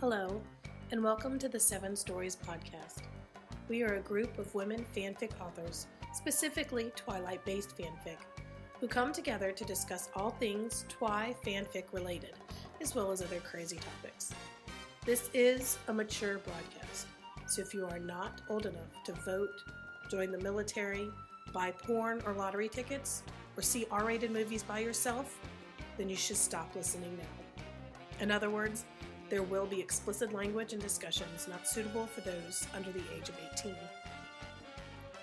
Hello, 0.00 0.40
and 0.92 1.02
welcome 1.02 1.40
to 1.40 1.48
the 1.48 1.58
Seven 1.58 1.96
Stories 1.96 2.36
podcast. 2.36 3.02
We 3.68 3.82
are 3.82 3.94
a 3.94 4.00
group 4.00 4.38
of 4.38 4.54
women 4.54 4.86
fanfic 4.96 5.32
authors, 5.40 5.88
specifically 6.12 6.92
Twilight 6.94 7.44
based 7.44 7.76
fanfic, 7.76 8.18
who 8.78 8.86
come 8.86 9.12
together 9.12 9.50
to 9.50 9.64
discuss 9.64 10.08
all 10.14 10.30
things 10.30 10.84
Twi 10.88 11.34
fanfic 11.44 11.92
related, 11.92 12.34
as 12.80 12.94
well 12.94 13.10
as 13.10 13.22
other 13.22 13.40
crazy 13.40 13.78
topics. 13.78 14.30
This 15.04 15.30
is 15.34 15.78
a 15.88 15.92
mature 15.92 16.38
broadcast, 16.38 17.08
so 17.48 17.60
if 17.60 17.74
you 17.74 17.84
are 17.84 17.98
not 17.98 18.40
old 18.48 18.66
enough 18.66 19.02
to 19.04 19.12
vote, 19.12 19.50
join 20.08 20.30
the 20.30 20.38
military, 20.38 21.10
buy 21.52 21.72
porn 21.72 22.22
or 22.24 22.34
lottery 22.34 22.68
tickets, 22.68 23.24
or 23.56 23.62
see 23.62 23.84
R 23.90 24.04
rated 24.04 24.30
movies 24.30 24.62
by 24.62 24.78
yourself, 24.78 25.40
then 25.96 26.08
you 26.08 26.14
should 26.14 26.36
stop 26.36 26.72
listening 26.76 27.18
now. 27.18 27.64
In 28.20 28.30
other 28.30 28.48
words, 28.48 28.84
there 29.30 29.42
will 29.42 29.66
be 29.66 29.80
explicit 29.80 30.32
language 30.32 30.72
and 30.72 30.80
discussions 30.80 31.48
not 31.48 31.68
suitable 31.68 32.06
for 32.06 32.22
those 32.22 32.66
under 32.74 32.90
the 32.92 33.02
age 33.14 33.28
of 33.28 33.36
18. 33.52 33.74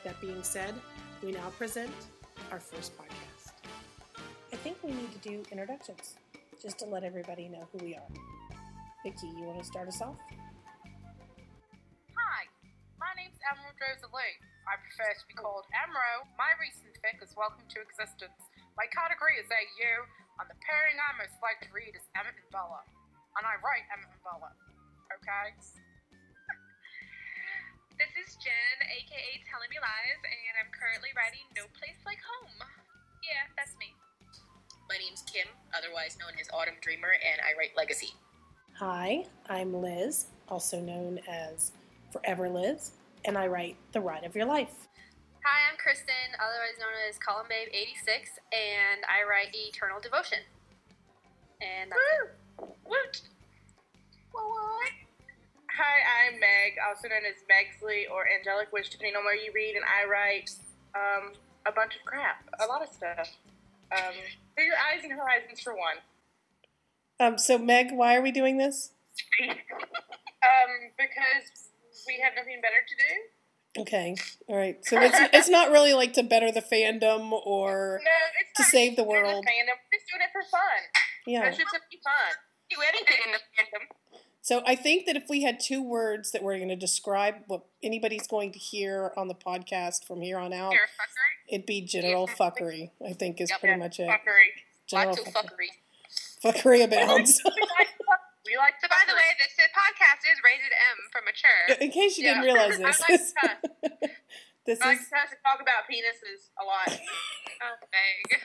That 0.04 0.22
being 0.22 0.44
said, 0.44 0.76
we 1.24 1.32
now 1.32 1.50
present 1.58 1.90
our 2.52 2.60
first 2.60 2.94
podcast. 2.98 3.58
I 4.54 4.58
think 4.58 4.78
we 4.84 4.92
need 4.92 5.12
to 5.12 5.18
do 5.26 5.42
introductions 5.52 6.18
just 6.62 6.78
to 6.80 6.86
let 6.86 7.04
everybody 7.04 7.50
know 7.50 7.68
who 7.74 7.80
we 7.84 7.96
are. 7.96 8.12
Vicky, 9.04 9.28
you 9.38 9.50
want 9.50 9.58
to 9.60 9.66
start 9.66 9.88
us 9.88 10.02
off? 10.02 10.18
Hi, 12.14 12.42
my 13.02 13.10
name's 13.18 13.42
Emerald 13.42 13.78
Rosalie. 13.82 14.38
I 14.70 14.78
prefer 14.82 15.10
to 15.14 15.26
be 15.30 15.34
called 15.34 15.66
Amro. 15.74 16.30
My 16.38 16.54
recent 16.62 16.94
fic 17.02 17.22
is 17.26 17.34
Welcome 17.34 17.66
to 17.74 17.82
Existence. 17.82 18.38
My 18.78 18.86
category 18.90 19.38
is 19.42 19.50
AU, 19.50 19.94
and 20.42 20.46
the 20.50 20.58
pairing 20.62 20.98
I 21.02 21.18
most 21.18 21.38
like 21.42 21.62
to 21.66 21.70
read 21.74 21.94
is 21.98 22.06
Emmett 22.14 22.38
and 22.38 22.50
Bella. 22.54 22.86
And 23.36 23.44
I 23.44 23.60
write 23.60 23.84
Emmett 23.92 24.12
and 24.16 24.24
Bella. 24.24 24.52
Okay? 25.20 25.46
This 27.96 28.12
is 28.28 28.36
Jen, 28.44 28.78
aka 28.92 29.40
Telling 29.48 29.72
Me 29.72 29.80
Lies, 29.80 30.20
and 30.20 30.54
I'm 30.60 30.68
currently 30.76 31.16
writing 31.16 31.48
No 31.56 31.64
Place 31.80 31.96
Like 32.04 32.20
Home. 32.20 32.60
Yeah, 33.24 33.48
that's 33.56 33.72
me. 33.80 33.96
My 34.92 35.00
name's 35.00 35.24
Kim, 35.24 35.48
otherwise 35.72 36.20
known 36.20 36.36
as 36.36 36.52
Autumn 36.52 36.76
Dreamer, 36.84 37.16
and 37.16 37.40
I 37.40 37.56
write 37.58 37.72
Legacy. 37.78 38.12
Hi, 38.84 39.24
I'm 39.48 39.72
Liz, 39.72 40.28
also 40.50 40.82
known 40.82 41.24
as 41.24 41.72
Forever 42.12 42.50
Liz, 42.50 42.92
and 43.24 43.38
I 43.38 43.48
write 43.48 43.78
The 43.94 44.02
Ride 44.02 44.26
of 44.26 44.36
Your 44.36 44.46
Life. 44.46 44.92
Hi, 45.48 45.72
I'm 45.72 45.78
Kristen, 45.80 46.36
otherwise 46.36 46.76
known 46.76 46.92
as 47.08 47.18
Column 47.18 47.48
Babe 47.48 47.72
86, 47.72 48.28
and 48.52 49.08
I 49.08 49.24
write 49.24 49.56
Eternal 49.56 50.04
Devotion. 50.04 50.40
And 51.64 51.92
that's 51.92 52.28
it. 52.28 52.76
Woot! 52.84 53.22
Hi, 55.76 56.28
I'm 56.32 56.40
Meg, 56.40 56.80
also 56.88 57.10
known 57.10 57.28
as 57.28 57.44
Megsley 57.52 58.04
or 58.10 58.24
Angelic 58.32 58.72
Witch, 58.72 58.90
depending 58.90 59.16
on 59.18 59.26
where 59.26 59.36
you 59.36 59.52
read, 59.54 59.76
and 59.76 59.84
I 59.84 60.08
write 60.10 60.50
um, 60.96 61.34
a 61.68 61.72
bunch 61.72 61.96
of 61.96 62.06
crap, 62.06 62.48
a 62.64 62.66
lot 62.68 62.82
of 62.82 62.88
stuff. 62.88 63.28
Um, 63.92 64.16
for 64.56 64.64
your 64.64 64.76
eyes 64.76 65.04
and 65.04 65.12
horizons 65.12 65.60
for 65.62 65.74
one. 65.74 66.00
Um, 67.20 67.38
so, 67.38 67.58
Meg, 67.58 67.92
why 67.92 68.16
are 68.16 68.22
we 68.22 68.32
doing 68.32 68.58
this? 68.58 68.92
Um, 70.46 70.94
because 70.94 71.74
we 72.06 72.22
have 72.22 72.34
nothing 72.38 72.62
better 72.62 72.78
to 72.86 72.96
do. 73.02 73.82
Okay, 73.82 74.14
all 74.46 74.56
right. 74.56 74.78
So 74.86 75.02
it's 75.02 75.18
it's 75.34 75.50
not 75.50 75.72
really 75.72 75.94
like 75.98 76.14
to 76.14 76.24
better 76.24 76.52
the 76.52 76.62
fandom 76.62 77.32
or 77.34 78.00
No, 78.06 78.12
it's 78.40 78.54
To 78.58 78.64
save 78.64 78.96
the 78.96 79.04
world. 79.04 79.42
fandom. 79.42 79.74
We're 79.74 79.98
just 79.98 80.06
doing 80.06 80.22
it 80.22 80.30
for 80.30 80.46
fun. 80.46 80.80
yeah. 81.26 81.50
It's 81.50 81.58
just 81.58 81.74
to 81.74 81.80
be 81.90 81.98
fun. 81.98 82.38
Do 82.70 82.78
anything 82.78 83.18
in 83.26 83.32
the 83.34 83.42
fandom. 83.58 83.90
So 84.46 84.62
I 84.62 84.76
think 84.76 85.08
that 85.08 85.16
if 85.16 85.24
we 85.28 85.42
had 85.42 85.60
two 85.60 85.82
words 85.82 86.30
that 86.30 86.44
were 86.44 86.56
going 86.56 86.70
to 86.70 86.76
describe 86.76 87.34
what 87.48 87.66
anybody's 87.82 88.28
going 88.28 88.52
to 88.52 88.60
hear 88.60 89.10
on 89.18 89.28
the 89.28 89.34
podcast 89.34 90.06
from 90.06 90.22
here 90.22 90.38
on 90.38 90.54
out, 90.54 90.76
it'd 91.50 91.66
be 91.66 91.82
general 91.82 92.28
fuckery. 92.28 92.92
I 93.04 93.14
think 93.14 93.42
is 93.42 93.50
Yep. 93.50 93.60
pretty 93.60 93.80
much 93.80 94.00
it. 94.00 94.08
Fuckery. 94.08 94.54
General 94.86 95.16
Lots 95.18 95.22
of 95.28 95.34
fuckery. 95.34 95.74
fuckery. 96.46 96.54
Fuckery 96.54 96.84
abounds. 96.84 97.42
we 97.44 97.50
like 97.50 97.88
fuck- 98.06 98.22
we 98.46 98.56
like 98.56 98.76
So, 98.80 98.88
by 98.88 99.02
the 99.08 99.16
way, 99.16 99.34
this 99.42 99.58
uh, 99.58 99.66
podcast 99.74 100.22
is 100.32 100.38
rated 100.46 100.70
M 100.94 100.98
for 101.12 101.22
mature. 101.26 101.82
In 101.82 101.90
case 101.90 102.20
you 102.20 102.26
Yeah. 102.26 102.40
didn't 102.40 102.54
realize 102.54 102.80
I 102.86 103.18
this, 103.18 103.34
like 103.42 103.62
to 103.64 104.10
this 104.68 104.80
I 104.80 104.86
like 104.90 105.00
is 105.00 105.08
to 105.10 105.38
talk 105.42 105.58
about 105.60 105.90
penises 105.90 106.54
a 106.62 106.64
lot. 106.64 107.02
Oh, 107.66 107.88
Meg. 107.90 108.42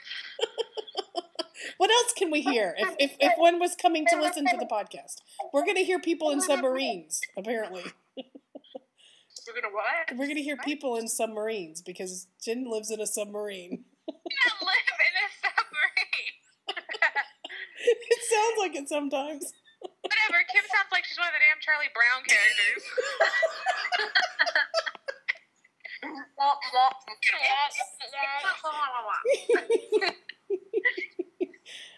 What 1.78 1.90
else 1.90 2.12
can 2.16 2.30
we 2.30 2.40
hear? 2.40 2.74
If, 2.78 2.94
if 2.98 3.16
if 3.20 3.32
one 3.36 3.58
was 3.58 3.74
coming 3.74 4.06
to 4.10 4.16
listen 4.20 4.46
to 4.46 4.56
the 4.56 4.66
podcast, 4.66 5.22
we're 5.52 5.64
going 5.64 5.76
to 5.76 5.84
hear 5.84 5.98
people 5.98 6.30
in 6.30 6.40
submarines. 6.40 7.20
Apparently, 7.36 7.84
We're 9.46 9.62
gonna 9.62 9.74
what? 9.74 10.18
we're 10.18 10.26
going 10.26 10.36
to 10.36 10.42
hear 10.42 10.56
people 10.58 10.96
in 10.96 11.08
submarines 11.08 11.82
because 11.82 12.28
Jen 12.44 12.70
lives 12.70 12.90
in 12.90 13.00
a 13.00 13.06
submarine. 13.06 13.84
I 14.08 14.14
live 14.14 14.90
in 15.00 15.14
a 15.16 15.26
submarine. 15.40 16.36
It 17.82 18.22
sounds 18.28 18.56
like 18.60 18.76
it 18.76 18.88
sometimes. 18.88 19.54
Whatever. 19.80 20.44
Kim 20.52 20.62
sounds 20.68 20.92
like 20.92 21.02
she's 21.08 21.16
one 21.16 21.28
of 21.28 21.32
the 21.32 21.40
damn 21.40 21.56
Charlie 21.64 21.88
Brown 21.96 22.20
characters. 22.28 22.84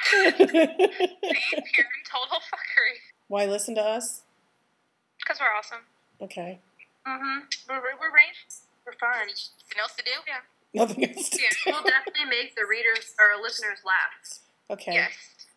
See, 0.04 0.20
pure 0.20 1.88
and 1.88 2.04
total 2.06 2.38
fuckery. 2.50 2.98
Why 3.28 3.46
listen 3.46 3.74
to 3.76 3.82
us? 3.82 4.22
Because 5.18 5.38
we're 5.40 5.52
awesome. 5.56 5.86
Okay, 6.20 6.58
Mm-hmm. 7.02 7.50
We're, 7.66 7.82
we're, 7.82 7.98
we're 7.98 8.14
range. 8.14 8.38
We're 8.86 8.94
fun. 8.98 9.26
Something 9.34 9.78
else 9.82 9.94
to 9.98 10.04
do? 10.06 10.14
Yeah. 10.26 10.42
nothing 10.70 11.02
else. 11.02 11.34
To 11.34 11.42
Yeah. 11.42 11.50
We'll 11.66 11.82
definitely 11.82 12.30
make 12.30 12.54
the 12.54 12.62
readers 12.62 13.10
or 13.18 13.34
listeners 13.42 13.82
laugh. 13.82 14.14
Okay. 14.70 14.94
Yes. 14.94 15.14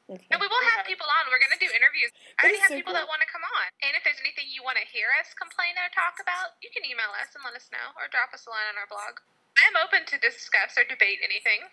Okay. 0.09 0.25
And 0.29 0.37
we 0.41 0.45
will 0.49 0.65
have 0.73 0.85
people 0.85 1.05
on. 1.05 1.29
We're 1.29 1.41
going 1.41 1.53
to 1.53 1.61
do 1.61 1.69
interviews. 1.69 2.13
That 2.13 2.49
I 2.49 2.53
already 2.53 2.61
have 2.61 2.73
so 2.73 2.77
people 2.77 2.93
cool. 2.93 3.01
that 3.01 3.09
want 3.09 3.21
to 3.25 3.29
come 3.29 3.45
on. 3.45 3.65
And 3.85 3.93
if 3.97 4.05
there's 4.05 4.21
anything 4.21 4.49
you 4.53 4.61
want 4.61 4.77
to 4.81 4.85
hear 4.89 5.09
us 5.21 5.33
complain 5.37 5.73
or 5.77 5.89
talk 5.93 6.17
about, 6.21 6.57
you 6.61 6.69
can 6.73 6.85
email 6.85 7.09
us 7.17 7.33
and 7.33 7.41
let 7.45 7.57
us 7.57 7.69
know 7.73 7.93
or 7.97 8.09
drop 8.09 8.29
us 8.33 8.45
a 8.45 8.53
line 8.53 8.69
on 8.69 8.77
our 8.77 8.89
blog. 8.89 9.21
I 9.57 9.69
am 9.69 9.77
open 9.81 10.05
to 10.09 10.17
discuss 10.21 10.77
or 10.77 10.85
debate 10.85 11.21
anything. 11.25 11.65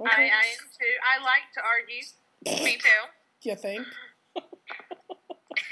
Okay. 0.00 0.10
I, 0.10 0.16
I 0.16 0.24
am 0.26 0.68
too. 0.78 0.94
I 1.04 1.22
like 1.22 1.52
to 1.54 1.60
argue. 1.64 2.64
Me 2.64 2.76
too. 2.80 3.48
You 3.50 3.56
think? 3.56 3.86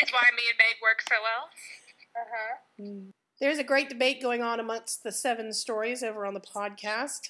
It's 0.00 0.12
why 0.12 0.28
me 0.34 0.42
and 0.50 0.58
Meg 0.58 0.76
work 0.82 1.02
so 1.08 1.14
well. 1.22 1.48
Uh 2.16 2.28
huh. 2.34 3.10
There's 3.40 3.58
a 3.58 3.64
great 3.64 3.88
debate 3.88 4.20
going 4.22 4.42
on 4.42 4.60
amongst 4.60 5.02
the 5.04 5.12
seven 5.12 5.52
stories 5.52 6.02
over 6.02 6.26
on 6.26 6.34
the 6.34 6.40
podcast. 6.40 7.28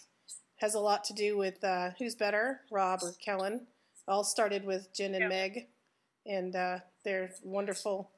Has 0.61 0.75
a 0.75 0.81
lot 0.81 1.05
to 1.05 1.13
do 1.13 1.37
with 1.37 1.63
uh, 1.63 1.91
who's 1.99 2.15
better, 2.15 2.61
Rob 2.71 3.01
or 3.03 3.13
Kellan. 3.25 3.67
All 4.09 4.25
started 4.25 4.65
with 4.65 4.89
Jen 4.95 5.15
and 5.15 5.23
Yeah. 5.23 5.29
Meg, 5.29 5.67
and 6.25 6.57
uh, 6.57 6.79
their 7.05 7.31
wonderful 7.43 8.11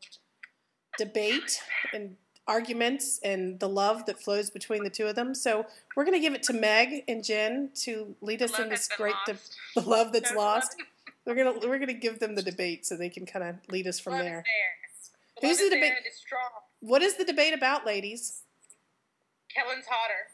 debate 0.99 1.61
and 1.95 2.17
arguments 2.49 3.21
and 3.23 3.61
the 3.61 3.69
love 3.69 4.07
that 4.07 4.19
flows 4.21 4.51
between 4.51 4.83
the 4.83 4.91
two 4.91 5.07
of 5.07 5.15
them. 5.15 5.35
So 5.35 5.67
we're 5.95 6.05
going 6.05 6.17
to 6.17 6.21
give 6.21 6.35
it 6.35 6.43
to 6.45 6.53
Meg 6.53 7.05
and 7.07 7.23
Jen 7.23 7.71
to 7.83 8.17
lead 8.21 8.43
us 8.43 8.59
in 8.59 8.69
this 8.71 8.89
great 8.97 9.15
de- 9.27 9.37
the 9.77 9.83
love 9.83 10.13
that's 10.13 10.33
No, 10.33 10.39
lost. 10.43 10.75
We're 11.27 11.37
gonna 11.37 11.61
we're 11.69 11.79
gonna 11.79 11.93
give 11.93 12.21
them 12.25 12.35
the 12.35 12.43
debate 12.43 12.87
so 12.87 12.97
they 12.97 13.11
can 13.13 13.27
kind 13.29 13.45
of 13.45 13.57
lead 13.69 13.87
us 13.87 14.01
from 14.01 14.15
Love 14.17 14.25
there. 14.25 14.41
Is 14.41 14.49
there. 14.49 15.45
Who's 15.45 15.61
Love 15.61 15.69
the 15.69 15.77
debate- 15.77 15.93
and 16.01 16.07
it's 16.09 16.17
strong. 16.25 16.65
What 16.81 17.03
is 17.05 17.21
the 17.21 17.25
debate 17.29 17.53
about, 17.53 17.85
ladies? 17.85 18.43
Kellan's 19.53 19.85
hotter. 19.85 20.33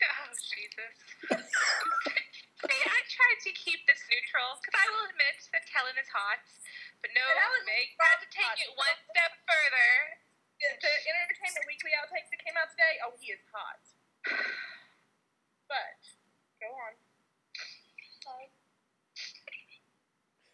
Oh, 0.00 0.30
Jesus. 0.32 0.94
See, 2.64 2.80
I 2.90 3.00
tried 3.06 3.38
to 3.44 3.52
keep 3.54 3.84
this 3.86 4.00
neutral 4.08 4.56
because 4.58 4.74
I 4.74 4.86
will 4.90 5.04
admit 5.12 5.36
that 5.52 5.62
Kellan 5.70 5.94
is 6.00 6.08
hot. 6.10 6.42
But 7.04 7.12
no, 7.14 7.22
And 7.22 7.38
I 7.38 7.48
was 7.54 7.62
Meg 7.68 7.92
had 7.98 8.18
to 8.24 8.30
take 8.32 8.48
hot. 8.50 8.58
it 8.64 8.70
one 8.74 8.98
step 9.12 9.32
further. 9.46 9.90
The, 10.58 10.68
the 10.82 10.90
Entertainment 10.90 11.64
Weekly 11.70 11.94
outtakes 11.94 12.28
that 12.34 12.40
came 12.42 12.58
out 12.58 12.68
today. 12.74 12.98
Oh, 13.06 13.14
he 13.18 13.30
is 13.32 13.42
hot. 13.54 13.82
But 15.68 16.00
go 16.58 16.72
on. 16.72 16.96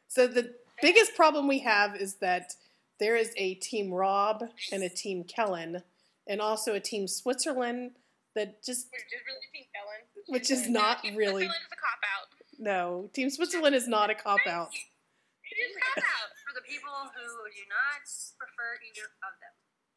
So 0.08 0.26
the 0.26 0.54
biggest 0.82 1.14
problem 1.16 1.48
we 1.48 1.60
have 1.60 1.96
is 1.96 2.16
that 2.16 2.54
there 3.00 3.16
is 3.16 3.32
a 3.36 3.54
team 3.54 3.92
Rob 3.92 4.44
and 4.72 4.82
a 4.82 4.88
team 4.88 5.24
Kellan, 5.24 5.82
and 6.26 6.40
also 6.40 6.74
a 6.74 6.80
team 6.80 7.08
Switzerland 7.08 7.92
that 8.34 8.62
just 8.62 8.88
Which 8.90 9.02
is 9.10 9.22
really 9.26 9.46
Team 9.52 9.66
Kellan. 9.74 10.02
which 10.26 10.50
is 10.50 10.68
not 10.68 11.02
Team 11.02 11.16
really 11.16 11.46
Switzerland 11.46 11.66
is 11.66 11.72
a 11.72 11.80
cop 11.82 12.02
out. 12.14 12.28
no 12.58 13.10
team 13.12 13.30
Switzerland 13.30 13.74
is 13.74 13.86
not 13.88 14.10
a 14.10 14.14
cop 14.14 14.46
out. 14.46 14.70
It 14.74 15.58
is 15.58 15.76
a 15.76 15.80
cop 15.80 15.98
out. 15.98 16.30
For 16.46 16.54
the 16.54 16.66
people 16.66 16.90
who 16.90 17.26
do 17.50 17.62
not 17.70 18.02
prefer 18.38 18.78
either 18.86 19.10
of 19.22 19.34
them. 19.42 19.54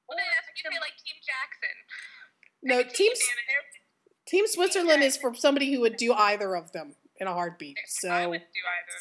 Well, 0.07 0.15
then 0.17 0.27
that's 0.33 0.47
what 0.47 0.55
you 0.55 0.65
say, 0.71 0.79
like 0.79 0.95
Team 1.03 1.17
Jackson. 1.19 1.77
No 2.63 2.79
team 2.81 3.11
Damn 3.13 3.59
it. 3.59 3.65
team 4.25 4.45
Switzerland 4.47 5.03
is 5.03 5.15
for 5.15 5.35
somebody 5.35 5.71
who 5.71 5.81
would 5.81 5.95
do 5.97 6.13
either 6.13 6.55
of 6.55 6.71
them 6.71 6.95
in 7.19 7.27
a 7.27 7.33
heartbeat. 7.33 7.77
I 7.77 7.85
So 7.87 8.29
would 8.31 8.41
do 8.41 8.63
either. 8.65 8.95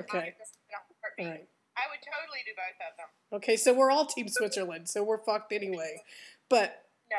of 0.00 0.06
them. 0.06 0.14
Okay. 0.16 0.34
all 0.34 1.26
right. 1.26 1.48
I 1.74 1.84
would 1.90 2.02
totally 2.06 2.40
do 2.46 2.54
both 2.54 2.78
of 2.86 2.94
them. 2.96 3.10
Okay, 3.34 3.56
so 3.58 3.74
we're 3.74 3.90
all 3.90 4.06
Team 4.06 4.28
Switzerland, 4.30 4.86
so 4.88 5.02
we're 5.02 5.18
fucked 5.26 5.50
anyway. 5.52 5.98
But 6.48 6.86
No, 7.10 7.18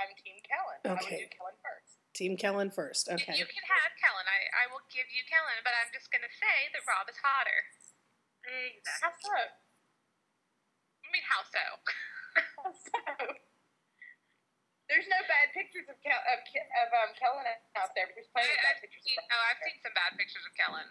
I'm 0.00 0.08
Team 0.24 0.40
Kellan. 0.48 0.80
I 0.88 0.88
would 0.96 1.04
Okay. 1.04 1.28
do 1.28 1.28
Kellan 1.36 1.56
first. 1.60 2.00
Team 2.16 2.36
Kellan 2.40 2.70
first. 2.72 3.10
Okay. 3.12 3.36
You 3.36 3.44
can 3.44 3.64
have 3.68 3.92
Kellan. 4.00 4.24
I, 4.24 4.64
I 4.64 4.72
will 4.72 4.82
give 4.88 5.04
you 5.12 5.20
Kellan, 5.28 5.60
but 5.66 5.74
I'm 5.76 5.92
just 5.92 6.08
gonna 6.10 6.30
say 6.32 6.70
that 6.72 6.80
Rob 6.88 7.10
is 7.12 7.18
hotter. 7.20 7.60
Exactly. 8.46 9.04
How 9.04 9.12
so? 9.20 9.36
I 11.04 11.06
mean, 11.12 11.22
how 11.28 11.42
so? 11.44 11.60
How 12.34 12.70
so? 12.88 13.00
There's 14.90 15.08
no 15.08 15.20
bad 15.26 15.48
pictures 15.56 15.88
of 15.88 15.96
Kel- 16.04 16.26
of, 16.34 16.44
Ke- 16.44 16.68
of 16.84 16.88
um, 16.92 17.10
Kellan 17.16 17.48
out 17.80 17.96
there, 17.96 18.04
but 18.04 18.14
there's 18.20 18.28
plenty 18.30 18.52
of 18.52 18.60
bad 18.60 18.76
I've 18.76 18.82
pictures 18.84 19.02
seen, 19.02 19.16
of 19.16 19.32
oh, 19.32 19.42
I've 19.48 19.60
seen 19.64 19.78
some 19.80 19.94
bad 19.96 20.12
pictures 20.20 20.44
of 20.44 20.52
Kellan. 20.54 20.88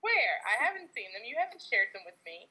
Where? 0.00 0.34
I 0.48 0.58
haven't 0.58 0.90
seen 0.96 1.12
them. 1.14 1.22
You 1.22 1.36
haven't 1.38 1.62
shared 1.62 1.92
them 1.94 2.02
with 2.08 2.18
me. 2.26 2.48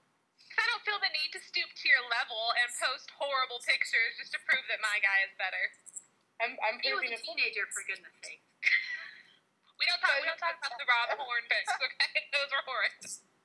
I 0.55 0.63
don't 0.69 0.83
feel 0.85 0.99
the 1.01 1.11
need 1.15 1.31
to 1.35 1.41
stoop 1.41 1.67
to 1.67 1.85
your 1.87 2.03
level 2.11 2.53
and 2.59 2.67
post 2.77 3.07
horrible 3.15 3.59
pictures 3.63 4.19
just 4.19 4.35
to 4.35 4.39
prove 4.47 4.63
that 4.69 4.79
my 4.83 4.99
guy 5.01 5.25
is 5.25 5.33
better. 5.39 5.63
I'm, 6.43 6.53
I'm 6.63 6.77
He 6.83 6.91
was 6.93 7.07
a 7.07 7.19
teenager, 7.19 7.65
for 7.71 7.81
goodness 7.87 8.15
sake. 8.21 8.43
We 9.81 9.89
don't 9.89 9.97
talk. 9.97 10.13
We 10.21 10.29
don't 10.29 10.37
talk 10.37 10.61
about 10.61 10.77
the 10.77 10.85
Rob 10.85 11.09
Horn 11.17 11.41
pics. 11.49 11.73
Okay, 11.73 12.29
those 12.37 12.53
were 12.53 12.61
horrid. 12.69 12.93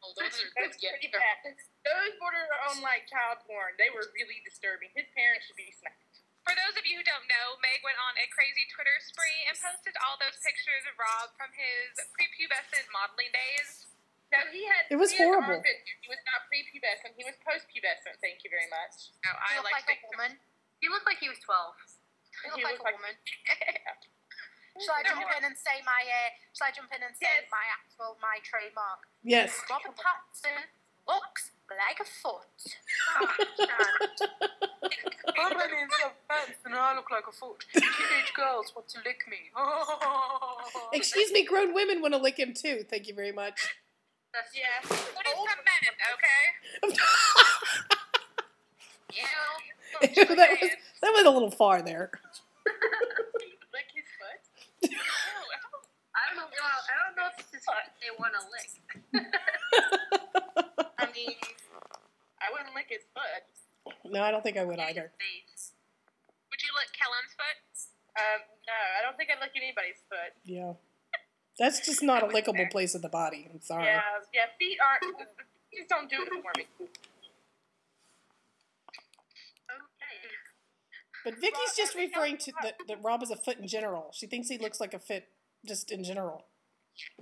Well, 0.07 0.15
those 0.23 0.39
are 0.39 0.51
That's 0.55 0.79
good. 0.79 0.95
pretty 1.03 1.11
bad. 1.11 1.59
Those 1.83 2.15
border 2.23 2.47
on 2.71 2.79
like 2.79 3.11
child 3.11 3.43
porn. 3.43 3.75
They 3.75 3.91
were 3.91 4.07
really 4.15 4.39
disturbing. 4.47 4.95
His 4.95 5.11
parents 5.19 5.51
should 5.51 5.59
be 5.59 5.75
smacked. 5.75 6.23
For 6.47 6.55
those 6.55 6.79
of 6.79 6.87
you 6.87 7.03
who 7.03 7.03
don't 7.03 7.27
know, 7.27 7.59
Meg 7.59 7.83
went 7.83 7.99
on 7.99 8.15
a 8.15 8.27
crazy 8.31 8.71
Twitter 8.71 8.95
spree 9.03 9.43
and 9.51 9.59
posted 9.59 9.99
all 9.99 10.15
those 10.23 10.39
pictures 10.47 10.87
of 10.87 10.95
Rob 10.95 11.35
from 11.35 11.51
his 11.59 11.99
prepubescent 12.15 12.87
modeling 12.95 13.35
days. 13.35 13.91
No, 14.31 14.39
he 14.55 14.63
had. 14.63 14.87
It 14.95 14.99
was 14.99 15.11
he 15.11 15.27
horrible. 15.27 15.59
armpit- 15.59 15.83
He 16.03 16.07
was 16.07 16.23
not 16.23 16.47
prepubescent. 16.47 17.19
He 17.19 17.27
was 17.27 17.35
postpubescent. 17.43 18.23
Thank 18.23 18.47
you 18.47 18.51
very 18.55 18.71
much. 18.71 19.11
No, 19.27 19.35
I 19.35 19.59
He 19.59 19.63
looked 19.63 19.75
like 19.75 19.91
like 19.91 20.03
a 20.07 20.11
woman. 20.15 20.33
He 20.79 20.87
looked 20.87 21.07
like 21.11 21.19
he 21.19 21.27
was 21.27 21.39
12. 21.43 21.75
He 22.31 22.47
looked 22.47 22.59
He 22.59 22.63
like 22.63 22.79
looked 22.79 22.87
a 22.87 22.95
like- 22.95 22.99
woman. 23.03 23.15
Shall 24.83 24.95
I 24.99 25.03
jump 25.07 25.23
in 25.25 25.43
and 25.45 25.57
say 25.57 25.81
my? 25.85 26.03
Uh, 26.05 26.31
shall 26.53 26.69
I 26.69 26.73
jump 26.75 26.91
in 26.93 27.01
and 27.03 27.15
say 27.17 27.27
Yes. 27.29 27.49
my 27.51 27.65
actual 27.73 28.17
my 28.21 28.39
trademark? 28.45 29.09
Yes. 29.25 29.57
Robert 29.71 29.97
Pattinson 29.97 30.69
looks 31.09 31.51
like 31.71 31.99
a 32.01 32.05
foot. 32.05 32.77
Oh, 35.39 35.51
my 35.55 35.67
name's 35.67 35.93
Rob 36.03 36.13
Pattinson, 36.31 36.67
and 36.67 36.75
I 36.77 36.95
look 36.97 37.11
like 37.11 37.27
a 37.29 37.33
foot. 37.33 37.65
Teenage 37.73 38.33
girls 38.35 38.73
want 38.75 38.89
to 38.91 38.99
lick 39.05 39.25
me. 39.29 39.51
Excuse 40.93 41.33
me, 41.33 41.45
grown 41.45 41.75
women 41.75 42.01
want 42.01 42.15
to 42.15 42.19
lick 42.21 42.39
him 42.39 42.55
too. 42.55 42.85
Thank 42.89 43.09
you 43.09 43.15
very 43.15 43.33
much. 43.33 43.75
That's 44.33 44.53
Yeah. 44.55 44.81
What 44.89 45.27
is 45.27 45.35
some 45.35 45.65
men, 45.65 45.83
okay? 46.15 46.97
you. 49.17 49.25
that 50.37 50.51
was 50.61 50.71
that 51.03 51.11
was 51.13 51.25
a 51.25 51.31
little 51.31 51.51
far 51.51 51.81
there. 51.83 52.11
lick 53.73 53.89
his 53.95 54.05
foot? 54.19 54.43
I 56.67 56.75
don't 56.75 56.75
know. 56.75 56.75
Well, 56.75 56.83
I 56.91 56.95
don't 57.07 57.17
know 57.17 57.29
if 57.31 57.37
this 57.39 57.51
is 57.61 57.65
what 57.67 57.87
they 58.03 58.11
want 58.19 58.35
to 58.35 58.43
lick. 58.51 58.71
I 60.99 61.07
mean, 61.15 61.39
I 62.43 62.51
wouldn't 62.51 62.75
lick 62.75 62.91
his 62.91 63.07
foot. 63.15 63.47
No, 64.11 64.23
I 64.23 64.31
don't 64.31 64.43
think 64.43 64.57
I 64.57 64.65
would 64.65 64.79
either. 64.79 65.13
Face. 65.19 65.73
Would 66.51 66.63
you 66.63 66.71
lick 66.75 66.91
Kellan's 66.95 67.35
foot? 67.39 67.61
Um, 68.17 68.41
no, 68.67 68.79
I 68.99 69.03
don't 69.05 69.17
think 69.17 69.31
I'd 69.31 69.41
lick 69.41 69.53
anybody's 69.55 70.03
foot. 70.09 70.33
Yeah. 70.45 70.75
That's 71.59 71.81
just 71.81 72.03
not 72.03 72.23
a 72.23 72.27
lickable 72.27 72.71
place 72.71 72.95
of 72.95 73.03
the 73.03 73.09
body. 73.09 73.49
I'm 73.53 73.61
sorry. 73.61 73.85
Yeah, 73.85 74.01
yeah, 74.35 74.47
feet 74.59 74.79
aren't. 74.81 75.19
Just 75.75 75.89
don't 75.89 76.09
do 76.11 76.17
it 76.21 76.29
for 76.29 76.53
me. 76.57 76.67
Okay. 76.81 76.97
But 81.25 81.35
Vicky's 81.41 81.75
just 81.77 81.95
referring 81.95 82.37
to 82.39 82.53
that, 82.63 82.75
that 82.89 82.99
Rob 83.03 83.23
is 83.23 83.31
a 83.31 83.37
foot 83.37 83.59
in 83.59 83.67
general. 83.67 84.11
She 84.13 84.27
thinks 84.27 84.49
he 84.49 84.59
looks 84.59 84.81
like 84.81 84.95
a 84.95 84.99
fit 84.99 85.29
just 85.65 85.91
in 85.91 86.05
general. 86.05 86.45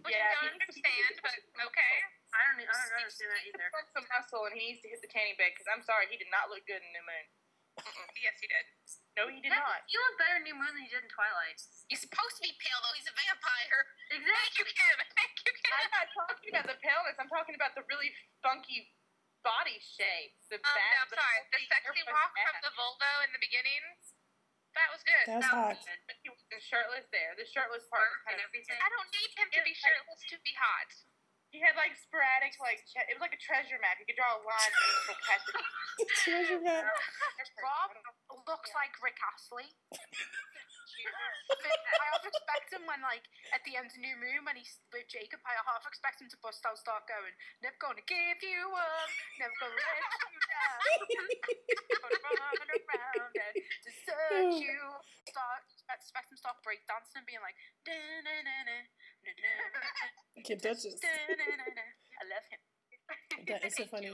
Which 0.00 0.15
Yeah, 0.15 0.31
I 0.31 0.35
don't 0.44 0.55
he- 0.55 0.61
understand, 0.62 1.12
but 1.25 1.37
okay. 1.71 1.94
I 2.35 2.41
don't. 2.50 2.62
I 2.62 2.75
don't 2.75 2.99
understand 2.99 3.31
that 3.31 3.43
either. 3.47 3.67
He 3.71 3.91
some 3.94 4.06
muscle, 4.11 4.43
and 4.50 4.55
he 4.59 4.75
needs 4.75 4.82
to 4.82 4.88
hit 4.91 5.00
the 5.03 5.11
tanning 5.11 5.38
bed. 5.38 5.55
Because 5.55 5.71
I'm 5.71 5.82
sorry, 5.87 6.11
he 6.11 6.19
did 6.19 6.31
not 6.31 6.50
look 6.50 6.62
good 6.67 6.82
in 6.82 6.91
New 6.94 7.05
Moon. 7.06 7.26
Yes, 8.23 8.38
he 8.38 8.47
did. 8.47 8.67
No, 9.19 9.26
he 9.31 9.43
did 9.43 9.50
not. 9.50 9.82
You 9.91 9.99
look 9.99 10.17
better 10.19 10.38
in 10.38 10.47
New 10.47 10.55
Moon 10.55 10.71
than 10.75 10.82
you 10.87 10.91
did 10.94 11.03
in 11.06 11.11
Twilight. 11.11 11.59
He's 11.91 12.03
supposed 12.03 12.38
to 12.38 12.43
be 12.47 12.55
pale 12.62 12.79
though. 12.82 12.94
He's 12.99 13.06
a 13.11 13.15
vampire. 13.15 13.81
Thank 14.11 14.23
you, 14.59 14.67
Exactly. 14.67 14.75
Kim. 14.79 14.97
Thank 15.19 15.35
you, 15.43 15.53
Kim. 15.59 15.75
I'm 15.75 15.91
not 15.94 16.09
talking 16.15 16.49
about 16.55 16.67
the 16.70 16.79
paleness. 16.82 17.17
I'm 17.19 17.31
talking 17.31 17.55
about 17.59 17.75
the 17.79 17.82
really 17.91 18.11
funky 18.47 18.94
body 19.43 19.79
shape. 19.82 20.35
The 20.50 20.59
Um, 20.59 20.67
bad. 20.67 20.91
no, 20.91 20.99
I'm 21.03 21.11
sorry. 21.19 21.38
The 21.50 21.61
sexy 21.67 21.99
hair 21.99 22.06
was 22.06 22.15
walk 22.15 22.32
from 22.35 22.56
the 22.62 22.73
Volvo 22.79 23.11
in 23.27 23.31
the 23.35 23.43
beginning, 23.43 23.82
that 24.75 24.88
was 24.93 25.03
good. 25.06 25.25
That 25.31 25.38
was 25.41 25.47
That 25.47 25.55
hot. 25.55 25.75
was 25.79 25.85
good. 25.87 26.00
But 26.11 26.17
he 26.23 26.29
wasn't 26.31 26.62
shirtless 26.62 27.06
there. 27.15 27.32
The 27.38 27.47
shirtless 27.47 27.87
part 27.91 28.06
was 28.11 28.21
kind 28.26 28.37
And 28.38 28.44
of. 28.44 28.50
everything. 28.50 28.79
I 28.79 28.88
don't 28.91 29.11
need 29.15 29.31
him 29.38 29.49
to 29.55 29.61
be 29.62 29.75
shirtless 29.75 30.21
to 30.31 30.37
be 30.43 30.53
hot. 30.59 30.91
He 31.55 31.62
had 31.62 31.79
like 31.79 31.94
sporadic, 31.94 32.59
like 32.59 32.82
che- 32.91 33.06
it 33.06 33.15
was 33.15 33.23
like 33.23 33.31
a 33.31 33.38
treasure 33.38 33.79
map. 33.79 33.94
You 34.03 34.06
could 34.11 34.19
draw 34.19 34.35
a 34.35 34.43
line. 34.43 34.73
and 34.75 34.91
it 34.91 35.06
would 35.06 35.23
catch 35.23 35.47
it. 35.47 35.62
Treasure 36.26 36.59
map. 36.59 36.82
Rob 37.62 37.94
looks 38.50 38.75
like 38.75 38.91
Rick 38.99 39.15
Astley. 39.23 39.71
I 41.05 42.06
half 42.11 42.25
expect 42.27 42.73
him 42.75 42.87
when, 42.91 43.03
like, 43.05 43.23
at 43.55 43.61
the 43.69 43.77
end 43.79 43.87
of 43.93 43.99
New 44.00 44.17
Moon, 44.19 44.43
when 44.47 44.56
he's 44.56 44.79
with 44.91 45.06
Jacob, 45.11 45.38
I 45.47 45.55
half 45.62 45.85
expect 45.87 46.19
him 46.23 46.31
to 46.32 46.38
bust 46.43 46.65
out, 46.67 46.79
start 46.81 47.05
going, 47.06 47.35
Never 47.62 47.77
gonna 47.79 48.03
give 48.09 48.41
you 48.43 48.62
up, 48.75 49.11
never 49.38 49.55
gonna 49.62 49.75
let 49.79 50.00
you 50.32 50.41
down. 50.49 50.79
gonna 52.03 52.19
run 52.19 52.67
around 52.73 53.24
desert 54.31 54.56
you. 54.61 54.79
Start, 55.25 55.65
expect 55.88 56.31
him 56.31 56.37
to 56.37 56.41
start 56.41 56.56
breakdancing 56.62 57.17
and 57.21 57.26
being 57.26 57.41
like, 57.41 57.56
"Da-na-na-na, 57.85 58.79
I 60.37 60.41
can't 60.44 60.61
touch 60.61 60.85
this. 60.85 61.00
da-na-na-na." 61.00 61.87
I 62.21 62.25
love 62.29 62.47
him. 62.49 62.61
That 63.49 63.65
is 63.65 63.75
so 63.76 63.85
funny. 63.93 64.12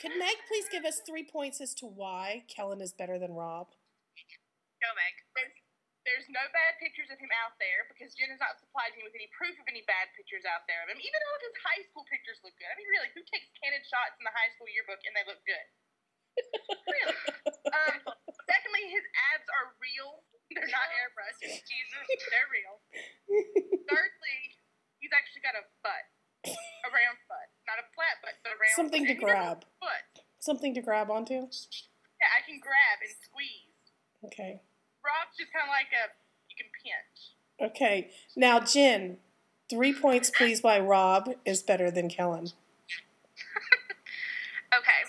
Could 0.00 0.16
Meg 0.16 0.36
please 0.48 0.66
give 0.72 0.84
us 0.84 0.98
three 1.04 1.26
points 1.28 1.60
as 1.60 1.74
to 1.78 1.86
why 1.86 2.44
Kellan 2.48 2.80
is 2.80 2.92
better 2.96 3.18
than 3.18 3.32
Rob? 3.36 3.68
Go, 4.82 4.90
Meg. 4.98 5.14
There's, 5.36 5.54
there's 6.02 6.26
no 6.32 6.42
bad 6.50 6.74
pictures 6.82 7.06
of 7.12 7.18
him 7.22 7.30
out 7.44 7.54
there 7.62 7.86
because 7.86 8.10
Jen 8.18 8.32
has 8.34 8.42
not 8.42 8.58
supplied 8.58 8.96
me 8.98 9.06
with 9.06 9.14
any 9.14 9.30
proof 9.30 9.54
of 9.62 9.66
any 9.70 9.86
bad 9.86 10.10
pictures 10.18 10.42
out 10.42 10.66
there 10.66 10.82
of 10.82 10.90
him. 10.90 10.98
Even 10.98 11.20
all 11.22 11.36
of 11.38 11.44
his 11.46 11.56
high 11.62 11.82
school 11.86 12.02
pictures 12.10 12.40
look 12.42 12.56
good. 12.58 12.66
I 12.66 12.74
mean, 12.74 12.90
really, 12.90 13.10
who 13.14 13.22
takes 13.30 13.46
candid 13.62 13.86
shots 13.86 14.18
in 14.18 14.24
the 14.26 14.34
high 14.34 14.50
school 14.58 14.66
yearbook 14.66 14.98
and 15.06 15.14
they 15.14 15.22
look 15.28 15.42
good? 15.46 15.66
really. 16.90 17.14
Um, 17.72 17.96
secondly, 18.44 18.84
his 18.92 19.04
abs 19.32 19.48
are 19.48 19.72
real. 19.80 20.20
They're 20.52 20.68
not 20.68 20.88
airbrushed. 20.92 21.40
Jesus, 21.40 22.04
they're 22.28 22.50
real. 22.52 22.76
Thirdly, 23.88 24.38
he's 25.00 25.12
actually 25.16 25.40
got 25.40 25.56
a 25.56 25.64
butt. 25.80 26.04
A 26.52 26.88
round 26.92 27.16
butt. 27.30 27.48
Not 27.64 27.80
a 27.80 27.86
flat 27.96 28.20
butt, 28.20 28.36
but 28.44 28.52
a 28.52 28.58
round 28.60 28.76
Something 28.76 29.06
to 29.08 29.14
butt. 29.16 29.24
And 29.24 29.24
grab. 29.24 29.58
Foot. 29.80 30.04
Something 30.40 30.74
to 30.74 30.82
grab 30.82 31.08
onto? 31.08 31.34
Yeah, 32.20 32.30
I 32.36 32.44
can 32.44 32.60
grab 32.60 33.00
and 33.00 33.14
squeeze. 33.24 33.72
Okay. 34.26 34.60
Rob's 35.00 35.34
just 35.38 35.52
kind 35.52 35.64
of 35.64 35.72
like 35.72 35.88
a, 35.96 36.12
you 36.50 36.56
can 36.58 36.68
pinch. 36.76 37.72
Okay. 37.72 38.10
Now, 38.36 38.60
Jen, 38.60 39.18
three 39.70 39.94
points 39.94 40.30
please 40.30 40.60
by 40.60 40.78
Rob 40.80 41.30
is 41.46 41.62
better 41.62 41.90
than 41.90 42.08
Kellan. 42.08 42.52
Okay. 44.72 45.04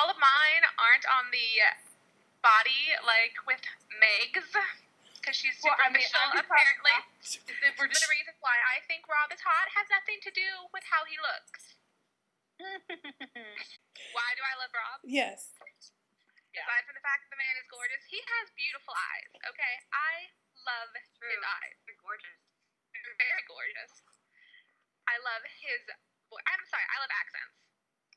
All 0.00 0.08
of 0.08 0.16
mine 0.16 0.64
aren't 0.80 1.04
on 1.12 1.28
the 1.28 1.60
body 2.40 2.96
like 3.04 3.36
with 3.44 3.60
Meg's 4.00 4.48
because 5.20 5.36
she's 5.36 5.60
Well, 5.60 5.76
I 5.76 5.92
mean, 5.92 6.00
superficial. 6.00 6.40
Apparently, 6.40 6.96
we're 7.76 7.84
one 7.84 7.92
of 7.92 8.00
the 8.00 8.08
reasons 8.08 8.40
why 8.40 8.56
I 8.56 8.80
think 8.88 9.04
Rob 9.04 9.28
is 9.28 9.44
hot 9.44 9.68
has 9.76 9.92
nothing 9.92 10.16
to 10.24 10.32
do 10.32 10.72
with 10.72 10.88
how 10.88 11.04
he 11.04 11.20
looks. 11.20 11.76
Why 14.16 14.28
do 14.36 14.42
I 14.44 14.54
love 14.60 14.72
Rob? 14.72 15.00
Yes. 15.04 15.56
Yeah. 16.52 16.64
Aside 16.64 16.84
from 16.84 16.96
the 16.96 17.04
fact 17.04 17.24
that 17.24 17.32
the 17.32 17.40
man 17.40 17.56
is 17.56 17.64
gorgeous, 17.72 18.04
he 18.08 18.20
has 18.20 18.52
beautiful 18.52 18.92
eyes. 18.92 19.32
Okay, 19.48 19.74
I 19.96 20.28
love 20.68 20.92
his 20.92 21.40
eyes. 21.40 21.76
They're 21.88 22.00
gorgeous. 22.04 22.36
They're 22.92 23.16
very 23.16 23.44
gorgeous. 23.48 23.92
I 25.08 25.16
love 25.24 25.40
his. 25.64 25.80
vo- 26.28 26.44
I'm 26.44 26.64
sorry, 26.68 26.84
I 26.84 26.96
love 27.00 27.12
accents. 27.16 27.69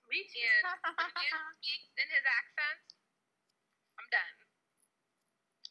Me 0.10 0.20
And 0.22 0.94
when 0.98 1.10
he 1.16 1.28
speaks 1.58 1.90
in 1.98 2.08
his 2.12 2.26
accent, 2.28 2.82
I'm 3.98 4.08
done. 4.14 4.34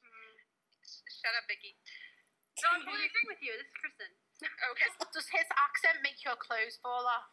Mm, 0.02 0.36
Shut 0.82 1.34
up, 1.38 1.46
Vicky. 1.46 1.78
No, 2.62 2.78
I'm 2.78 2.82
totally 2.86 3.06
agreeing 3.06 3.30
with 3.30 3.42
you. 3.42 3.54
This 3.58 3.68
is 3.70 3.76
Kristen. 3.78 4.10
Okay. 4.74 4.90
Does 5.14 5.28
his 5.30 5.46
accent 5.54 6.02
make 6.02 6.18
your 6.26 6.34
clothes 6.34 6.74
fall 6.82 7.06
off? 7.06 7.30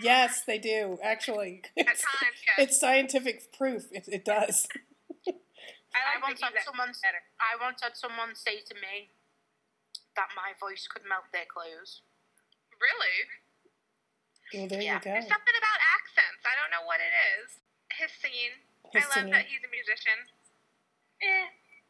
Yes, 0.00 0.48
they 0.48 0.56
do, 0.56 0.96
actually. 1.04 1.60
At 1.76 1.92
It's, 1.92 2.00
times, 2.00 2.38
yes. 2.40 2.56
it's 2.56 2.76
scientific 2.80 3.52
proof. 3.52 3.84
It, 3.92 4.08
it 4.08 4.24
does. 4.24 4.64
I 5.28 6.16
I 6.16 6.24
once 6.24 6.40
had 6.40 6.56
someone. 6.64 6.88
better. 7.04 7.20
I 7.36 7.52
once 7.60 7.84
had 7.84 8.00
someone 8.00 8.32
say 8.32 8.64
to 8.64 8.74
me 8.80 9.12
that 10.16 10.32
my 10.32 10.56
voice 10.56 10.88
could 10.88 11.04
melt 11.04 11.28
their 11.36 11.44
clothes. 11.44 12.00
Really? 12.80 13.16
Well, 14.56 14.68
there 14.72 14.80
Yeah. 14.80 14.96
you 14.96 15.04
go. 15.04 15.12
There's 15.20 15.28
something 15.28 15.58
about 15.60 15.77
accents. 16.38 16.46
I 16.46 16.54
don't 16.54 16.70
know 16.70 16.86
what 16.86 17.02
it 17.02 17.10
is. 17.38 17.58
His 17.90 18.10
singing. 18.22 18.54
His 18.94 19.02
I 19.02 19.06
love 19.06 19.14
singing. 19.14 19.34
that 19.34 19.44
he's 19.50 19.62
a 19.66 19.70
musician. 19.70 20.18
Eh. 21.22 21.46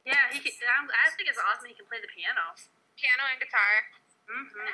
Yeah, 0.09 0.25
he 0.33 0.41
can, 0.41 0.57
I'm, 0.73 0.89
think 1.21 1.29
it's 1.29 1.37
awesome 1.37 1.69
he 1.69 1.77
can 1.77 1.85
play 1.85 2.01
the 2.01 2.09
piano. 2.09 2.57
Piano 2.97 3.29
and 3.29 3.37
guitar. 3.37 3.93
Mm-hmm. 4.25 4.73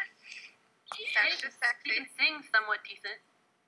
That's 0.94 1.42
just 1.42 1.58
He 1.82 1.90
can 1.90 2.06
sing 2.14 2.38
somewhat 2.54 2.86
decent. 2.86 3.18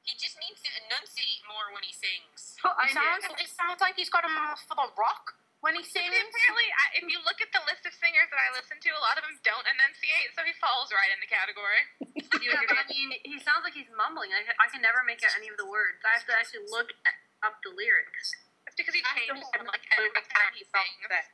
He 0.06 0.14
just 0.14 0.38
needs 0.38 0.62
to 0.62 0.70
enunciate 0.86 1.42
more 1.50 1.74
when 1.74 1.82
he 1.82 1.90
sings. 1.90 2.54
I 2.62 2.86
It 2.86 2.94
sounds, 2.94 3.26
it 3.42 3.50
sounds 3.50 3.82
like 3.82 3.98
he's 3.98 4.12
got 4.12 4.22
a 4.22 4.30
mouth 4.30 4.62
full 4.62 4.78
of 4.78 4.94
rock 4.94 5.34
when 5.66 5.74
he 5.74 5.82
sings. 5.82 6.14
Apparently, 6.14 6.70
I, 6.70 7.02
if 7.02 7.10
you 7.10 7.18
look 7.26 7.42
at 7.42 7.50
the 7.50 7.58
list 7.66 7.82
of 7.82 7.90
singers 7.98 8.30
that 8.30 8.38
I 8.38 8.54
listen 8.54 8.78
to, 8.78 8.90
a 8.94 9.02
lot 9.02 9.18
of 9.18 9.26
them 9.26 9.34
don't 9.42 9.66
enunciate, 9.66 10.30
so 10.38 10.46
he 10.46 10.54
falls 10.62 10.94
right 10.94 11.10
in 11.10 11.18
the 11.18 11.26
category. 11.26 11.82
Yeah, 12.46 12.62
but 12.68 12.78
I 12.78 12.86
mean, 12.86 13.10
he 13.26 13.42
sounds 13.42 13.66
like 13.66 13.74
he's 13.74 13.90
mumbling. 13.90 14.30
I, 14.30 14.46
I 14.62 14.70
can 14.70 14.78
never 14.78 15.02
make 15.02 15.18
out 15.26 15.34
any 15.34 15.50
of 15.50 15.58
the 15.58 15.66
words. 15.66 15.98
I 16.06 16.14
have 16.14 16.26
to 16.30 16.34
actually 16.36 16.62
look 16.70 16.94
up 17.42 17.58
the 17.66 17.74
lyrics. 17.74 18.30
It's 18.70 18.78
because 18.78 18.94
he 18.94 19.02
I 19.02 19.18
changes 19.18 19.42
don't 19.42 19.66
them 19.66 19.66
like 19.66 19.82
every 19.98 20.14
time 20.14 20.52
he 20.54 20.62
sings. 20.62 21.00
say. 21.10 21.26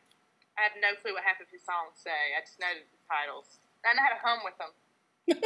I 0.56 0.60
have 0.64 0.72
no 0.80 0.96
clue 1.04 1.12
what 1.12 1.26
half 1.26 1.36
of 1.42 1.52
his 1.52 1.60
songs 1.68 2.00
say. 2.00 2.32
I 2.32 2.40
just 2.40 2.56
know 2.56 2.72
the 2.72 2.86
titles. 3.04 3.60
I 3.84 3.92
know 3.92 4.04
how 4.08 4.14
to 4.16 4.22
hum 4.24 4.40
with 4.40 4.56
them. 4.56 4.72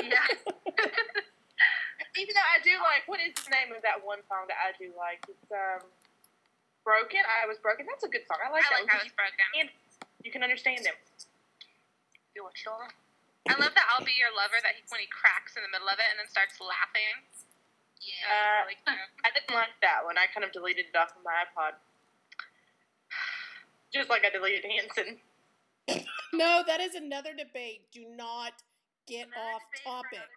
Yeah. 0.06 0.22
Even 2.20 2.32
though 2.36 2.50
I 2.52 2.62
do 2.62 2.78
like, 2.78 3.10
what 3.10 3.18
is 3.18 3.34
the 3.42 3.50
name 3.50 3.74
of 3.74 3.82
that 3.82 4.06
one 4.06 4.22
song 4.30 4.46
that 4.46 4.60
I 4.60 4.70
do 4.78 4.94
like? 4.94 5.26
It's 5.26 5.50
um, 5.50 5.82
Broken. 6.86 7.18
I 7.26 7.50
was 7.50 7.58
broken. 7.58 7.82
That's 7.82 8.06
a 8.06 8.12
good 8.12 8.22
song. 8.30 8.38
I 8.38 8.46
like 8.54 8.62
I 8.62 8.70
that. 8.70 8.86
like 8.86 8.86
one 8.86 8.94
how 8.94 9.02
'cause 9.02 9.10
it's 9.10 9.18
broken. 9.18 9.46
you, 9.58 9.64
you 10.22 10.30
can 10.30 10.46
understand 10.46 10.86
them. 10.86 10.94
You 12.38 12.46
want 12.46 12.54
sure? 12.54 12.86
I 13.50 13.58
love 13.58 13.74
that 13.74 13.86
I'll 13.90 14.06
be 14.06 14.14
your 14.14 14.30
lover 14.30 14.58
that 14.62 14.78
he, 14.78 14.86
when 14.94 15.02
he 15.02 15.10
cracks 15.10 15.58
in 15.58 15.66
the 15.66 15.70
middle 15.74 15.90
of 15.90 15.98
it 15.98 16.06
and 16.14 16.18
then 16.22 16.30
starts 16.30 16.62
laughing. 16.62 17.26
Yeah. 17.98 18.30
Uh, 18.30 18.70
really. 18.70 18.78
I 19.26 19.34
didn't 19.34 19.50
like 19.50 19.74
that 19.82 20.06
one. 20.06 20.14
I 20.14 20.30
kind 20.30 20.46
of 20.46 20.54
deleted 20.54 20.86
it 20.90 20.94
off 20.94 21.10
of 21.18 21.26
my 21.26 21.42
iPod. 21.42 21.74
Just 23.94 24.06
like 24.06 24.22
I 24.22 24.30
deleted 24.30 24.62
Hanson. 24.64 25.18
No, 26.32 26.62
that 26.66 26.80
is 26.80 26.94
another 26.96 27.30
debate. 27.32 27.82
Do 27.92 28.04
not 28.14 28.52
get 29.06 29.28
Another 29.28 29.40
off 29.54 29.62
topic. 29.82 30.28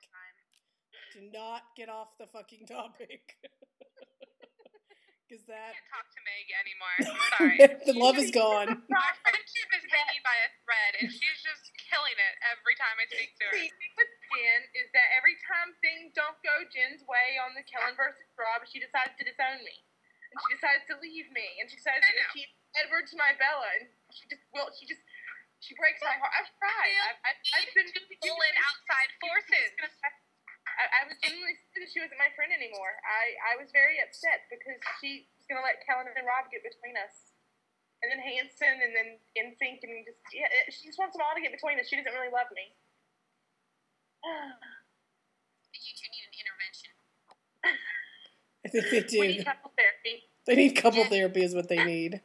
Do 1.14 1.20
not 1.34 1.64
get 1.76 1.90
off 1.90 2.10
the 2.20 2.28
fucking 2.32 2.66
topic. 2.68 3.36
Because 5.30 5.46
I 5.46 5.62
that 5.62 5.78
can't 5.78 5.90
talk 5.94 6.08
to 6.10 6.22
Meg 6.26 6.46
anymore. 6.58 6.98
Sorry. 7.38 7.58
the 7.86 7.94
love 7.94 8.18
is 8.18 8.34
gone. 8.34 8.82
My 8.90 9.14
friendship 9.22 9.70
is 9.78 9.86
hanging 9.86 10.26
by 10.26 10.34
a 10.34 10.50
thread, 10.66 10.92
and 10.98 11.06
she's 11.14 11.40
just 11.46 11.70
killing 11.78 12.18
it 12.18 12.34
every 12.50 12.74
time 12.82 12.98
I 12.98 13.06
speak 13.14 13.38
to 13.38 13.46
her. 13.46 13.54
See, 13.54 13.70
with 13.94 14.10
Jen 14.34 14.62
is 14.74 14.90
that 14.98 15.06
every 15.14 15.38
time 15.46 15.78
things 15.86 16.18
don't 16.18 16.34
go 16.42 16.66
Jen's 16.74 17.06
way 17.06 17.38
on 17.38 17.54
the 17.54 17.62
Kellan 17.62 17.94
versus 17.94 18.26
Rob, 18.34 18.66
she 18.66 18.82
decides 18.82 19.14
to 19.22 19.24
disown 19.24 19.62
me. 19.62 19.78
And 20.34 20.38
she 20.50 20.50
decides 20.58 20.82
to 20.90 20.98
leave 20.98 21.30
me. 21.30 21.62
And 21.62 21.70
she 21.70 21.78
decides 21.78 22.02
I 22.02 22.10
to 22.10 22.18
know. 22.26 22.34
keep 22.34 22.50
Edward 22.82 23.06
to 23.14 23.16
my 23.22 23.38
Bella. 23.38 23.70
And 23.78 23.86
she 24.10 24.26
just, 24.34 24.42
well, 24.50 24.74
she 24.74 24.90
just, 24.90 25.02
she 25.62 25.78
breaks 25.78 26.02
my 26.02 26.18
heart. 26.18 26.34
I've 26.42 26.50
tried. 26.58 26.98
I've, 27.06 27.22
I've, 27.22 27.42
I've 27.54 27.72
been 27.78 27.86
to 27.86 28.02
pull 28.18 28.40
in 28.50 28.56
outside 28.66 29.10
forces. 29.22 29.70
I, 30.80 31.04
I 31.04 31.12
was 31.12 31.20
genuinely 31.20 31.60
scared 31.60 31.84
that 31.84 31.92
she 31.92 32.00
wasn't 32.00 32.18
my 32.24 32.32
friend 32.40 32.56
anymore. 32.56 32.96
I, 33.04 33.54
I 33.54 33.54
was 33.60 33.68
very 33.76 34.00
upset 34.00 34.48
because 34.48 34.80
she 35.04 35.28
was 35.36 35.44
going 35.52 35.60
to 35.60 35.66
let 35.68 35.84
Kellan 35.84 36.08
and 36.08 36.24
Rob 36.24 36.48
get 36.48 36.64
between 36.64 36.96
us. 36.96 37.36
And 38.00 38.08
then 38.08 38.24
Hanson 38.24 38.80
and 38.80 38.96
then 38.96 39.20
NSYNC 39.36 39.84
and 39.84 40.08
just, 40.08 40.24
yeah, 40.32 40.48
it, 40.48 40.72
she 40.72 40.88
just 40.88 40.96
wants 40.96 41.20
them 41.20 41.22
all 41.28 41.36
to 41.36 41.44
get 41.44 41.52
between 41.52 41.76
us. 41.84 41.92
She 41.92 42.00
doesn't 42.00 42.16
really 42.16 42.32
love 42.32 42.48
me. 42.56 42.72
You 45.80 45.96
two 45.96 46.12
need 46.12 46.26
an 46.28 46.36
intervention. 46.36 46.92
I 47.64 48.68
think 48.68 48.84
they 48.92 49.04
do. 49.08 49.20
We 49.24 49.40
need 49.40 49.48
couple 49.48 49.72
therapy. 49.80 50.28
They 50.44 50.56
need 50.60 50.76
couple 50.76 51.08
Yeah. 51.08 51.12
therapy 51.14 51.42
is 51.46 51.56
what 51.56 51.72
they 51.72 51.80
need. 51.80 52.20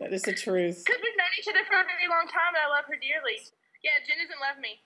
That 0.00 0.12
is 0.16 0.24
the 0.24 0.32
truth. 0.32 0.80
Because 0.88 1.02
we've 1.04 1.18
known 1.20 1.32
each 1.36 1.48
other 1.52 1.60
for 1.68 1.76
a 1.76 1.84
very 1.84 2.08
long 2.08 2.24
time 2.32 2.56
and 2.56 2.64
I 2.64 2.68
love 2.72 2.88
her 2.88 2.96
dearly. 2.96 3.36
Yeah, 3.84 4.00
Jen 4.08 4.24
doesn't 4.24 4.40
love 4.40 4.56
me. 4.56 4.80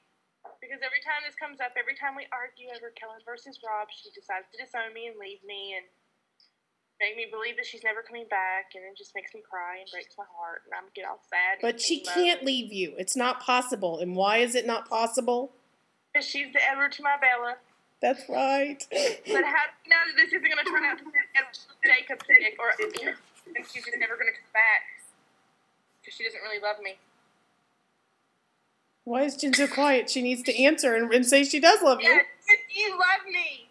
Because 0.64 0.80
every 0.80 1.04
time 1.04 1.20
this 1.28 1.36
comes 1.36 1.60
up, 1.60 1.76
every 1.76 1.92
time 1.92 2.16
we 2.16 2.24
argue 2.32 2.72
over 2.72 2.88
Kellan 2.96 3.20
versus 3.28 3.60
Rob, 3.60 3.92
she 3.92 4.08
decides 4.16 4.48
to 4.48 4.56
disown 4.56 4.96
me 4.96 5.12
and 5.12 5.20
leave 5.20 5.44
me 5.44 5.76
and 5.76 5.84
make 6.96 7.20
me 7.20 7.28
believe 7.28 7.60
that 7.60 7.68
she's 7.68 7.84
never 7.84 8.00
coming 8.00 8.24
back. 8.32 8.72
And 8.72 8.80
it 8.80 8.96
just 8.96 9.12
makes 9.12 9.36
me 9.36 9.44
cry 9.44 9.84
and 9.84 9.88
breaks 9.92 10.16
my 10.16 10.24
heart. 10.32 10.64
And 10.64 10.72
I'm 10.72 10.88
get 10.96 11.04
all 11.04 11.20
sad. 11.28 11.60
But 11.60 11.84
she 11.84 12.00
can't 12.00 12.40
leave 12.48 12.72
you. 12.72 12.96
It's 12.96 13.12
not 13.12 13.44
possible. 13.44 14.00
And 14.00 14.16
why 14.16 14.40
is 14.40 14.56
it 14.56 14.64
not 14.64 14.88
possible? 14.88 15.52
Because 16.08 16.24
she's 16.24 16.48
the 16.56 16.64
Edward 16.64 16.96
to 16.96 17.04
my 17.04 17.20
Bella. 17.20 17.60
That's 18.00 18.24
right. 18.28 18.80
But 19.28 19.44
how 19.44 19.68
do 19.68 19.76
you 19.84 19.90
know 19.92 20.00
that 20.08 20.16
this 20.16 20.32
isn't 20.32 20.48
going 20.48 20.64
to 20.64 20.68
turn 20.68 20.84
out 20.88 20.96
to 20.96 21.04
be 21.04 21.12
Edward 21.36 21.60
Jacob 21.84 22.24
or 22.56 22.72
and 22.80 23.60
she's 23.68 23.84
just 23.84 24.00
never 24.00 24.16
going 24.16 24.32
to 24.32 24.36
come 24.36 24.52
back? 24.56 24.88
Because 26.00 26.16
she 26.16 26.24
doesn't 26.24 26.40
really 26.40 26.60
love 26.60 26.80
me. 26.80 26.96
Why 29.04 29.24
is 29.24 29.36
Jen 29.36 29.52
so 29.52 29.66
quiet? 29.66 30.08
She 30.10 30.22
needs 30.22 30.42
to 30.44 30.62
answer 30.62 30.94
and, 30.94 31.12
and 31.12 31.26
say 31.26 31.44
she 31.44 31.60
does 31.60 31.82
love 31.82 32.00
you. 32.00 32.08
Yes, 32.08 32.24
you 32.74 32.90
love 32.92 33.26
me. 33.30 33.68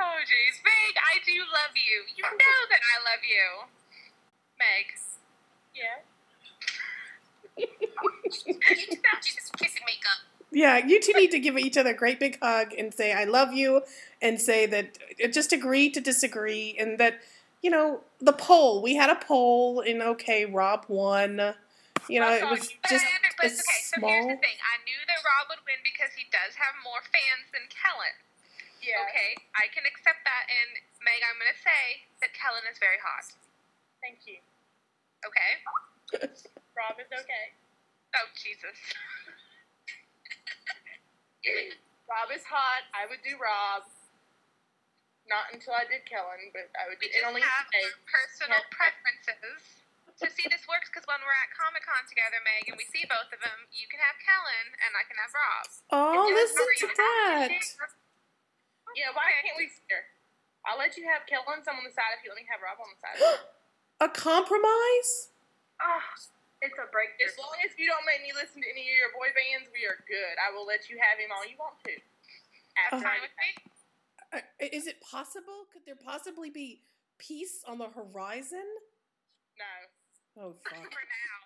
Oh, 0.00 0.18
jeez. 0.22 0.62
Meg, 0.64 0.94
I 0.96 1.18
do 1.26 1.40
love 1.40 1.74
you. 1.74 2.04
You 2.16 2.22
know 2.22 2.66
that 2.70 2.80
I 2.80 3.02
love 3.04 3.22
you. 3.28 3.66
Meg. 4.58 4.94
Yeah. 5.74 5.98
Just 9.22 9.52
kiss 9.56 9.74
and 9.74 9.84
make. 9.86 10.04
Yeah, 10.50 10.78
you 10.84 11.00
two 11.00 11.12
need 11.12 11.30
to 11.32 11.38
give 11.38 11.58
each 11.58 11.76
other 11.76 11.90
a 11.90 11.94
great 11.94 12.18
big 12.20 12.38
hug 12.40 12.72
and 12.76 12.94
say 12.94 13.12
I 13.12 13.24
love 13.24 13.52
you 13.52 13.82
and 14.22 14.40
say 14.40 14.64
that 14.66 14.98
uh, 15.22 15.28
just 15.28 15.52
agree 15.52 15.90
to 15.90 16.00
disagree 16.00 16.74
and 16.78 16.98
that 16.98 17.20
you 17.62 17.70
know 17.70 18.00
the 18.20 18.32
poll. 18.32 18.80
We 18.80 18.94
had 18.96 19.10
a 19.10 19.16
poll 19.16 19.80
and 19.80 20.02
okay, 20.02 20.46
Rob 20.46 20.86
won. 20.88 21.54
You 22.08 22.20
know, 22.20 22.32
it 22.32 22.48
was 22.48 22.72
just 22.88 23.04
but 23.38 23.46
a 23.46 23.54
okay, 23.54 23.80
so 23.86 24.02
here's 24.02 24.26
the 24.26 24.38
thing. 24.42 24.58
I 24.58 24.82
knew 24.82 24.98
that 25.06 25.22
Rob 25.22 25.54
would 25.54 25.62
win 25.62 25.78
because 25.86 26.10
he 26.18 26.26
does 26.34 26.58
have 26.58 26.74
more 26.82 26.98
fans 27.14 27.46
than 27.54 27.70
Kellan. 27.70 28.18
Yeah. 28.82 29.06
Okay, 29.06 29.38
I 29.54 29.70
can 29.70 29.86
accept 29.86 30.22
that. 30.26 30.44
And 30.50 30.82
Meg, 31.02 31.22
I'm 31.22 31.38
going 31.38 31.50
to 31.50 31.62
say 31.62 32.02
that 32.22 32.34
Kellan 32.34 32.66
is 32.66 32.78
very 32.82 32.98
hot. 32.98 33.30
Thank 34.02 34.26
you. 34.26 34.38
Okay? 35.22 35.52
Rob 36.78 36.98
is 36.98 37.10
okay. 37.10 37.54
Oh, 38.18 38.26
Jesus. 38.34 38.78
Rob 42.10 42.30
is 42.34 42.42
hot. 42.46 42.86
I 42.94 43.06
would 43.10 43.22
do 43.22 43.34
Rob. 43.38 43.86
Not 45.28 45.52
until 45.52 45.76
I 45.76 45.84
did 45.84 46.08
Kellan, 46.08 46.50
but 46.56 46.72
I 46.72 46.88
would 46.88 46.96
We 47.02 47.12
do 47.12 47.20
just 47.20 47.22
it 47.22 47.28
only 47.28 47.44
have 47.44 47.68
our 47.68 47.92
personal 48.08 48.64
preferences. 48.72 49.77
So 50.18 50.26
see, 50.34 50.50
this 50.50 50.66
works 50.66 50.90
because 50.90 51.06
when 51.06 51.22
we're 51.22 51.38
at 51.46 51.54
Comic 51.54 51.86
Con 51.86 52.02
together, 52.10 52.42
Meg, 52.42 52.66
and 52.66 52.74
we 52.74 52.82
see 52.90 53.06
both 53.06 53.30
of 53.30 53.38
them, 53.38 53.70
you 53.70 53.86
can 53.86 54.02
have 54.02 54.18
Kellan 54.18 54.66
and 54.82 54.90
I 54.98 55.06
can 55.06 55.14
have 55.14 55.30
Rob. 55.30 55.66
Oh, 55.94 56.26
listen 56.26 56.66
to 56.82 56.86
that. 56.90 57.54
Yeah, 58.98 59.14
why 59.14 59.30
can't 59.46 59.54
we 59.54 59.70
share? 59.86 60.10
I'll 60.66 60.74
let 60.74 60.98
you 60.98 61.06
have 61.06 61.22
Kellan 61.30 61.62
some 61.62 61.78
on 61.78 61.86
the 61.86 61.94
side 61.94 62.18
if 62.18 62.26
you 62.26 62.34
let 62.34 62.42
me 62.42 62.50
have 62.50 62.58
Rob 62.58 62.82
on 62.82 62.90
the 62.90 62.98
side. 62.98 63.18
A 64.02 64.10
compromise? 64.10 65.30
Oh, 65.78 66.02
it's 66.62 66.74
a 66.78 66.86
breakthrough. 66.90 67.30
as 67.30 67.38
long 67.38 67.54
as 67.66 67.74
you 67.78 67.86
don't 67.86 68.06
make 68.06 68.22
me 68.22 68.34
listen 68.34 68.62
to 68.62 68.68
any 68.70 68.86
of 68.90 68.94
your 68.98 69.10
boy 69.14 69.30
bands, 69.34 69.70
we 69.74 69.86
are 69.86 69.98
good. 70.06 70.34
I 70.38 70.54
will 70.54 70.66
let 70.66 70.90
you 70.90 70.98
have 71.02 71.18
him 71.18 71.30
all 71.34 71.46
you 71.46 71.58
want 71.58 71.78
to. 71.86 71.94
After 72.78 73.02
Fine 73.02 73.18
I 73.18 73.22
with 73.22 73.34
me? 73.38 73.50
Uh, 74.34 74.74
Is 74.74 74.86
it 74.86 75.02
possible? 75.02 75.66
Could 75.70 75.82
there 75.86 75.98
possibly 75.98 76.50
be 76.50 76.82
peace 77.18 77.62
on 77.66 77.78
the 77.78 77.90
horizon? 77.90 78.66
Oh 80.38 80.54
fuck. 80.70 80.86
For 80.86 81.04
now. 81.04 81.40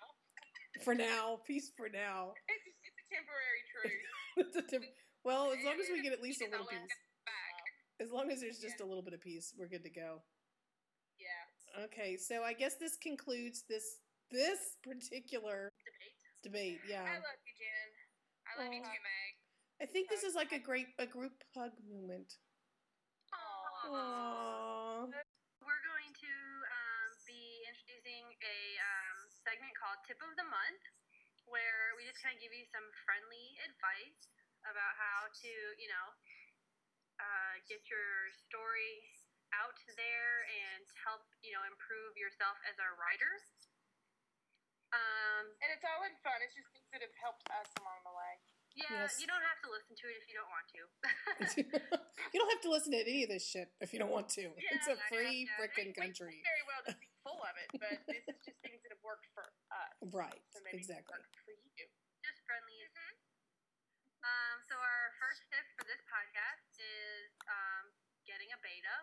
For 0.83 0.95
now, 0.95 1.39
peace 1.45 1.71
for 1.75 1.89
now. 1.89 2.33
it's, 2.49 2.65
it's 2.85 2.99
a 3.01 3.07
temporary 3.09 3.63
truce. 3.73 4.09
It's 4.63 4.73
a 4.73 4.79
well, 5.23 5.51
as 5.51 5.63
long 5.63 5.79
as 5.79 5.87
we 5.91 6.01
get 6.01 6.11
at 6.11 6.21
least 6.21 6.41
a 6.41 6.49
little 6.49 6.65
peace. 6.65 6.79
As 8.01 8.11
long 8.11 8.31
as 8.31 8.41
there's 8.41 8.59
just 8.59 8.81
a 8.81 8.85
little 8.85 9.03
bit 9.03 9.13
of 9.13 9.21
peace, 9.21 9.53
we're 9.57 9.69
good 9.69 9.83
to 9.83 9.89
go. 9.89 10.19
Yeah. 11.21 11.85
Okay, 11.85 12.17
so 12.17 12.43
I 12.43 12.53
guess 12.53 12.75
this 12.75 12.97
concludes 12.97 13.63
this 13.69 14.01
this 14.31 14.75
particular 14.83 15.71
debate. 16.43 16.77
debate. 16.77 16.79
Yeah, 16.89 17.05
I 17.05 17.21
love 17.21 17.39
you, 17.45 17.53
Jen. 17.55 17.89
I 18.49 18.63
love 18.63 18.73
you 18.73 18.81
too, 18.81 19.01
Meg. 19.05 19.33
I 19.81 19.85
think 19.85 20.09
this 20.09 20.23
is 20.23 20.35
like 20.35 20.51
a 20.51 20.59
great 20.59 20.87
a 20.99 21.05
group 21.05 21.33
hug 21.55 21.71
moment. 21.87 22.33
Aww. 23.85 23.93
Aww. 23.93 25.32
A 28.43 28.59
um, 28.79 29.17
segment 29.43 29.73
called 29.79 29.99
Tip 30.07 30.19
of 30.19 30.31
the 30.35 30.47
Month, 30.47 30.83
where 31.47 31.95
we 31.99 32.03
just 32.07 32.19
kind 32.23 32.35
of 32.35 32.39
give 32.43 32.51
you 32.51 32.67
some 32.71 32.83
friendly 33.07 33.55
advice 33.67 34.19
about 34.67 34.93
how 34.99 35.27
to, 35.31 35.51
you 35.79 35.89
know, 35.91 36.07
uh, 37.19 37.53
get 37.67 37.83
your 37.91 38.31
story 38.47 38.99
out 39.55 39.75
there 39.95 40.33
and 40.49 40.83
help, 41.05 41.23
you 41.45 41.53
know, 41.53 41.61
improve 41.67 42.15
yourself 42.17 42.55
as 42.67 42.75
a 42.79 42.89
writer. 42.97 43.33
Um, 44.93 45.45
And 45.61 45.69
it's 45.73 45.85
all 45.85 46.05
in 46.05 46.13
fun. 46.21 46.37
It's 46.45 46.53
just 46.53 46.69
things 46.73 46.89
that 46.93 47.01
have 47.01 47.15
helped 47.21 47.45
us 47.49 47.69
along 47.81 48.01
the 48.05 48.13
way. 48.13 48.33
Yeah, 48.73 49.05
Yes. 49.05 49.21
you 49.21 49.29
don't 49.29 49.41
have 49.45 49.61
to 49.61 49.69
listen 49.69 49.93
to 49.93 50.05
it 50.09 50.17
if 50.17 50.25
you 50.25 50.33
don't 50.37 50.49
want 50.49 50.65
to. 50.73 50.81
you 52.33 52.37
don't 52.41 52.49
have 52.49 52.63
to 52.65 52.71
listen 52.73 52.89
to 52.97 53.01
any 53.05 53.21
of 53.25 53.29
this 53.29 53.45
shit 53.45 53.69
if 53.81 53.93
you 53.93 53.99
don't 54.01 54.09
want 54.13 54.29
to. 54.37 54.49
Yeah, 54.49 54.73
it's 54.73 54.89
a 54.89 54.97
free 55.13 55.45
yeah. 55.45 55.53
freaking 55.61 55.93
We- 55.93 55.97
we 55.97 56.01
country. 56.01 56.41
very 56.41 56.63
well 56.65 56.81
to 56.89 56.93
be 56.97 57.05
full 57.23 57.41
of 57.41 57.55
it, 57.57 57.69
but 57.79 57.97
this 58.05 58.23
is 58.27 58.37
just 58.43 58.59
things 58.61 58.79
that 58.83 58.91
have 58.93 59.03
worked 59.03 59.27
for 59.33 59.47
us. 59.71 59.95
Right. 60.11 60.43
So 60.51 60.59
maybe 60.61 60.83
Exactly. 60.83 61.15
worked 61.15 61.35
for 61.43 61.55
you. 61.55 61.87
Just 62.21 62.39
friendly. 62.45 62.73
Um, 64.23 64.63
so 64.71 64.79
our 64.79 65.11
first 65.19 65.43
tip 65.51 65.67
for 65.75 65.83
this 65.83 65.99
podcast 66.07 66.63
is 66.79 67.27
um, 67.51 67.91
getting 68.23 68.47
a 68.55 68.59
beta. 68.63 68.97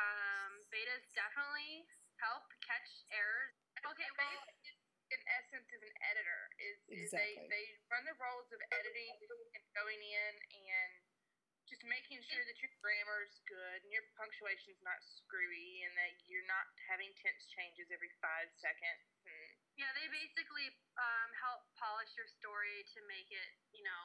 Um, 0.00 0.64
betas 0.72 1.04
definitely 1.12 1.84
help 2.16 2.48
catch 2.64 3.04
errors. 3.12 3.52
Okay, 3.84 4.08
well, 4.16 4.40
Beta 4.40 4.72
in 5.12 5.20
essence, 5.28 5.68
is 5.68 5.84
an 5.84 5.96
editor. 6.10 6.40
Is, 6.58 6.78
is 6.88 7.12
Exactly. 7.12 7.44
they 7.52 7.60
they 7.60 7.64
run 7.92 8.08
the 8.08 8.16
roles 8.16 8.48
of 8.50 8.60
editing 8.72 9.12
and 9.52 9.64
going 9.76 10.00
in 10.00 10.32
and 10.72 10.92
just 11.64 11.80
making 11.88 12.20
sure 12.20 12.44
that 12.44 12.56
your 12.60 12.72
grammar's 12.80 13.40
good 13.48 13.78
and 13.84 13.90
your 13.90 14.04
punctuation's 14.16 14.80
not 14.84 15.00
screwy 15.00 15.84
and 15.88 15.92
that 15.96 16.12
you're 16.28 16.44
not 16.44 16.68
having 16.88 17.08
tense 17.16 17.48
changes 17.56 17.88
every 17.88 18.12
five 18.20 18.52
seconds. 18.60 19.04
And 19.24 19.48
yeah, 19.80 19.88
they 19.96 20.06
basically 20.12 20.68
um, 21.00 21.28
help 21.40 21.64
polish 21.80 22.12
your 22.20 22.28
story 22.28 22.84
to 22.94 22.98
make 23.08 23.28
it, 23.32 23.50
you 23.72 23.80
know, 23.80 24.02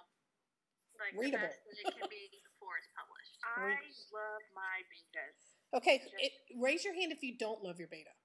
like 1.00 1.16
Readable. 1.16 1.44
the 1.44 1.51
best 1.51 1.60
that 1.68 1.78
it 1.84 1.86
can 2.00 2.08
be 2.08 2.24
before 2.32 2.80
it's 2.80 2.92
published. 2.96 3.36
I 3.60 3.75
love 4.16 4.44
my 4.56 4.78
betas. 4.88 5.39
Okay, 5.75 6.01
it, 6.18 6.34
raise 6.58 6.82
your 6.88 6.96
hand 6.96 7.12
if 7.12 7.22
you 7.22 7.36
don't 7.38 7.62
love 7.62 7.78
your 7.78 7.92
beta. 7.92 8.16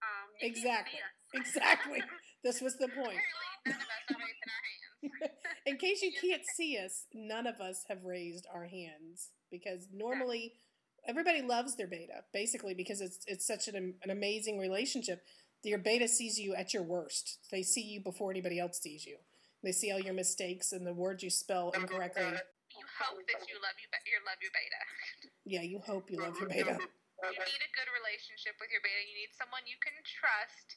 Um, 0.00 0.28
Exactly. 0.40 1.00
Exactly. 1.36 2.00
this 2.44 2.60
was 2.64 2.74
the 2.80 2.88
point. 2.88 3.20
Apparently, 3.20 3.48
none 3.68 3.76
of 3.76 3.84
us 3.84 4.04
are 4.08 4.16
raising 4.16 4.48
our 4.48 4.64
hands. 4.64 4.79
In 5.66 5.76
case 5.76 6.02
you 6.02 6.12
can't 6.12 6.42
see 6.56 6.78
us, 6.78 7.06
none 7.14 7.46
of 7.46 7.60
us 7.60 7.84
have 7.88 8.04
raised 8.04 8.46
our 8.52 8.64
hands 8.66 9.30
because 9.50 9.88
normally 9.92 10.54
everybody 11.06 11.42
loves 11.42 11.76
their 11.76 11.86
beta, 11.86 12.24
basically 12.32 12.74
because 12.74 13.00
it's 13.00 13.20
it's 13.26 13.46
such 13.46 13.68
an, 13.68 13.94
an 14.02 14.10
amazing 14.10 14.58
relationship. 14.58 15.22
Your 15.62 15.78
beta 15.78 16.08
sees 16.08 16.38
you 16.38 16.54
at 16.54 16.72
your 16.72 16.82
worst. 16.82 17.38
They 17.52 17.62
see 17.62 17.82
you 17.82 18.00
before 18.00 18.30
anybody 18.30 18.58
else 18.58 18.80
sees 18.80 19.04
you. 19.04 19.16
They 19.62 19.72
see 19.72 19.92
all 19.92 20.00
your 20.00 20.14
mistakes 20.16 20.72
and 20.72 20.86
the 20.86 20.94
words 20.96 21.22
you 21.22 21.28
spell 21.28 21.70
incorrectly. 21.76 22.24
Uh, 22.24 22.40
you 22.72 22.84
hope 22.96 23.20
that 23.28 23.44
you 23.44 23.60
love 23.60 23.76
you, 23.76 23.88
be- 23.92 24.08
you 24.08 24.20
love 24.24 24.40
your 24.40 24.52
beta. 24.56 24.80
Yeah, 25.44 25.64
you 25.64 25.80
hope 25.80 26.12
you 26.12 26.20
love 26.20 26.36
your 26.38 26.48
beta. 26.48 26.76
You 26.78 27.42
need 27.44 27.64
a 27.64 27.72
good 27.76 27.90
relationship 27.92 28.56
with 28.60 28.70
your 28.72 28.80
beta. 28.84 29.02
You 29.04 29.16
need 29.24 29.32
someone 29.36 29.64
you 29.66 29.76
can 29.82 29.96
trust 30.04 30.76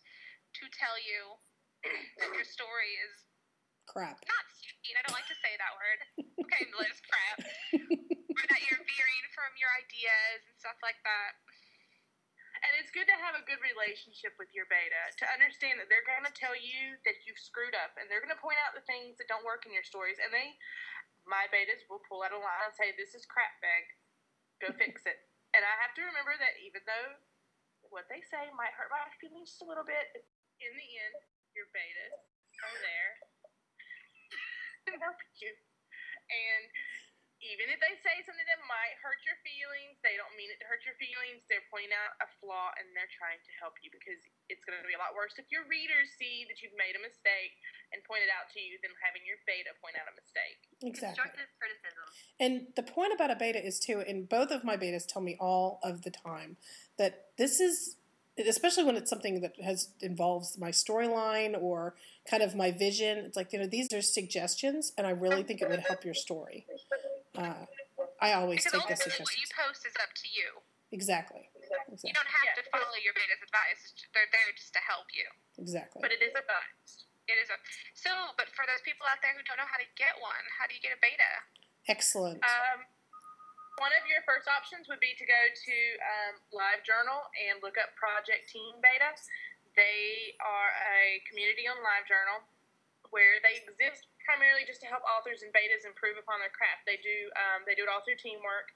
to 0.59 0.63
tell 0.71 0.97
you 0.99 1.39
that 2.19 2.31
your 2.35 2.47
story 2.47 2.91
is 3.07 3.13
Crap. 3.87 4.17
not 4.25 4.45
stupid. 4.55 4.93
I 4.97 5.01
don't 5.05 5.17
like 5.17 5.29
to 5.29 5.39
say 5.39 5.53
that 5.59 5.73
word. 5.75 5.99
Okay, 6.43 6.63
Liz, 6.79 6.97
crap. 7.03 7.37
or 8.33 8.43
that 8.49 8.61
you're 8.67 8.81
veering 8.83 9.25
from 9.35 9.51
your 9.59 9.69
ideas 9.79 10.39
and 10.49 10.55
stuff 10.57 10.79
like 10.81 10.97
that. 11.05 11.37
And 12.63 12.79
it's 12.79 12.95
good 12.95 13.11
to 13.11 13.17
have 13.19 13.35
a 13.35 13.43
good 13.43 13.59
relationship 13.59 14.39
with 14.39 14.47
your 14.55 14.63
beta 14.71 15.11
to 15.19 15.25
understand 15.35 15.83
that 15.83 15.91
they're 15.91 16.07
going 16.07 16.23
to 16.23 16.31
tell 16.31 16.55
you 16.55 16.95
that 17.03 17.19
you've 17.27 17.39
screwed 17.39 17.75
up 17.75 17.91
and 17.99 18.07
they're 18.07 18.23
going 18.23 18.31
to 18.31 18.39
point 18.39 18.55
out 18.63 18.71
the 18.71 18.87
things 18.87 19.19
that 19.19 19.27
don't 19.27 19.43
work 19.43 19.67
in 19.67 19.75
your 19.75 19.83
stories. 19.83 20.15
And 20.15 20.31
they, 20.31 20.55
my 21.27 21.51
betas, 21.51 21.83
will 21.91 21.99
pull 22.07 22.23
out 22.23 22.31
a 22.31 22.39
line 22.39 22.63
and 22.63 22.71
say, 22.71 22.95
This 22.95 23.11
is 23.11 23.27
crap 23.27 23.59
bag. 23.59 23.83
Go 24.63 24.71
fix 24.79 25.03
it. 25.03 25.19
And 25.51 25.67
I 25.67 25.75
have 25.83 25.91
to 25.99 26.07
remember 26.07 26.39
that 26.39 26.55
even 26.63 26.81
though 26.87 27.19
what 27.91 28.07
they 28.07 28.23
say 28.23 28.47
might 28.55 28.73
hurt 28.79 28.89
my 28.89 29.11
feelings 29.19 29.51
just 29.53 29.61
a 29.61 29.67
little 29.67 29.85
bit, 29.85 30.07
in 30.63 30.71
the 30.71 30.89
end, 31.03 31.19
your 31.51 31.67
betas 31.75 32.15
are 32.63 32.77
there 32.79 33.32
to 34.87 34.93
help 34.99 35.19
you. 35.39 35.51
And 36.31 36.63
even 37.43 37.67
if 37.67 37.79
they 37.83 37.99
say 37.99 38.23
something 38.23 38.47
that 38.47 38.61
might 38.71 38.95
hurt 39.03 39.19
your 39.27 39.35
feelings, 39.43 39.99
they 39.99 40.15
don't 40.15 40.31
mean 40.39 40.47
it 40.47 40.63
to 40.63 40.67
hurt 40.71 40.79
your 40.87 40.95
feelings. 40.95 41.43
They're 41.51 41.65
pointing 41.67 41.91
out 41.91 42.15
a 42.23 42.27
flaw 42.39 42.71
and 42.79 42.87
they're 42.95 43.11
trying 43.19 43.43
to 43.43 43.51
help 43.59 43.75
you 43.83 43.91
because 43.91 44.23
it's 44.47 44.63
going 44.63 44.79
to 44.79 44.87
be 44.87 44.95
a 44.95 45.01
lot 45.01 45.11
worse 45.11 45.35
if 45.35 45.51
your 45.51 45.67
readers 45.67 46.07
see 46.15 46.47
that 46.47 46.63
you've 46.63 46.75
made 46.79 46.95
a 46.95 47.03
mistake 47.03 47.51
and 47.91 47.99
point 48.07 48.23
it 48.23 48.31
out 48.31 48.47
to 48.55 48.63
you 48.63 48.79
than 48.79 48.95
having 49.03 49.27
your 49.27 49.43
beta 49.43 49.75
point 49.83 49.99
out 49.99 50.07
a 50.07 50.15
mistake. 50.15 50.59
Exactly. 50.87 51.19
Constructive 51.19 51.49
criticism. 51.59 52.05
And 52.39 52.71
the 52.79 52.87
point 52.87 53.11
about 53.11 53.27
a 53.27 53.35
beta 53.35 53.59
is 53.59 53.75
too, 53.75 53.99
and 53.99 54.23
both 54.23 54.47
of 54.47 54.63
my 54.63 54.79
betas 54.79 55.03
tell 55.03 55.21
me 55.21 55.35
all 55.35 55.83
of 55.83 56.07
the 56.07 56.15
time 56.15 56.55
that 56.95 57.35
this 57.35 57.59
is, 57.59 57.99
especially 58.37 58.83
when 58.83 58.95
it's 58.95 59.09
something 59.09 59.41
that 59.41 59.53
has 59.63 59.89
involves 60.01 60.57
my 60.57 60.71
storyline 60.71 61.59
or 61.59 61.95
kind 62.29 62.41
of 62.43 62.55
my 62.55 62.71
vision. 62.71 63.17
It's 63.19 63.37
like 63.37 63.53
you 63.53 63.59
know 63.59 63.67
these 63.67 63.91
are 63.93 64.01
suggestions, 64.01 64.93
and 64.97 65.05
I 65.05 65.11
really 65.11 65.43
think 65.43 65.61
it 65.61 65.69
would 65.69 65.81
help 65.81 66.03
your 66.03 66.13
story. 66.13 66.65
Uh, 67.37 67.65
I 68.21 68.33
always 68.33 68.63
Because 68.63 68.71
take 68.85 68.87
the 68.87 68.93
ultimately, 69.03 69.25
what 69.25 69.37
you 69.37 69.49
post 69.51 69.85
is 69.85 69.93
up 70.01 70.13
to 70.13 70.27
you. 70.29 70.61
Exactly. 70.93 71.49
You 72.05 72.13
don't 72.13 72.29
have 72.29 72.53
Yeah. 72.53 72.61
to 72.61 72.63
follow 72.69 72.97
your 73.01 73.13
beta's 73.17 73.41
advice. 73.41 73.81
They're 74.13 74.29
there 74.29 74.53
just 74.53 74.73
to 74.77 74.81
help 74.85 75.09
you. 75.09 75.25
Exactly. 75.57 76.01
But 76.05 76.13
it 76.13 76.21
is 76.21 76.29
advised. 76.37 77.09
It 77.25 77.33
is 77.41 77.49
a 77.49 77.57
so. 77.97 78.11
But 78.37 78.49
for 78.53 78.65
those 78.69 78.81
people 78.85 79.07
out 79.09 79.17
there 79.25 79.33
who 79.33 79.41
don't 79.43 79.57
know 79.57 79.65
how 79.65 79.81
to 79.81 79.89
get 79.97 80.21
one, 80.21 80.45
how 80.59 80.69
do 80.69 80.75
you 80.77 80.81
get 80.85 80.93
a 80.93 81.01
beta? 81.01 81.31
Excellent. 81.89 82.43
Um, 82.45 82.85
one 83.81 83.93
of 83.97 84.05
your 84.05 84.21
first 84.27 84.45
options 84.45 84.85
would 84.85 85.01
be 85.01 85.17
to 85.17 85.25
go 85.25 85.41
to 85.49 85.77
um, 86.01 86.33
LiveJournal 86.53 87.25
and 87.49 87.57
look 87.65 87.79
up 87.81 87.93
Project 87.97 88.45
Team 88.49 88.77
Beta. 88.83 89.17
They 89.73 90.37
are 90.37 90.69
a 90.93 91.23
community 91.25 91.65
on 91.65 91.81
LiveJournal 91.81 92.45
where 93.09 93.37
they 93.45 93.61
exist 93.61 94.09
primarily 94.25 94.65
just 94.65 94.81
to 94.81 94.89
help 94.89 95.05
authors 95.05 95.45
and 95.45 95.53
betas 95.53 95.85
improve 95.85 96.17
upon 96.17 96.41
their 96.41 96.53
craft. 96.53 96.85
They 96.89 96.97
do 97.01 97.29
um, 97.37 97.61
they 97.65 97.77
do 97.77 97.85
it 97.85 97.89
all 97.89 98.01
through 98.01 98.17
teamwork. 98.17 98.73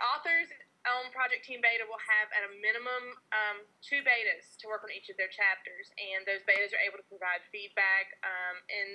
Authors 0.00 0.48
on 0.84 1.08
Project 1.16 1.44
Team 1.48 1.64
Beta 1.64 1.84
will 1.88 2.00
have 2.00 2.28
at 2.36 2.44
a 2.44 2.52
minimum 2.60 3.16
um, 3.32 3.64
two 3.80 4.04
betas 4.04 4.56
to 4.60 4.68
work 4.68 4.84
on 4.84 4.92
each 4.92 5.08
of 5.08 5.16
their 5.16 5.32
chapters, 5.32 5.88
and 5.96 6.24
those 6.28 6.44
betas 6.44 6.76
are 6.76 6.82
able 6.84 7.00
to 7.00 7.08
provide 7.08 7.40
feedback 7.48 8.12
um, 8.20 8.56
and 8.68 8.90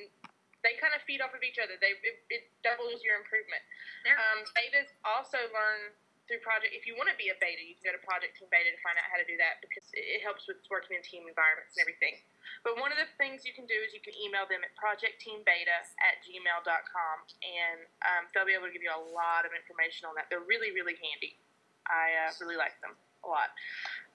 they 0.64 0.76
kind 0.78 0.92
of 0.92 1.02
feed 1.08 1.24
off 1.24 1.32
of 1.32 1.44
each 1.44 1.60
other. 1.62 1.80
They 1.80 1.96
it, 2.04 2.18
it 2.30 2.44
doubles 2.62 3.04
your 3.04 3.16
improvement. 3.20 3.64
They're 4.04 4.18
Um, 4.18 4.44
betas 4.56 4.92
also 5.08 5.40
learn 5.52 5.96
through 6.30 6.46
project. 6.46 6.78
If 6.78 6.86
you 6.86 6.94
want 6.94 7.10
to 7.10 7.18
be 7.18 7.34
a 7.34 7.38
beta, 7.42 7.58
you 7.58 7.74
can 7.82 7.90
go 7.90 7.94
to 7.98 8.04
Project 8.06 8.38
Team 8.38 8.46
Beta 8.54 8.70
to 8.70 8.78
find 8.86 8.94
out 9.02 9.10
how 9.10 9.18
to 9.18 9.26
do 9.26 9.34
that 9.42 9.58
because 9.66 9.90
it 9.98 10.06
it 10.06 10.22
helps 10.22 10.46
with 10.46 10.62
working 10.70 10.94
in 10.94 11.02
team 11.02 11.26
environments 11.26 11.74
and 11.74 11.82
everything. 11.82 12.22
But 12.62 12.78
one 12.78 12.94
of 12.94 13.02
the 13.02 13.10
things 13.18 13.48
you 13.48 13.56
can 13.58 13.66
do 13.66 13.76
is 13.82 13.98
you 13.98 14.04
can 14.04 14.14
email 14.20 14.46
them 14.46 14.62
at 14.62 14.72
projectteambeta 14.78 15.80
at 16.06 16.22
gmail.com 16.22 17.16
and 17.42 17.80
um, 18.06 18.30
they'll 18.32 18.46
be 18.46 18.54
able 18.54 18.70
to 18.70 18.76
give 18.76 18.86
you 18.86 18.94
a 18.94 19.06
lot 19.16 19.48
of 19.48 19.52
information 19.58 20.06
on 20.06 20.14
that. 20.20 20.30
They're 20.30 20.46
really, 20.46 20.70
really 20.70 21.00
handy. 21.02 21.40
I 21.90 22.30
uh, 22.30 22.32
really 22.38 22.60
like 22.60 22.78
them 22.86 22.94
a 23.26 23.28
lot. 23.28 23.50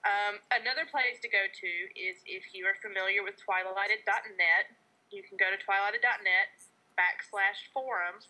Um, 0.04 0.36
another 0.52 0.84
place 0.84 1.16
to 1.24 1.28
go 1.32 1.48
to 1.48 1.70
is 1.96 2.20
if 2.28 2.52
you 2.52 2.68
are 2.68 2.76
familiar 2.84 3.24
with 3.24 3.40
twilighted.net, 3.40 4.64
you 5.14 5.22
can 5.22 5.38
go 5.38 5.48
to 5.48 5.58
twilighted.net 5.58 6.50
backslash 6.98 7.70
forums 7.72 8.28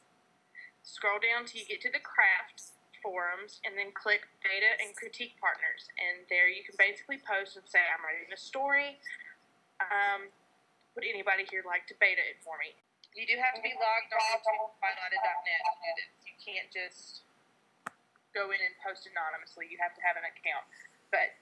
scroll 0.84 1.16
down 1.16 1.48
till 1.48 1.64
you 1.64 1.66
get 1.66 1.80
to 1.80 1.90
the 1.90 2.00
craft 2.04 2.76
forums 3.00 3.60
and 3.64 3.76
then 3.76 3.92
click 3.96 4.28
beta 4.44 4.76
and 4.80 4.92
critique 4.96 5.36
partners. 5.40 5.88
And 5.96 6.24
there 6.28 6.48
you 6.48 6.64
can 6.64 6.76
basically 6.76 7.20
post 7.24 7.56
and 7.56 7.64
say 7.64 7.80
i'm 7.80 8.04
writing 8.04 8.28
a 8.32 8.38
story. 8.38 9.00
Um, 9.80 10.28
would 10.94 11.04
anybody 11.04 11.48
here 11.48 11.64
like 11.66 11.88
to 11.90 11.96
beta 11.98 12.20
it 12.20 12.38
for 12.44 12.54
me? 12.60 12.76
You 13.16 13.26
do 13.26 13.36
have 13.40 13.56
to 13.56 13.62
be 13.64 13.74
logged 13.76 14.12
on 14.12 14.38
to 14.40 14.52
twilighted.net 14.78 15.60
to 15.60 15.74
do 15.80 15.90
this. 15.98 16.12
You 16.24 16.36
can't 16.38 16.68
just 16.70 17.24
go 18.36 18.52
in 18.52 18.60
and 18.60 18.74
post 18.80 19.08
anonymously. 19.08 19.70
You 19.70 19.78
have 19.80 19.94
to 19.96 20.02
have 20.02 20.18
an 20.18 20.26
account. 20.26 20.66
But 21.14 21.34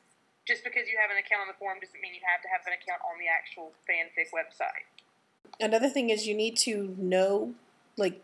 just 0.45 0.67
because 0.67 0.85
you 0.91 1.01
have 1.01 1.09
an 1.09 1.17
account 1.17 1.47
on 1.47 1.49
the 1.49 1.57
forum 1.57 1.81
doesn't 1.81 2.01
mean 2.03 2.13
you 2.13 2.25
have 2.27 2.45
to 2.45 2.51
have 2.51 2.65
an 2.69 2.77
account 2.77 3.01
on 3.07 3.17
the 3.17 3.31
actual 3.31 3.73
fanfic 3.89 4.35
website 4.37 4.85
Another 5.61 5.89
thing 5.89 6.11
is 6.11 6.27
you 6.27 6.35
need 6.35 6.57
to 6.59 6.95
know, 6.99 7.55
like, 7.97 8.23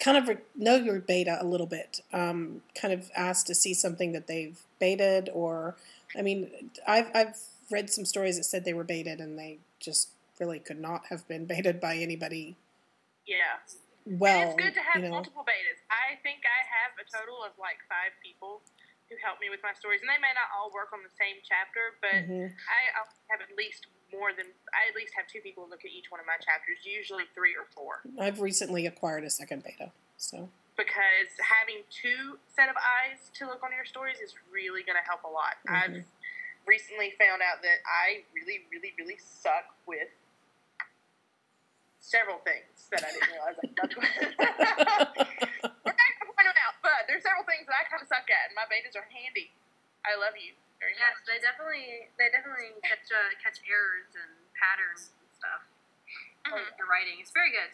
kind 0.00 0.16
of 0.16 0.38
know 0.56 0.76
your 0.76 1.00
beta 1.00 1.38
a 1.40 1.44
little 1.44 1.66
bit. 1.66 2.00
Um, 2.12 2.62
kind 2.74 2.94
of 2.94 3.10
ask 3.16 3.46
to 3.46 3.54
see 3.54 3.74
something 3.74 4.12
that 4.12 4.26
they've 4.26 4.58
baited, 4.78 5.28
or 5.32 5.76
I 6.16 6.22
mean, 6.22 6.50
I've 6.86 7.10
I've 7.14 7.36
read 7.70 7.90
some 7.90 8.04
stories 8.04 8.36
that 8.36 8.44
said 8.44 8.64
they 8.64 8.74
were 8.74 8.84
baited 8.84 9.20
and 9.20 9.38
they 9.38 9.58
just 9.78 10.10
really 10.38 10.58
could 10.58 10.80
not 10.80 11.06
have 11.06 11.26
been 11.28 11.44
baited 11.46 11.80
by 11.80 11.96
anybody. 11.96 12.56
yeah 13.26 13.62
Well, 14.06 14.50
it's 14.50 14.58
good 14.58 14.74
to 14.74 14.82
have 14.82 15.02
you 15.02 15.08
know, 15.08 15.20
multiple 15.20 15.44
betas. 15.46 15.78
I 15.92 16.18
think 16.24 16.42
I 16.42 16.60
have 16.66 16.96
a 16.98 17.06
total 17.06 17.44
of 17.44 17.52
like 17.60 17.78
five 17.86 18.16
people 18.24 18.62
who 19.06 19.14
help 19.22 19.38
me 19.38 19.50
with 19.50 19.60
my 19.62 19.74
stories, 19.74 20.00
and 20.00 20.08
they 20.08 20.18
may 20.22 20.32
not 20.34 20.50
all 20.54 20.70
work 20.70 20.94
on 20.94 21.02
the 21.02 21.12
same 21.18 21.38
chapter, 21.42 21.98
but 22.00 22.26
mhm. 22.26 22.46
I 22.48 22.80
have 23.30 23.42
at 23.42 23.52
least 23.58 23.86
more 24.12 24.30
than 24.36 24.46
I 24.74 24.90
at 24.90 24.94
least 24.94 25.14
have 25.16 25.26
two 25.26 25.40
people 25.40 25.66
look 25.68 25.84
at 25.84 25.90
each 25.90 26.10
one 26.10 26.20
of 26.20 26.26
my 26.26 26.38
chapters, 26.42 26.82
usually 26.84 27.24
three 27.34 27.54
or 27.54 27.66
four, 27.74 28.02
I've 28.18 28.40
recently 28.40 28.86
acquired 28.86 29.24
a 29.24 29.30
second 29.30 29.64
beta, 29.64 29.92
so 30.16 30.48
because 30.80 31.30
having 31.44 31.84
two 31.92 32.40
set 32.48 32.72
of 32.72 32.76
eyes 32.80 33.28
to 33.36 33.44
look 33.44 33.60
on 33.60 33.68
your 33.68 33.84
stories 33.84 34.16
is 34.24 34.32
really 34.48 34.80
going 34.80 34.96
to 34.96 35.04
help 35.04 35.28
a 35.28 35.32
lot. 35.32 35.60
Mm-hmm. 35.68 35.76
I've 35.76 36.08
recently 36.64 37.12
found 37.20 37.44
out 37.44 37.60
that 37.60 37.84
I 37.84 38.24
really, 38.32 38.64
really, 38.72 38.96
really 38.96 39.20
suck 39.20 39.76
with 39.84 40.08
several 42.00 42.40
things 42.48 42.88
that 42.88 43.04
I 43.04 43.12
didn't 43.12 43.28
realize 43.28 43.56
I 43.60 43.68
sucked 43.76 43.96
with. 44.00 44.08
We're 45.84 45.96
not 46.00 46.10
gonna 46.16 46.32
point 46.32 46.48
them 46.48 46.60
out, 46.64 46.80
but 46.80 47.04
there's 47.06 47.22
several 47.22 47.44
things 47.44 47.68
that 47.68 47.76
I 47.76 47.84
kind 47.86 48.00
of 48.00 48.08
suck 48.08 48.24
at, 48.26 48.48
and 48.48 48.56
my 48.56 48.64
betas 48.66 48.96
are 48.96 49.06
handy. 49.12 49.52
I 50.02 50.16
love 50.16 50.32
you 50.40 50.56
very 50.80 50.96
Yes, 50.96 51.20
much. 51.20 51.28
they 51.28 51.38
definitely 51.44 52.08
they 52.16 52.28
definitely 52.32 52.72
catch 52.82 53.06
uh, 53.12 53.30
catch 53.38 53.60
errors 53.68 54.08
and 54.16 54.32
patterns 54.56 55.12
and 55.20 55.28
stuff. 55.36 55.62
Mhm. 56.48 56.64
Like 56.66 56.76
the 56.80 56.88
writing, 56.88 57.20
it's 57.20 57.30
very 57.30 57.52
good. 57.52 57.70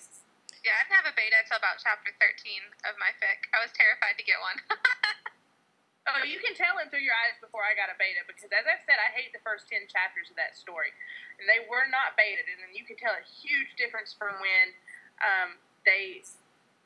Yeah, 0.67 0.75
I 0.77 0.83
didn't 0.85 0.99
have 0.99 1.07
a 1.07 1.15
beta 1.15 1.39
until 1.39 1.63
about 1.63 1.79
chapter 1.79 2.11
13 2.19 2.63
of 2.91 2.99
my 2.99 3.15
fic. 3.23 3.47
I 3.55 3.63
was 3.63 3.71
terrified 3.73 4.19
to 4.19 4.25
get 4.27 4.43
one. 4.43 4.59
Oh, 6.07 6.23
you 6.23 6.39
can 6.39 6.55
tell 6.55 6.79
it 6.79 6.87
through 6.95 7.03
your 7.03 7.19
eyes 7.19 7.35
before 7.43 7.67
I 7.67 7.75
got 7.75 7.91
a 7.91 7.99
beta 7.99 8.23
because, 8.31 8.47
as 8.55 8.63
I've 8.63 8.79
said, 8.87 8.95
I 9.03 9.11
hate 9.11 9.35
the 9.35 9.43
first 9.43 9.67
ten 9.67 9.91
chapters 9.91 10.31
of 10.31 10.39
that 10.39 10.55
story, 10.55 10.95
and 11.43 11.51
they 11.51 11.67
were 11.67 11.83
not 11.91 12.15
betaed, 12.15 12.47
And 12.47 12.63
then 12.63 12.71
you 12.79 12.87
can 12.87 12.95
tell 12.95 13.11
a 13.11 13.27
huge 13.27 13.75
difference 13.75 14.15
from 14.15 14.39
when 14.39 14.71
um, 15.19 15.59
they 15.83 16.23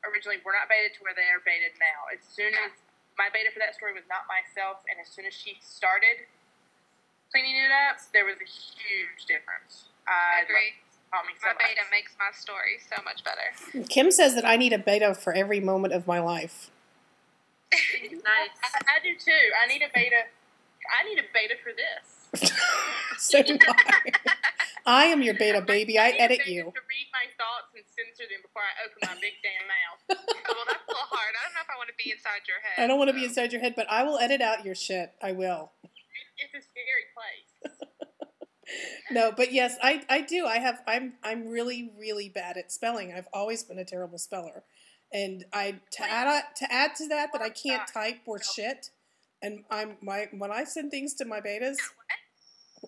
originally 0.09 0.41
were 0.41 0.57
not 0.57 0.65
baited 0.73 0.97
to 0.97 1.05
where 1.05 1.13
they 1.13 1.29
are 1.29 1.37
baited 1.45 1.77
now. 1.77 2.09
As 2.09 2.25
soon 2.25 2.49
as 2.65 2.73
my 3.17 3.27
beta 3.33 3.49
for 3.53 3.59
that 3.59 3.75
story 3.75 3.93
was 3.93 4.05
not 4.09 4.25
myself, 4.29 4.83
and 4.89 4.99
as 4.99 5.07
soon 5.11 5.25
as 5.25 5.33
she 5.33 5.57
started 5.61 6.27
cleaning 7.31 7.55
it 7.55 7.71
up, 7.71 7.97
there 8.13 8.25
was 8.25 8.35
a 8.39 8.47
huge 8.47 9.25
difference. 9.27 9.89
I 10.07 10.41
I 10.41 10.43
agree. 10.43 10.75
Taught 11.11 11.27
me 11.27 11.33
so 11.39 11.47
My 11.47 11.53
much. 11.53 11.63
beta 11.75 11.83
makes 11.91 12.15
my 12.19 12.31
story 12.31 12.79
so 12.79 12.95
much 13.03 13.19
better. 13.27 13.47
Kim 13.89 14.11
says 14.11 14.35
that 14.35 14.45
I 14.47 14.55
need 14.55 14.71
a 14.73 14.79
beta 14.79 15.13
for 15.13 15.33
every 15.33 15.59
moment 15.59 15.93
of 15.93 16.07
my 16.07 16.19
life. 16.19 16.71
Nice. 18.11 18.55
I, 18.63 18.99
I 18.99 18.99
do 19.03 19.15
too. 19.15 19.43
I 19.63 19.67
need 19.67 19.81
a 19.81 19.89
beta. 19.93 20.27
I 20.91 21.07
need 21.07 21.19
a 21.19 21.25
beta 21.33 21.55
for 21.63 21.71
this. 21.71 22.51
so 23.17 23.41
do 23.41 23.57
I. 23.67 24.11
I 24.85 25.05
am 25.05 25.21
your 25.21 25.33
beta 25.35 25.61
baby. 25.61 25.97
I 25.99 26.11
need 26.11 26.17
a 26.19 26.21
edit 26.21 26.47
you. 26.47 26.63
To 26.63 26.83
read 26.87 27.07
my 27.11 27.27
thoughts 27.39 27.71
and 27.75 27.83
censor 27.87 28.27
them 28.29 28.41
before 28.43 28.61
I 28.61 28.73
open 28.85 28.99
my 29.07 29.15
big 29.21 29.33
damn 29.43 29.67
mouth. 29.67 29.99
want 31.81 31.89
to 31.89 32.03
be 32.03 32.11
inside 32.11 32.45
your 32.47 32.57
head. 32.61 32.83
I 32.83 32.87
don't 32.87 32.99
want 32.99 33.09
to 33.09 33.15
be 33.15 33.25
inside 33.25 33.51
your 33.51 33.61
head, 33.61 33.73
but 33.75 33.87
I 33.89 34.03
will 34.03 34.19
edit 34.19 34.41
out 34.41 34.63
your 34.63 34.75
shit. 34.75 35.13
I 35.21 35.31
will. 35.31 35.71
It's 36.43 36.55
a 36.55 36.61
scary 36.67 37.05
place. 37.13 37.79
No, 39.11 39.31
but 39.35 39.51
yes, 39.51 39.75
I, 39.83 40.01
I 40.09 40.21
do. 40.21 40.45
I 40.45 40.59
have 40.59 40.81
I'm 40.87 41.13
I'm 41.23 41.47
really 41.47 41.91
really 41.99 42.29
bad 42.29 42.55
at 42.57 42.71
spelling. 42.71 43.13
I've 43.13 43.27
always 43.33 43.63
been 43.63 43.77
a 43.77 43.83
terrible 43.83 44.17
speller, 44.17 44.63
and 45.11 45.43
I 45.51 45.81
to 45.91 46.03
add 46.03 46.43
to 46.55 46.71
add 46.71 46.95
to 46.95 47.07
that 47.09 47.29
that 47.33 47.41
I 47.41 47.49
can't 47.49 47.85
type 47.93 48.19
or 48.25 48.41
shit, 48.41 48.91
and 49.41 49.65
I'm 49.69 49.97
my 50.01 50.27
when 50.31 50.51
I 50.51 50.63
send 50.63 50.89
things 50.89 51.13
to 51.15 51.25
my 51.25 51.41
betas, 51.41 51.75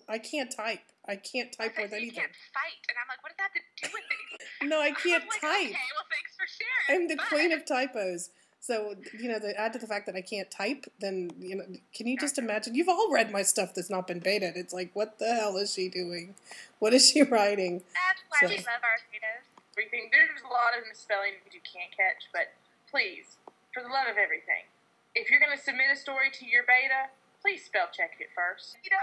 I 0.08 0.18
can't 0.18 0.50
type. 0.50 0.80
I 1.06 1.16
can't 1.16 1.52
type 1.52 1.74
with 1.76 1.90
so 1.90 1.96
you 1.96 2.02
anything. 2.02 2.20
can't 2.20 2.32
fight, 2.54 2.80
and 2.88 2.96
I'm 2.96 3.08
like, 3.12 3.22
what 3.22 3.28
does 3.28 3.36
that 3.36 3.50
have 3.52 3.52
to 3.52 3.88
do 3.88 3.92
with 3.92 4.04
anything? 4.08 4.68
No, 4.70 4.80
I 4.80 4.90
can't 5.04 5.24
like, 5.28 5.40
type. 5.40 5.68
Okay, 5.68 5.90
well, 5.94 6.08
thanks 6.10 6.32
for 6.34 6.46
sharing. 6.48 7.02
I'm 7.02 7.08
the 7.08 7.16
Bye. 7.16 7.24
queen 7.28 7.52
of 7.52 7.66
typos. 7.66 8.30
So 8.64 8.96
you 9.20 9.28
know, 9.28 9.36
to 9.38 9.52
add 9.60 9.74
to 9.74 9.78
the 9.78 9.86
fact 9.86 10.08
that 10.08 10.16
I 10.16 10.22
can't 10.24 10.50
type, 10.50 10.88
then 10.98 11.28
you 11.38 11.52
know, 11.52 11.68
can 11.92 12.08
you 12.08 12.16
just 12.16 12.40
imagine? 12.40 12.72
You've 12.74 12.88
all 12.88 13.12
read 13.12 13.28
my 13.30 13.42
stuff 13.44 13.76
that's 13.76 13.92
not 13.92 14.08
been 14.08 14.24
baited. 14.24 14.56
It's 14.56 14.72
like, 14.72 14.88
what 14.96 15.18
the 15.20 15.36
hell 15.36 15.60
is 15.60 15.74
she 15.76 15.92
doing? 15.92 16.32
What 16.80 16.96
is 16.96 17.04
she 17.04 17.20
writing? 17.28 17.84
That's 17.92 18.24
why 18.32 18.40
So- 18.40 18.48
we 18.48 18.64
love 18.64 18.80
our 18.80 18.96
betas. 19.12 19.44
Everything. 19.76 20.08
There's 20.08 20.40
a 20.40 20.48
lot 20.48 20.72
of 20.80 20.88
misspelling 20.88 21.36
you 21.52 21.60
can't 21.60 21.92
catch, 21.92 22.24
but 22.32 22.56
please, 22.88 23.36
for 23.74 23.82
the 23.84 23.92
love 23.92 24.08
of 24.08 24.16
everything, 24.16 24.64
if 25.12 25.28
you're 25.28 25.42
going 25.44 25.52
to 25.52 25.60
submit 25.60 25.92
a 25.92 25.98
story 25.98 26.32
to 26.40 26.46
your 26.48 26.62
beta, 26.64 27.12
please 27.44 27.68
spell 27.68 27.92
check 27.92 28.16
it 28.16 28.32
first. 28.32 28.80
You 28.80 28.96
know, 28.96 29.02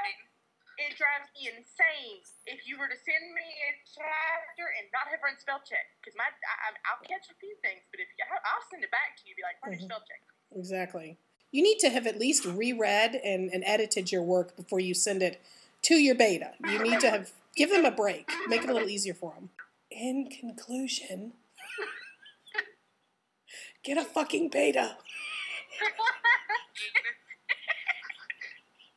it 0.90 0.98
drives 0.98 1.30
me 1.38 1.50
insane 1.54 2.22
if 2.50 2.66
you 2.66 2.78
were 2.80 2.88
to 2.90 2.98
send 2.98 3.24
me 3.38 3.46
a 3.46 3.72
chapter 3.86 4.66
and 4.80 4.90
not 4.90 5.06
have 5.14 5.22
run 5.22 5.38
spell 5.38 5.62
check 5.62 5.86
because 6.02 6.16
my 6.18 6.26
I, 6.26 6.74
I- 6.74 6.82
I'll 6.90 7.04
catch 7.06 7.30
a 7.30 7.38
few 7.38 7.54
things, 7.62 7.82
but 7.94 8.00
if 8.02 8.08
you, 8.18 8.24
I'll 8.26 8.66
send 8.72 8.84
it 8.84 8.92
back 8.92 9.18
to 9.22 9.24
you, 9.30 9.36
be 9.38 9.44
like, 9.46 9.58
run 9.62 9.74
your 9.78 9.82
Mhm. 9.86 9.92
spell 9.94 10.04
check. 10.08 10.22
Exactly. 10.58 11.18
You 11.52 11.62
need 11.64 11.80
to 11.80 11.90
have 11.90 12.08
at 12.08 12.18
least 12.20 12.46
reread 12.46 13.16
and, 13.16 13.50
and 13.54 13.64
edited 13.66 14.12
your 14.12 14.24
work 14.24 14.56
before 14.56 14.80
you 14.80 14.94
send 14.94 15.22
it 15.22 15.42
to 15.84 15.96
your 15.96 16.16
beta. 16.16 16.54
You 16.66 16.80
need 16.80 17.00
to 17.02 17.10
have 17.10 17.32
give 17.56 17.70
them 17.70 17.86
a 17.86 17.92
break, 17.92 18.30
make 18.48 18.64
it 18.64 18.70
a 18.70 18.74
little 18.74 18.90
easier 18.90 19.14
for 19.14 19.34
them. 19.36 19.50
In 19.92 20.30
conclusion, 20.30 21.34
get 23.84 23.98
a 23.98 24.04
fucking 24.06 24.50
beta. 24.50 24.98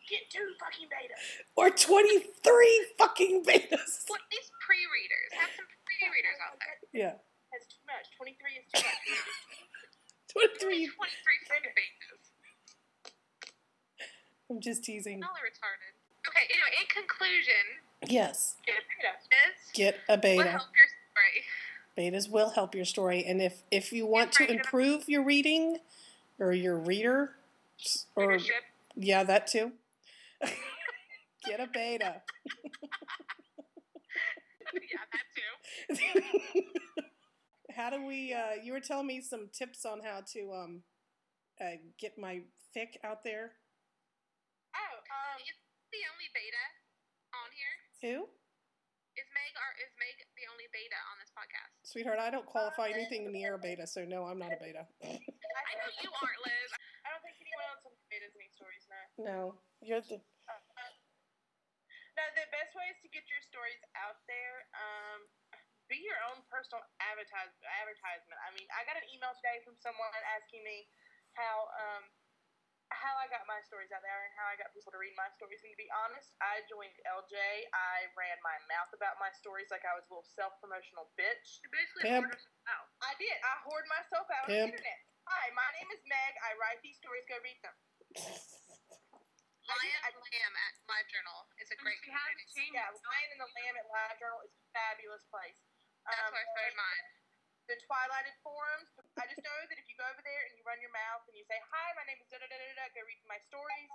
Get 0.09 0.29
two 0.29 0.53
fucking 0.61 0.87
betas. 0.93 1.17
or 1.57 1.71
23 1.71 2.29
fucking 2.99 3.43
betas. 3.45 4.05
Well, 4.09 4.21
these 4.31 4.49
pre-readers 4.61 5.31
have 5.41 5.51
some 5.57 5.65
pre-readers 5.89 6.39
out 6.45 6.57
there. 6.61 6.77
Yeah. 6.93 7.15
That's 7.53 7.67
too 7.73 7.81
much. 7.89 8.13
23 8.19 8.37
is 8.61 8.67
too 8.69 8.85
much. 8.85 10.61
23. 10.61 10.93
23 10.93 11.49
fucking 11.49 11.73
betas. 11.73 12.23
I'm 14.51 14.61
just 14.61 14.85
teasing. 14.85 15.23
All 15.23 15.31
are 15.31 15.47
retarded. 15.49 15.95
Okay. 16.29 16.45
Anyway, 16.53 16.73
in 16.81 16.87
conclusion, 16.93 17.65
Yes. 18.07 18.57
Get 18.67 18.75
a 18.77 18.85
beta. 19.01 19.15
Get 19.73 19.97
a 20.09 20.13
will 20.13 20.21
beta. 20.45 20.51
help 20.51 20.69
your 20.77 20.89
story. 21.09 21.41
Betas 21.97 22.29
will 22.31 22.51
help 22.51 22.75
your 22.75 22.85
story. 22.85 23.25
And 23.25 23.41
if, 23.41 23.63
if 23.71 23.93
you 23.93 24.05
want 24.07 24.33
to 24.33 24.51
improve 24.51 25.09
your 25.09 25.23
reading 25.25 25.79
or 26.39 26.53
your 26.53 26.77
reader, 26.77 27.31
or 28.17 28.29
Readership. 28.29 28.65
yeah, 28.97 29.23
that 29.25 29.47
too, 29.47 29.73
get 31.47 31.61
a 31.61 31.69
beta. 31.73 32.23
yeah, 34.75 35.05
that 35.13 35.27
too. 35.35 36.63
how 37.77 37.91
do 37.91 38.07
we, 38.07 38.33
uh, 38.33 38.63
you 38.63 38.73
were 38.73 38.81
telling 38.81 39.07
me 39.07 39.21
some 39.21 39.49
tips 39.53 39.85
on 39.85 40.01
how 40.03 40.21
to 40.33 40.53
um, 40.53 40.83
uh, 41.61 41.79
get 41.99 42.19
my 42.19 42.43
fic 42.75 42.99
out 43.07 43.23
there. 43.23 43.55
Oh, 44.75 44.95
um, 44.99 45.39
Is 45.39 45.59
the 45.95 46.03
only 46.11 46.29
beta 46.35 46.65
on 47.31 47.49
here? 47.55 47.75
Who? 48.03 48.17
Is 49.15 49.31
Meg 49.31 49.55
or 49.55 49.71
is 49.79 49.95
Meg 49.95 50.19
the 50.35 50.47
only 50.51 50.67
beta 50.75 50.99
on 51.15 51.17
this 51.23 51.31
podcast? 51.31 51.71
Sweetheart, 51.87 52.19
I 52.19 52.35
don't 52.35 52.51
qualify 52.51 52.91
anything 52.91 53.31
near 53.31 53.55
a 53.55 53.61
beta, 53.63 53.87
so 53.87 54.03
no, 54.03 54.27
I'm 54.27 54.43
not 54.43 54.51
a 54.51 54.59
beta. 54.59 54.83
I 55.07 55.73
know 55.79 55.91
you 56.03 56.11
aren't, 56.11 56.43
Liz. 56.43 56.71
I 57.07 57.15
don't 57.15 57.23
think 57.23 57.39
anyone 57.39 57.63
else 57.71 57.87
on 57.87 57.95
the 57.95 58.07
betas 58.11 58.35
any 58.35 58.51
stories 58.51 58.85
now. 58.91 59.05
No, 59.23 59.39
you're 59.79 60.03
the. 60.03 60.19
No, 62.15 62.23
the 62.39 62.47
best 62.55 62.73
way 62.79 62.87
is 62.95 62.99
to 63.03 63.11
get 63.11 63.27
your 63.27 63.43
stories 63.43 63.83
out 63.99 64.23
there. 64.31 64.71
Um, 64.75 65.27
be 65.91 65.99
your 66.01 66.17
own 66.31 66.41
personal 66.49 66.81
advertise, 67.03 67.51
advertisement. 67.83 68.39
I 68.41 68.55
mean, 68.55 68.67
I 68.73 68.87
got 68.87 68.97
an 68.97 69.07
email 69.11 69.35
today 69.37 69.61
from 69.67 69.75
someone 69.83 70.15
asking 70.33 70.63
me 70.65 70.87
how 71.35 71.69
um, 71.75 72.07
how 72.95 73.19
I 73.19 73.27
got 73.29 73.45
my 73.51 73.59
stories 73.67 73.91
out 73.91 74.01
there 74.07 74.23
and 74.25 74.33
how 74.39 74.47
I 74.47 74.55
got 74.55 74.71
people 74.71 74.95
to 74.95 75.01
read 75.01 75.13
my 75.19 75.27
stories. 75.35 75.61
And 75.67 75.75
to 75.75 75.79
be 75.79 75.91
honest, 75.91 76.39
I 76.39 76.63
joined 76.71 76.95
LJ. 77.03 77.35
I 77.75 78.07
ran 78.15 78.39
my 78.47 78.57
mouth 78.71 78.95
about 78.95 79.19
my 79.19 79.35
stories 79.35 79.69
like 79.75 79.83
I 79.83 79.93
was 79.99 80.07
a 80.07 80.11
little 80.15 80.29
self 80.39 80.55
promotional 80.63 81.11
bitch. 81.19 81.61
You 81.67 81.69
basically 81.75 82.15
Pimp. 82.15 82.31
ordered 82.31 82.47
out. 82.71 82.87
I 83.03 83.13
did. 83.19 83.37
I 83.43 83.55
hoard 83.67 83.85
myself 83.91 84.27
out 84.31 84.47
on 84.47 84.55
the 84.55 84.71
internet. 84.71 84.99
Hi, 85.27 85.51
my 85.57 85.69
name 85.81 85.91
is 85.91 86.03
Meg. 86.07 86.33
I 86.45 86.55
write 86.61 86.79
these 86.85 86.97
stories. 87.01 87.27
Go 87.27 87.37
read 87.43 87.59
them. 87.65 87.77
Lion 89.65 90.01
and 90.05 90.17
Lamb 90.21 90.55
at 90.61 90.73
LiveJournal 90.85 91.41
is 91.61 91.69
a 91.73 91.79
great 91.81 91.97
She 92.05 92.13
has 92.13 92.21
community. 92.21 92.53
changed. 92.53 92.77
Yeah, 92.77 92.93
Lion 92.93 93.29
and 93.33 93.41
the 93.41 93.51
Lamb 93.57 93.77
at 93.81 93.87
Live 93.89 94.17
Journal 94.21 94.41
is 94.45 94.53
a 94.53 94.63
fabulous 94.77 95.25
place. 95.33 95.57
That's 96.05 96.21
Um, 96.21 96.33
where 96.37 96.45
I 96.45 96.49
started 96.53 96.77
mine. 96.77 97.05
the 97.65 97.81
Twilighted 97.81 98.37
forums. 98.45 98.93
I 99.17 99.25
just 99.25 99.41
know 99.41 99.57
that 99.73 99.79
if 99.81 99.89
you 99.89 99.97
go 99.97 100.05
over 100.05 100.21
there 100.21 100.43
and 100.45 100.53
you 100.53 100.63
run 100.69 100.77
your 100.85 100.93
mouth 100.93 101.25
and 101.29 101.33
you 101.33 101.45
say, 101.49 101.57
"Hi, 101.73 101.89
my 101.97 102.05
name 102.05 102.21
is 102.21 102.29
da 102.29 102.37
da 102.37 102.45
da 102.45 102.57
da 102.61 102.75
da," 102.77 102.89
go 102.93 103.01
read 103.09 103.25
my 103.25 103.39
stories 103.41 103.89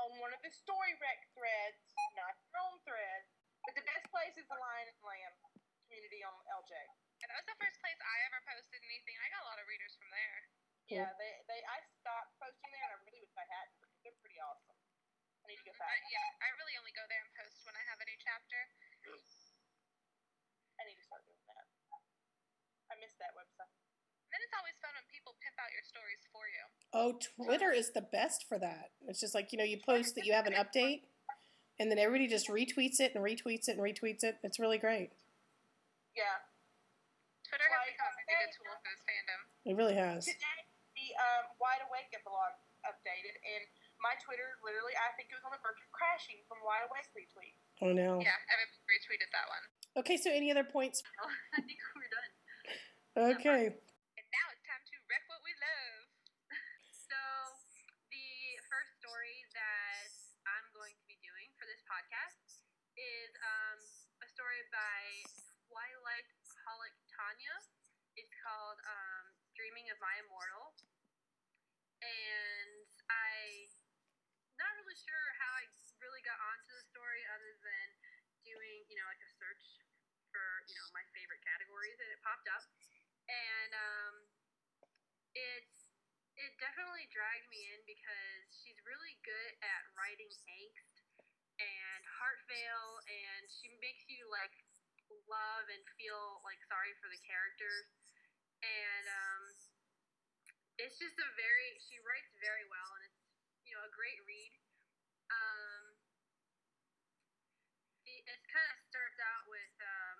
on 0.00 0.16
one 0.24 0.32
of 0.32 0.40
the 0.40 0.48
story 0.50 0.94
rec 0.96 1.20
threads, 1.36 1.84
not 2.16 2.32
your 2.48 2.56
own 2.64 2.80
thread. 2.88 3.28
But 3.68 3.74
the 3.76 3.84
best 3.84 4.08
place 4.08 4.32
is 4.40 4.48
the 4.48 4.56
Lion 4.56 4.88
and 4.88 5.02
Lamb 5.04 5.36
community 5.84 6.24
on 6.24 6.32
LJ. 6.48 6.72
And 7.20 7.28
that 7.28 7.36
was 7.44 7.48
the 7.52 7.60
first 7.60 7.76
place 7.84 8.00
I 8.00 8.16
ever 8.24 8.40
posted 8.40 8.80
anything. 8.82 9.16
I 9.20 9.28
got 9.28 9.42
a 9.44 9.48
lot 9.52 9.58
of 9.60 9.68
readers 9.68 9.92
from 10.00 10.08
there. 10.08 10.48
Yeah, 10.88 11.12
they, 11.20 11.32
they 11.48 11.60
I 11.64 11.80
stopped 12.00 12.36
posting 12.40 12.72
there 12.72 12.84
and 12.88 12.92
I 12.92 13.04
really 13.04 13.20
wish 13.20 13.36
I 13.36 13.44
hadn't 13.52 13.84
they're 14.04 14.16
pretty 14.20 14.40
awesome. 14.40 14.73
I 15.44 15.52
need 15.52 15.60
to 15.60 15.66
go 15.68 15.76
But 15.76 15.84
back. 15.84 16.00
yeah, 16.08 16.24
I 16.40 16.48
really 16.56 16.72
only 16.80 16.94
go 16.96 17.04
there 17.12 17.20
and 17.20 17.28
post 17.36 17.60
when 17.68 17.76
I 17.76 17.84
have 17.92 18.00
a 18.00 18.06
new 18.08 18.16
chapter. 18.16 18.60
I 20.80 20.82
need 20.88 20.96
to 20.96 21.04
start 21.04 21.20
doing 21.28 21.44
that. 21.52 21.68
I 22.88 22.94
miss 22.96 23.12
that 23.20 23.36
website. 23.36 23.68
Then 24.32 24.40
it's 24.40 24.56
always 24.56 24.74
fun 24.80 24.96
when 24.96 25.06
people 25.12 25.36
pimp 25.38 25.54
out 25.60 25.70
your 25.70 25.84
stories 25.86 26.24
for 26.32 26.44
you. 26.48 26.64
Oh, 26.96 27.10
Twitter 27.20 27.70
is 27.70 27.92
the 27.92 28.02
best 28.02 28.48
for 28.48 28.56
that. 28.58 28.96
It's 29.06 29.20
just 29.20 29.36
like, 29.36 29.52
you 29.52 29.58
know, 29.60 29.68
you 29.68 29.78
post 29.84 30.16
that 30.16 30.24
you 30.26 30.32
have 30.34 30.48
an 30.48 30.56
update, 30.58 31.06
and 31.78 31.86
then 31.92 32.00
everybody 32.00 32.26
just 32.26 32.48
retweets 32.48 32.98
it 32.98 33.12
and 33.14 33.22
retweets 33.22 33.68
it 33.70 33.76
and 33.78 33.84
retweets 33.84 34.24
it. 34.24 34.40
It's 34.42 34.58
really 34.58 34.80
great. 34.80 35.12
Yeah. 36.18 36.40
Twitter 37.46 37.68
has 37.68 37.78
Like, 37.84 37.94
become 37.94 38.14
a 38.16 38.24
good 38.26 38.50
tool 38.56 38.74
for 38.74 38.88
this 38.90 39.02
fandom. 39.06 39.40
It 39.70 39.74
really 39.78 39.94
has. 40.00 40.24
Today, 40.26 40.60
the 40.98 41.08
um, 41.20 41.44
Wide 41.62 41.84
Awake 41.86 42.10
blog 42.26 42.58
updated, 42.82 43.38
and 43.38 43.62
my 44.04 44.12
Twitter 44.20 44.60
literally, 44.60 44.92
I 45.00 45.16
think 45.16 45.32
it 45.32 45.36
was 45.40 45.48
on 45.48 45.56
the 45.56 45.62
verge 45.64 45.80
of 45.80 45.88
crashing 45.96 46.44
from 46.44 46.60
Wide 46.60 46.84
Awake 46.84 47.08
retweet. 47.16 47.56
Oh 47.80 47.96
no. 47.96 48.20
Yeah, 48.20 48.36
everybody 48.52 48.84
retweeted 48.84 49.32
that 49.32 49.48
one. 49.48 49.64
Okay, 50.04 50.20
so 50.20 50.28
any 50.28 50.52
other 50.52 50.68
points? 50.68 51.00
Oh, 51.24 51.32
I 51.56 51.64
think 51.64 51.80
we're 51.96 52.12
done. 52.12 52.32
Okay. 53.40 53.72
And 53.72 54.26
now 54.28 54.46
it's 54.52 54.64
time 54.68 54.84
to 54.84 54.96
wreck 55.08 55.24
what 55.32 55.40
we 55.40 55.56
love. 55.56 56.12
So, 57.04 57.20
the 58.08 58.30
first 58.72 58.96
story 59.00 59.44
that 59.52 60.08
I'm 60.48 60.66
going 60.72 60.96
to 60.96 61.06
be 61.06 61.20
doing 61.20 61.52
for 61.60 61.68
this 61.68 61.84
podcast 61.84 62.64
is 62.96 63.30
um, 63.44 63.78
a 64.24 64.28
story 64.32 64.64
by 64.72 65.04
Twilight 65.68 66.28
Holic 66.64 66.96
Tanya. 67.12 67.54
It's 68.16 68.32
called 68.40 68.80
um, 68.88 69.24
Dreaming 69.52 69.92
of 69.92 70.00
My 70.00 70.16
Immortal. 70.24 70.74
And 72.02 72.88
I 73.12 73.68
really 74.94 75.10
sure 75.10 75.30
how 75.42 75.50
I 75.58 75.66
really 75.98 76.22
got 76.22 76.38
onto 76.38 76.70
the 76.70 76.86
story 76.94 77.26
other 77.34 77.50
than 77.66 77.88
doing, 78.46 78.86
you 78.86 78.94
know, 78.94 79.10
like 79.10 79.18
a 79.26 79.32
search 79.42 79.82
for, 80.30 80.46
you 80.70 80.74
know, 80.78 80.86
my 80.94 81.02
favorite 81.10 81.42
categories 81.42 81.98
and 81.98 82.06
it 82.14 82.22
popped 82.22 82.46
up. 82.46 82.62
And 83.26 83.70
um, 83.74 84.14
it's 85.34 85.90
it 86.38 86.54
definitely 86.62 87.10
dragged 87.10 87.50
me 87.50 87.58
in 87.74 87.82
because 87.90 88.46
she's 88.54 88.78
really 88.86 89.18
good 89.26 89.58
at 89.66 89.82
writing 89.98 90.30
angst 90.30 90.94
and 91.58 92.00
heart 92.22 92.38
fail 92.46 93.02
and 93.10 93.50
she 93.50 93.74
makes 93.82 94.06
you 94.06 94.22
like 94.30 94.54
love 95.26 95.66
and 95.74 95.82
feel 95.98 96.38
like 96.46 96.62
sorry 96.70 96.94
for 97.02 97.10
the 97.10 97.18
characters 97.26 97.90
and 98.62 99.06
um, 99.10 99.42
it's 100.78 100.98
just 101.02 101.18
a 101.18 101.28
very 101.34 101.82
she 101.82 101.98
writes 102.06 102.30
very 102.38 102.66
well 102.70 102.90
and 102.98 103.10
it's 103.10 103.22
you 103.66 103.74
know 103.74 103.82
a 103.86 103.94
great 103.94 104.18
read 104.26 104.63
um, 105.30 105.84
it 108.04 108.40
kind 108.48 108.68
of 108.72 108.78
starts 108.88 109.18
out 109.20 109.44
with 109.48 109.74
um, 109.84 110.18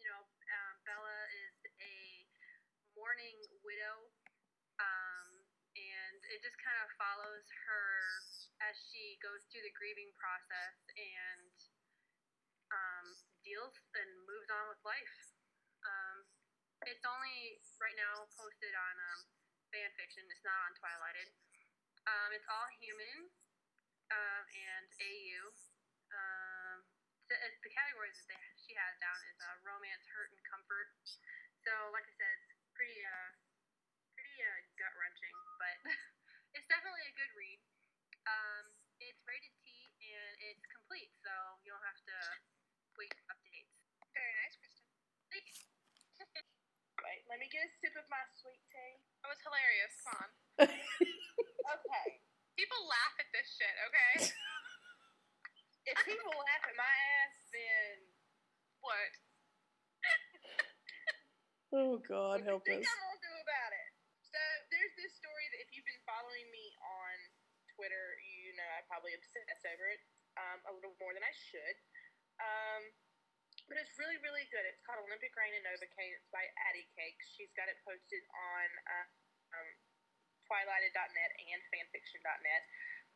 you 0.00 0.06
know 0.08 0.22
um, 0.24 0.74
bella 0.84 1.18
is 1.32 1.56
a 1.80 1.96
mourning 2.92 3.40
widow 3.64 4.12
um, 4.78 5.28
and 5.72 6.20
it 6.28 6.44
just 6.44 6.58
kind 6.60 6.76
of 6.84 6.88
follows 7.00 7.46
her 7.68 7.88
as 8.68 8.76
she 8.92 9.16
goes 9.24 9.42
through 9.48 9.64
the 9.64 9.74
grieving 9.74 10.12
process 10.14 10.76
and 10.94 11.56
um, 12.72 13.06
deals 13.44 13.74
and 13.96 14.10
moves 14.24 14.48
on 14.48 14.64
with 14.70 14.80
life. 14.86 15.16
Um, 15.82 16.24
it's 16.86 17.04
only 17.06 17.58
right 17.78 17.98
now 17.98 18.26
posted 18.38 18.74
on 18.74 18.94
um, 19.12 19.20
fan 19.70 19.90
fiction. 19.98 20.24
It's 20.30 20.44
not 20.46 20.56
on 20.68 20.72
Twilighted. 20.78 21.30
Um, 22.06 22.28
it's 22.34 22.46
all 22.50 22.66
human 22.82 23.30
um, 24.12 24.42
and 24.52 24.86
AU. 25.00 25.42
Um, 26.12 26.78
the, 27.32 27.36
the 27.64 27.72
categories 27.72 28.20
that 28.20 28.28
they, 28.28 28.40
she 28.60 28.76
has 28.76 28.92
down 29.00 29.16
is 29.32 29.38
uh, 29.40 29.56
romance, 29.64 30.04
hurt, 30.12 30.28
and 30.36 30.42
comfort. 30.44 30.92
So, 31.64 31.72
like 31.96 32.04
I 32.04 32.14
said, 32.20 32.36
it's 32.52 32.68
pretty 32.76 33.00
uh, 33.00 33.30
pretty 34.12 34.36
uh, 34.44 34.60
gut 34.76 34.92
wrenching, 35.00 35.36
but 35.56 35.76
it's 36.56 36.68
definitely 36.68 37.04
a 37.08 37.14
good 37.16 37.32
read. 37.38 37.60
Um, 38.28 38.64
it's 39.02 39.18
rated 39.26 39.54
T 39.64 39.66
and 39.98 40.32
it's 40.46 40.62
complete, 40.70 41.10
so 41.24 41.32
you 41.64 41.72
don't 41.74 41.86
have 41.86 41.98
to 42.06 42.18
wait 43.00 43.10
for 43.16 43.34
updates. 43.34 43.72
Very 44.12 44.32
nice, 44.44 44.54
Kristen. 44.60 44.86
Thanks. 45.32 45.56
Wait, 47.02 47.24
let 47.26 47.40
me 47.40 47.48
get 47.50 47.66
a 47.66 47.70
sip 47.82 47.96
of 47.98 48.06
my 48.12 48.22
sweet 48.36 48.62
tea. 48.70 49.00
That 49.24 49.32
was 49.32 49.40
hilarious. 49.42 49.94
Come 50.04 50.16
on. 50.22 50.28
Okay. 52.72 52.80
People 52.80 52.88
laugh 52.88 53.16
at 53.20 53.28
this 53.36 53.48
shit, 53.52 53.76
okay? 53.92 54.14
If 55.82 55.98
people 56.06 56.30
laugh 56.30 56.62
at 56.62 56.78
my 56.78 56.94
ass, 57.18 57.34
then 57.50 57.94
what? 58.80 59.12
Oh 61.72 61.96
God, 62.04 62.44
what 62.44 62.44
help 62.44 62.68
do 62.68 62.76
you 62.76 62.84
us. 62.84 62.86
I'm 62.86 63.00
gonna 63.00 63.24
do 63.24 63.32
about 63.48 63.72
it? 63.72 63.90
So 64.20 64.36
there's 64.68 64.92
this 64.92 65.16
story 65.16 65.48
that 65.56 65.64
if 65.64 65.72
you've 65.72 65.88
been 65.88 66.04
following 66.04 66.44
me 66.52 66.68
on 66.84 67.16
Twitter, 67.72 68.20
you 68.28 68.52
know 68.60 68.68
I 68.76 68.84
probably 68.84 69.16
obsess 69.16 69.64
over 69.64 69.88
it 69.88 70.04
um, 70.36 70.60
a 70.68 70.72
little 70.76 70.92
more 71.00 71.16
than 71.16 71.24
I 71.24 71.32
should. 71.32 71.76
Um, 72.44 72.92
but 73.72 73.80
it's 73.80 73.96
really, 73.96 74.20
really 74.20 74.44
good. 74.52 74.68
It's 74.68 74.84
called 74.84 75.00
Olympic 75.00 75.32
Rain 75.32 75.56
and 75.56 75.64
Novocaine. 75.64 76.12
It's 76.12 76.28
by 76.28 76.44
Addie 76.68 76.84
Cakes. 76.92 77.24
She's 77.40 77.56
got 77.56 77.72
it 77.72 77.80
posted 77.88 78.20
on 78.36 78.68
uh, 78.92 79.06
um, 79.56 79.68
twilighted.net 80.52 81.32
and 81.40 81.60
fanfiction.net. 81.72 82.62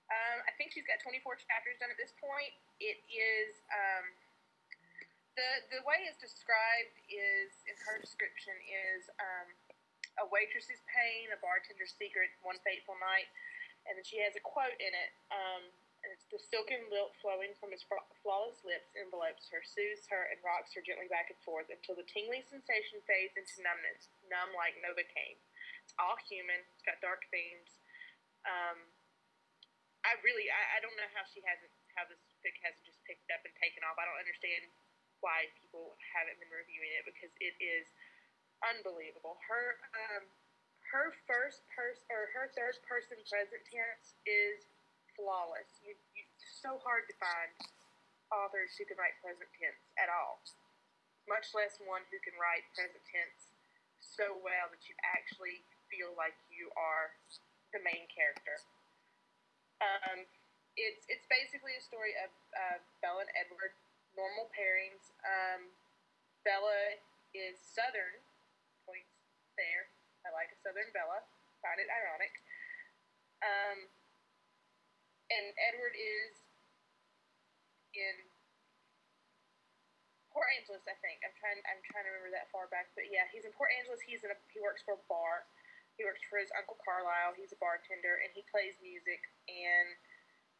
Um, 0.08 0.38
I 0.48 0.52
think 0.56 0.72
she's 0.72 0.88
got 0.88 1.04
24 1.04 1.36
chapters 1.44 1.76
done 1.76 1.92
at 1.92 2.00
this 2.00 2.16
point. 2.16 2.56
It 2.80 2.96
is 3.12 3.60
um, 3.68 4.04
the 5.36 5.48
the 5.68 5.80
way 5.84 6.08
it's 6.08 6.16
described 6.16 6.96
is 7.12 7.52
in 7.68 7.76
her 7.84 8.00
description 8.00 8.56
is 8.64 9.12
um, 9.20 9.48
a 10.22 10.26
waitress's 10.32 10.80
pain, 10.88 11.28
a 11.28 11.38
bartender's 11.44 11.92
secret, 11.92 12.32
one 12.40 12.56
fateful 12.64 12.96
night, 12.96 13.28
and 13.84 14.00
then 14.00 14.06
she 14.06 14.16
has 14.24 14.32
a 14.32 14.42
quote 14.42 14.78
in 14.80 14.92
it. 14.96 15.12
Um, 15.28 15.68
it's 16.06 16.22
the 16.30 16.38
silken 16.38 16.86
lilt 16.86 17.18
flowing 17.18 17.50
from 17.58 17.74
his 17.74 17.82
flawless 18.22 18.62
lips 18.62 18.94
envelopes 18.94 19.50
her, 19.50 19.58
soothes 19.66 20.06
her, 20.06 20.30
and 20.30 20.38
rocks 20.46 20.70
her 20.78 20.82
gently 20.86 21.10
back 21.10 21.34
and 21.34 21.40
forth 21.42 21.66
until 21.66 21.98
the 21.98 22.06
tingling 22.06 22.46
sensation 22.46 23.02
fades 23.10 23.34
into 23.34 23.58
numbness, 23.66 24.06
numb 24.30 24.54
like 24.54 24.78
Novocaine. 24.86 25.42
It's 25.86 25.94
all 26.02 26.18
human. 26.26 26.58
It's 26.74 26.82
got 26.82 26.98
dark 26.98 27.22
themes. 27.30 27.78
Um, 28.42 28.82
I 30.02 30.18
really, 30.26 30.50
I, 30.50 30.78
I 30.78 30.78
don't 30.82 30.98
know 30.98 31.06
how 31.14 31.22
she 31.30 31.38
hasn't, 31.46 31.70
how 31.94 32.10
this 32.10 32.18
fic 32.42 32.58
hasn't 32.66 32.82
just 32.82 32.98
picked 33.06 33.30
up 33.30 33.46
and 33.46 33.54
taken 33.62 33.86
off. 33.86 33.94
I 33.94 34.02
don't 34.02 34.18
understand 34.18 34.66
why 35.22 35.46
people 35.62 35.94
haven't 36.10 36.42
been 36.42 36.50
reviewing 36.50 36.90
it 36.98 37.06
because 37.06 37.30
it 37.38 37.54
is 37.62 37.86
unbelievable. 38.66 39.38
Her, 39.46 39.78
um, 40.10 40.26
her 40.90 41.14
first 41.30 41.62
person 41.70 42.02
or 42.10 42.34
her 42.34 42.50
third 42.58 42.82
person 42.82 43.22
present 43.30 43.62
tense 43.70 44.18
is 44.26 44.66
flawless. 45.14 45.70
You, 45.86 45.94
you, 46.18 46.26
it's 46.34 46.58
so 46.62 46.82
hard 46.82 47.06
to 47.06 47.14
find 47.22 47.50
authors 48.34 48.74
who 48.74 48.86
can 48.90 48.98
write 48.98 49.14
present 49.22 49.46
tense 49.54 49.82
at 50.02 50.10
all, 50.10 50.42
much 51.30 51.54
less 51.54 51.78
one 51.86 52.02
who 52.10 52.18
can 52.26 52.34
write 52.42 52.66
present 52.74 53.02
tense 53.06 53.54
so 54.02 54.38
well 54.42 54.66
that 54.70 54.82
you 54.86 54.94
actually 55.02 55.62
feel 55.90 56.14
like 56.18 56.36
you 56.50 56.70
are 56.74 57.14
the 57.74 57.82
main 57.82 58.06
character. 58.10 58.56
Um, 59.82 60.24
it's 60.76 61.04
it's 61.08 61.24
basically 61.28 61.76
a 61.76 61.82
story 61.82 62.12
of 62.20 62.30
uh, 62.52 62.78
Bella 63.00 63.24
and 63.24 63.32
Edward, 63.36 63.72
normal 64.16 64.48
pairings. 64.52 65.12
Um, 65.24 65.72
Bella 66.44 67.00
is 67.32 67.58
Southern, 67.60 68.22
points 68.84 69.10
there. 69.56 69.90
I 70.24 70.32
like 70.32 70.52
a 70.52 70.58
Southern 70.60 70.88
Bella. 70.92 71.24
Find 71.64 71.80
it 71.80 71.88
ironic. 71.88 72.32
Um, 73.44 73.78
and 75.32 75.46
Edward 75.58 75.96
is 75.96 76.46
in 77.96 78.16
Port 80.30 80.52
Angeles, 80.60 80.84
I 80.84 80.96
think. 81.00 81.24
I'm 81.24 81.32
trying. 81.40 81.60
I'm 81.64 81.80
trying 81.88 82.04
to 82.04 82.12
remember 82.12 82.36
that 82.36 82.52
far 82.52 82.68
back, 82.68 82.92
but 82.92 83.08
yeah, 83.08 83.24
he's 83.32 83.48
in 83.48 83.52
Port 83.56 83.72
Angeles. 83.72 84.04
He's 84.04 84.20
in 84.20 84.28
a. 84.28 84.38
He 84.52 84.60
works 84.60 84.84
for 84.84 85.00
a 85.00 85.02
bar. 85.08 85.48
He 85.96 86.04
works 86.04 86.22
for 86.28 86.36
his 86.36 86.52
uncle 86.52 86.76
Carlisle. 86.84 87.36
He's 87.40 87.56
a 87.56 87.60
bartender, 87.60 88.20
and 88.20 88.30
he 88.36 88.44
plays 88.52 88.76
music. 88.84 89.20
And 89.48 89.96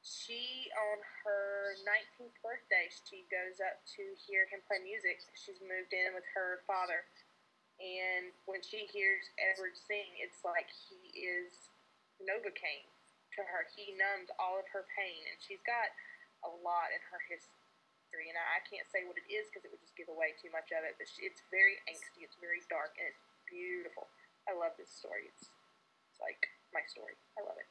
she, 0.01 0.73
on 0.73 0.99
her 1.25 1.77
19th 1.85 2.37
birthday, 2.41 2.89
she 2.89 3.29
goes 3.29 3.61
up 3.61 3.85
to 4.01 4.03
hear 4.25 4.49
him 4.49 4.65
play 4.65 4.81
music. 4.81 5.21
She's 5.37 5.61
moved 5.61 5.93
in 5.93 6.17
with 6.17 6.25
her 6.33 6.65
father, 6.65 7.05
and 7.77 8.33
when 8.49 8.65
she 8.65 8.89
hears 8.89 9.29
Edward 9.37 9.77
sing, 9.77 10.09
it's 10.17 10.41
like 10.41 10.69
he 10.73 11.13
is 11.13 11.69
Novocaine 12.25 12.89
to 13.37 13.45
her. 13.45 13.69
He 13.77 13.93
numbs 13.93 14.33
all 14.41 14.57
of 14.57 14.67
her 14.73 14.89
pain, 14.97 15.21
and 15.29 15.37
she's 15.45 15.61
got 15.69 15.93
a 16.49 16.51
lot 16.65 16.89
in 16.97 17.03
her 17.13 17.21
history. 17.29 18.33
And 18.33 18.39
I, 18.41 18.65
can't 18.65 18.89
say 18.89 19.05
what 19.05 19.21
it 19.21 19.29
is 19.29 19.45
because 19.53 19.69
it 19.69 19.71
would 19.75 19.83
just 19.85 19.93
give 19.93 20.09
away 20.09 20.33
too 20.41 20.49
much 20.49 20.73
of 20.73 20.89
it. 20.89 20.97
But 20.97 21.13
it's 21.21 21.45
very 21.53 21.77
angsty. 21.85 22.25
It's 22.25 22.41
very 22.41 22.65
dark, 22.73 22.97
and 22.97 23.13
it's 23.13 23.25
beautiful. 23.45 24.09
I 24.47 24.55
love 24.55 24.79
this 24.79 24.91
story. 24.91 25.27
It's, 25.27 25.51
it's 26.11 26.21
like 26.23 26.47
my 26.71 26.83
story. 26.87 27.19
I 27.35 27.43
love 27.43 27.59
it. 27.59 27.71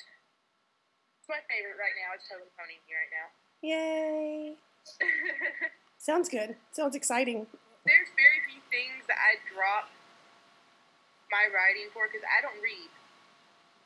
It's 1.19 1.31
my 1.31 1.41
favorite 1.49 1.79
right 1.79 1.95
now. 1.97 2.13
It's 2.13 2.27
totally 2.27 2.51
ponying 2.53 2.83
me 2.85 2.93
right 2.93 3.13
now. 3.15 3.27
Yay! 3.65 4.59
Sounds 5.97 6.29
good. 6.29 6.53
Sounds 6.69 6.93
exciting. 6.93 7.47
There's 7.87 8.11
very 8.13 8.45
few 8.45 8.61
things 8.69 9.07
that 9.09 9.17
I 9.17 9.41
drop 9.49 9.89
my 11.33 11.49
writing 11.49 11.89
for 11.89 12.05
because 12.05 12.21
I 12.29 12.45
don't 12.45 12.59
read 12.61 12.91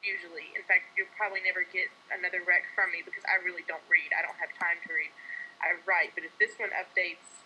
usually. 0.04 0.52
In 0.56 0.64
fact, 0.68 0.92
you'll 0.96 1.12
probably 1.16 1.44
never 1.44 1.64
get 1.68 1.92
another 2.12 2.44
rec 2.44 2.68
from 2.76 2.92
me 2.92 3.04
because 3.04 3.24
I 3.28 3.40
really 3.44 3.64
don't 3.68 3.84
read. 3.88 4.12
I 4.16 4.24
don't 4.24 4.40
have 4.40 4.52
time 4.56 4.80
to 4.88 4.90
read. 4.92 5.12
I 5.60 5.76
write, 5.84 6.16
but 6.16 6.24
if 6.24 6.32
this 6.40 6.56
one 6.56 6.72
updates, 6.72 7.44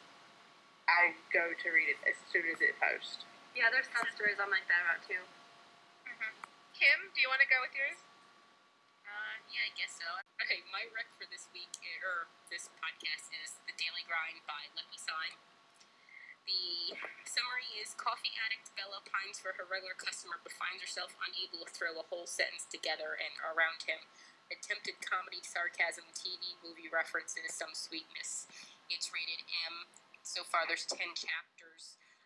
I 0.86 1.18
go 1.34 1.54
to 1.54 1.68
read 1.74 1.90
it 1.90 2.00
as 2.06 2.18
soon 2.30 2.46
as 2.50 2.62
it 2.62 2.78
posts. 2.78 3.26
Yeah, 3.54 3.70
there's 3.70 3.86
some 3.94 4.10
stories 4.18 4.42
I'm 4.42 4.50
like 4.50 4.66
that 4.66 4.82
about 4.82 5.06
too. 5.06 5.22
Mm-hmm. 6.10 6.34
Kim, 6.74 7.00
do 7.14 7.22
you 7.22 7.30
want 7.30 7.38
to 7.46 7.50
go 7.50 7.62
with 7.62 7.70
yours? 7.78 8.02
Uh, 9.06 9.36
yeah, 9.46 9.70
I 9.70 9.72
guess 9.78 9.94
so. 9.94 10.10
Okay, 10.42 10.66
my 10.74 10.90
rec 10.90 11.06
for 11.22 11.30
this 11.30 11.46
week, 11.54 11.70
or 12.02 12.26
this 12.50 12.74
podcast, 12.82 13.30
is 13.30 13.62
The 13.70 13.78
Daily 13.78 14.02
Grind 14.10 14.42
by 14.50 14.74
Let 14.74 14.90
Me 14.90 14.98
Sign. 14.98 15.38
The 16.50 16.98
summary 17.30 17.70
is 17.78 17.94
Coffee 17.94 18.34
addict 18.42 18.74
Bella 18.74 19.06
pines 19.06 19.38
for 19.38 19.54
her 19.56 19.70
regular 19.70 19.96
customer 19.96 20.42
but 20.42 20.52
finds 20.52 20.82
herself 20.84 21.14
unable 21.22 21.64
to 21.64 21.72
throw 21.72 21.96
a 21.96 22.10
whole 22.10 22.26
sentence 22.28 22.66
together 22.68 23.16
and 23.22 23.38
around 23.54 23.86
him. 23.86 24.02
Attempted 24.50 24.98
comedy, 25.00 25.40
sarcasm, 25.46 26.10
TV, 26.12 26.58
movie 26.66 26.90
references, 26.90 27.54
some 27.54 27.72
sweetness. 27.78 28.50
It's 28.90 29.14
rated 29.14 29.46
M. 29.70 29.88
So 30.26 30.42
far, 30.42 30.66
there's 30.66 30.90
10 30.90 31.00
chapters. 31.16 31.53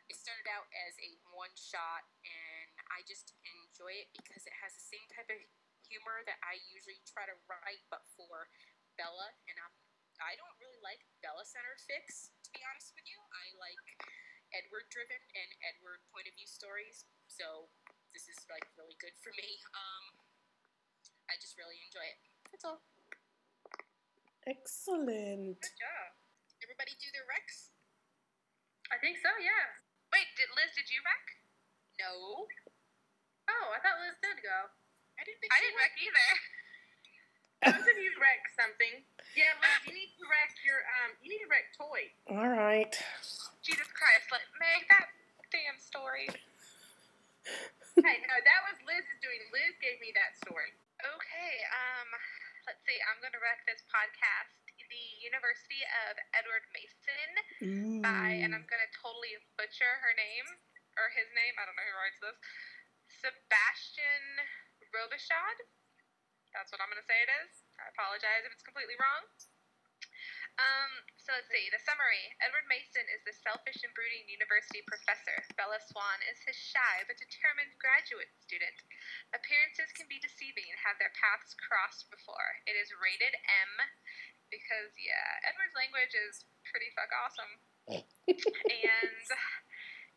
It 0.08 0.16
started 0.16 0.48
out 0.48 0.68
as 0.88 0.96
a 1.04 1.20
one 1.36 1.52
shot, 1.60 2.08
and 2.24 2.70
I 2.96 3.04
just 3.04 3.36
enjoy 3.44 3.92
it 3.92 4.10
because 4.16 4.48
it 4.48 4.56
has 4.64 4.72
the 4.76 4.86
same 4.88 5.04
type 5.12 5.28
of 5.28 5.40
humor 5.84 6.24
that 6.28 6.40
I 6.44 6.60
usually 6.72 7.00
try 7.04 7.28
to 7.28 7.36
write, 7.48 7.84
but 7.92 8.08
for 8.16 8.48
Bella, 8.96 9.36
and 9.52 9.56
I'm 9.60 9.76
I 10.18 10.34
don't 10.34 10.58
really 10.58 10.82
like 10.82 11.06
Bella 11.22 11.46
centered 11.46 11.78
fics, 11.86 12.34
to 12.42 12.50
be 12.50 12.66
honest 12.66 12.90
with 12.98 13.06
you. 13.06 13.22
I 13.22 13.54
like 13.62 13.78
Edward 14.50 14.90
driven 14.90 15.22
and 15.38 15.50
Edward 15.62 16.02
point 16.10 16.26
of 16.26 16.34
view 16.34 16.50
stories. 16.50 17.06
So 17.30 17.70
this 18.18 18.26
is 18.26 18.42
like 18.50 18.66
really 18.74 18.98
good 18.98 19.14
for 19.22 19.30
me. 19.38 19.62
Um, 19.78 20.06
I 21.30 21.38
just 21.38 21.54
really 21.60 21.78
enjoy 21.86 22.02
it. 22.02 22.20
That's 22.50 22.66
all. 22.66 22.82
Excellent. 24.50 25.62
Good 25.62 25.78
job. 25.78 26.10
Everybody 26.66 26.98
do 26.98 27.14
their 27.14 27.28
recs? 27.30 27.70
I 28.90 28.98
think 28.98 29.20
so, 29.22 29.30
yeah. 29.38 29.87
Wait, 30.18 30.34
did 30.34 30.50
Liz, 30.58 30.74
did 30.74 30.90
you 30.90 30.98
wreck? 31.06 31.26
No. 32.02 32.50
Oh, 33.54 33.68
I 33.70 33.78
thought 33.86 34.02
Liz 34.02 34.18
did 34.18 34.42
go. 34.42 34.66
I 35.14 35.22
didn't 35.22 35.46
think 35.46 35.54
I 35.54 35.62
she 35.62 35.70
didn't 35.70 35.78
wreck 35.78 35.94
either. 36.02 36.30
Both 37.78 37.86
of 37.86 37.98
you 38.02 38.10
wreck 38.18 38.42
something. 38.58 39.06
Yeah, 39.38 39.54
Liz, 39.62 39.78
you 39.86 39.94
need 39.94 40.18
to 40.18 40.26
wreck 40.26 40.58
your 40.66 40.82
um. 41.06 41.22
You 41.22 41.38
need 41.38 41.46
to 41.46 41.50
wreck 41.54 41.70
toy. 41.78 42.10
All 42.34 42.50
right. 42.50 42.98
Jesus 43.62 43.86
Christ, 43.94 44.34
let 44.34 44.42
Meg, 44.58 44.90
that 44.90 45.14
damn 45.54 45.78
story. 45.78 46.26
Hey, 48.02 48.18
no, 48.26 48.36
that 48.42 48.62
was 48.74 48.82
Liz's 48.90 49.22
doing. 49.22 49.42
Liz 49.54 49.78
gave 49.86 50.02
me 50.02 50.10
that 50.18 50.34
story. 50.42 50.74
Okay, 50.98 51.54
um, 51.78 52.10
let's 52.66 52.82
see. 52.90 52.98
I'm 53.06 53.22
going 53.22 53.38
to 53.38 53.42
wreck 53.46 53.62
this 53.70 53.86
podcast. 53.94 54.67
The 54.98 55.30
University 55.30 55.86
of 56.10 56.18
Edward 56.34 56.66
Masen 56.74 57.32
Ooh. 57.62 58.02
by, 58.02 58.34
and 58.42 58.58
I'm 58.58 58.66
going 58.66 58.82
to 58.82 58.94
totally 58.98 59.38
butcher 59.54 60.02
her 60.02 60.14
name, 60.18 60.58
or 60.98 61.14
his 61.14 61.30
name, 61.38 61.54
I 61.54 61.70
don't 61.70 61.78
know 61.78 61.86
who 61.86 62.02
writes 62.02 62.18
this, 62.18 62.38
Sebastian 63.22 64.26
Robichaud. 64.90 65.70
That's 66.50 66.74
what 66.74 66.82
I'm 66.82 66.90
going 66.90 66.98
to 66.98 67.06
say 67.06 67.22
it 67.22 67.30
is. 67.46 67.62
I 67.78 67.94
apologize 67.94 68.42
if 68.42 68.58
it's 68.58 68.66
completely 68.66 68.98
wrong. 68.98 69.22
Um, 70.58 71.06
so 71.22 71.38
let's 71.38 71.54
see. 71.54 71.70
The 71.70 71.78
summary. 71.86 72.34
Edward 72.42 72.66
Masen 72.66 73.06
is 73.14 73.22
the 73.22 73.38
selfish 73.38 73.78
and 73.86 73.94
brooding 73.94 74.26
university 74.26 74.82
professor. 74.90 75.46
Bella 75.54 75.78
Swan 75.78 76.18
is 76.26 76.42
his 76.42 76.58
shy 76.58 77.06
but 77.06 77.22
determined 77.22 77.78
graduate 77.78 78.34
student. 78.42 78.82
Appearances 79.38 79.94
can 79.94 80.10
be 80.10 80.18
deceiving 80.18 80.66
and 80.66 80.82
have 80.82 80.98
their 80.98 81.14
paths 81.14 81.54
crossed 81.54 82.10
before. 82.10 82.66
It 82.66 82.74
is 82.74 82.90
rated 82.98 83.38
M 83.46 83.86
because, 84.50 84.92
yeah, 85.00 85.48
Edward's 85.48 85.76
language 85.78 86.14
is 86.14 86.48
pretty 86.68 86.92
fuck 86.94 87.12
awesome. 87.12 87.54
and, 87.92 89.26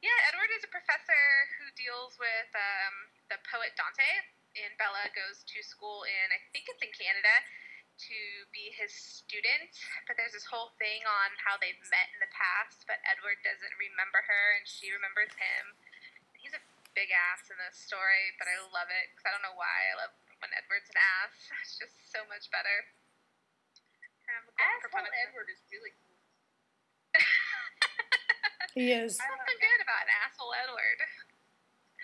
yeah, 0.03 0.19
Edward 0.33 0.51
is 0.57 0.65
a 0.67 0.71
professor 0.73 1.25
who 1.61 1.71
deals 1.77 2.19
with 2.19 2.51
um, 2.57 2.95
the 3.31 3.39
poet 3.47 3.77
Dante, 3.79 4.27
and 4.59 4.75
Bella 4.81 5.11
goes 5.15 5.47
to 5.47 5.59
school 5.63 6.03
in, 6.09 6.27
I 6.35 6.41
think 6.51 6.67
it's 6.67 6.83
in 6.83 6.91
Canada, 6.91 7.35
to 8.09 8.21
be 8.51 8.73
his 8.73 8.91
student. 8.91 9.71
But 10.09 10.17
there's 10.17 10.33
this 10.33 10.49
whole 10.49 10.73
thing 10.81 11.05
on 11.05 11.37
how 11.37 11.61
they've 11.61 11.79
met 11.93 12.09
in 12.17 12.21
the 12.25 12.33
past, 12.33 12.89
but 12.89 12.99
Edward 13.05 13.39
doesn't 13.45 13.77
remember 13.77 14.25
her, 14.25 14.45
and 14.57 14.65
she 14.65 14.89
remembers 14.91 15.31
him. 15.37 15.77
He's 16.41 16.57
a 16.57 16.63
big 16.97 17.13
ass 17.13 17.47
in 17.53 17.61
this 17.61 17.77
story, 17.77 18.35
but 18.41 18.49
I 18.49 18.57
love 18.73 18.89
it 18.89 19.13
because 19.13 19.25
I 19.29 19.33
don't 19.37 19.45
know 19.45 19.57
why. 19.57 19.79
I 19.93 19.95
love 20.01 20.15
when 20.41 20.51
Edward's 20.57 20.89
an 20.91 20.99
ass. 20.99 21.37
It's 21.63 21.77
just 21.77 21.97
so 22.09 22.25
much 22.27 22.49
better. 22.49 22.89
I'm 24.31 24.47
a 24.47 24.53
Asshole. 24.61 25.07
Edward 25.27 25.49
is 25.51 25.61
really 25.71 25.93
cool. 25.99 26.19
He 28.79 28.95
is. 28.95 29.19
Something 29.19 29.59
good 29.59 29.81
about 29.83 30.07
asshole 30.07 30.55
Edward. 30.55 31.01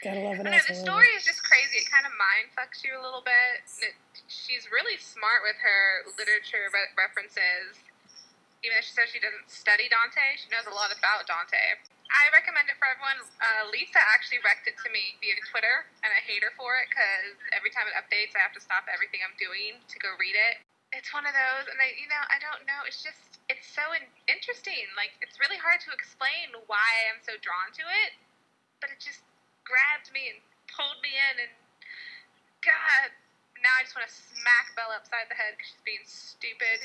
Gotta 0.03 0.19
love 0.27 0.35
I 0.35 0.43
an 0.43 0.51
don't 0.51 0.59
know, 0.59 0.67
the 0.67 0.75
asshole. 0.75 0.99
story 0.99 1.11
is 1.15 1.23
just 1.23 1.47
crazy. 1.47 1.79
It 1.79 1.87
kind 1.87 2.03
of 2.03 2.11
mind 2.19 2.51
fucks 2.59 2.83
you 2.83 2.99
a 2.99 3.03
little 3.03 3.23
bit. 3.23 3.63
It, 3.87 3.95
she's 4.27 4.67
really 4.67 4.99
smart 4.99 5.47
with 5.47 5.55
her 5.63 6.11
literature 6.19 6.67
re- 6.75 6.91
references. 6.99 7.79
Even 8.67 8.75
though 8.75 8.83
she 8.83 8.93
says 8.99 9.07
she 9.15 9.23
doesn't 9.23 9.47
study 9.47 9.87
Dante, 9.87 10.35
she 10.43 10.51
knows 10.51 10.67
a 10.67 10.75
lot 10.75 10.91
about 10.91 11.31
Dante. 11.31 11.79
I 12.11 12.35
recommend 12.35 12.67
it 12.67 12.75
for 12.83 12.91
everyone. 12.91 13.23
Uh, 13.39 13.71
Lisa 13.71 14.03
actually 14.15 14.43
wrecked 14.43 14.67
it 14.67 14.75
to 14.83 14.89
me 14.91 15.15
via 15.23 15.39
Twitter, 15.47 15.87
and 16.03 16.11
I 16.11 16.19
hate 16.27 16.43
her 16.43 16.51
for 16.59 16.75
it 16.83 16.91
because 16.91 17.39
every 17.55 17.71
time 17.71 17.87
it 17.87 17.95
updates, 17.95 18.35
I 18.35 18.43
have 18.43 18.55
to 18.59 18.63
stop 18.63 18.91
everything 18.91 19.23
I'm 19.23 19.35
doing 19.39 19.79
to 19.87 19.97
go 20.03 20.15
read 20.19 20.35
it. 20.35 20.67
It's 20.95 21.11
one 21.11 21.27
of 21.27 21.35
those, 21.35 21.67
and 21.67 21.79
I, 21.83 21.93
you 21.99 22.07
know, 22.07 22.23
I 22.31 22.39
don't 22.39 22.63
know. 22.65 22.87
It's 22.87 23.03
just, 23.03 23.43
it's 23.51 23.67
so 23.67 23.83
in- 23.93 24.13
interesting. 24.31 24.87
Like, 24.95 25.13
it's 25.21 25.37
really 25.43 25.59
hard 25.59 25.83
to 25.85 25.91
explain 25.93 26.55
why 26.71 26.89
I'm 27.11 27.21
so 27.21 27.35
drawn 27.43 27.75
to 27.75 27.85
it, 28.07 28.15
but 28.79 28.95
it 28.95 29.03
just 29.03 29.27
grabbed 29.67 30.15
me 30.15 30.31
and 30.31 30.39
pulled 30.71 31.03
me 31.03 31.11
in, 31.11 31.43
and 31.43 31.53
God, 32.63 33.11
now 33.61 33.73
I 33.79 33.87
just 33.87 33.95
want 33.99 34.07
to 34.07 34.15
smack 34.15 34.73
Bella 34.79 34.99
upside 34.99 35.27
the 35.31 35.39
head 35.39 35.59
because 35.59 35.71
she's 35.75 35.87
being 35.87 36.07
stupid. 36.07 36.79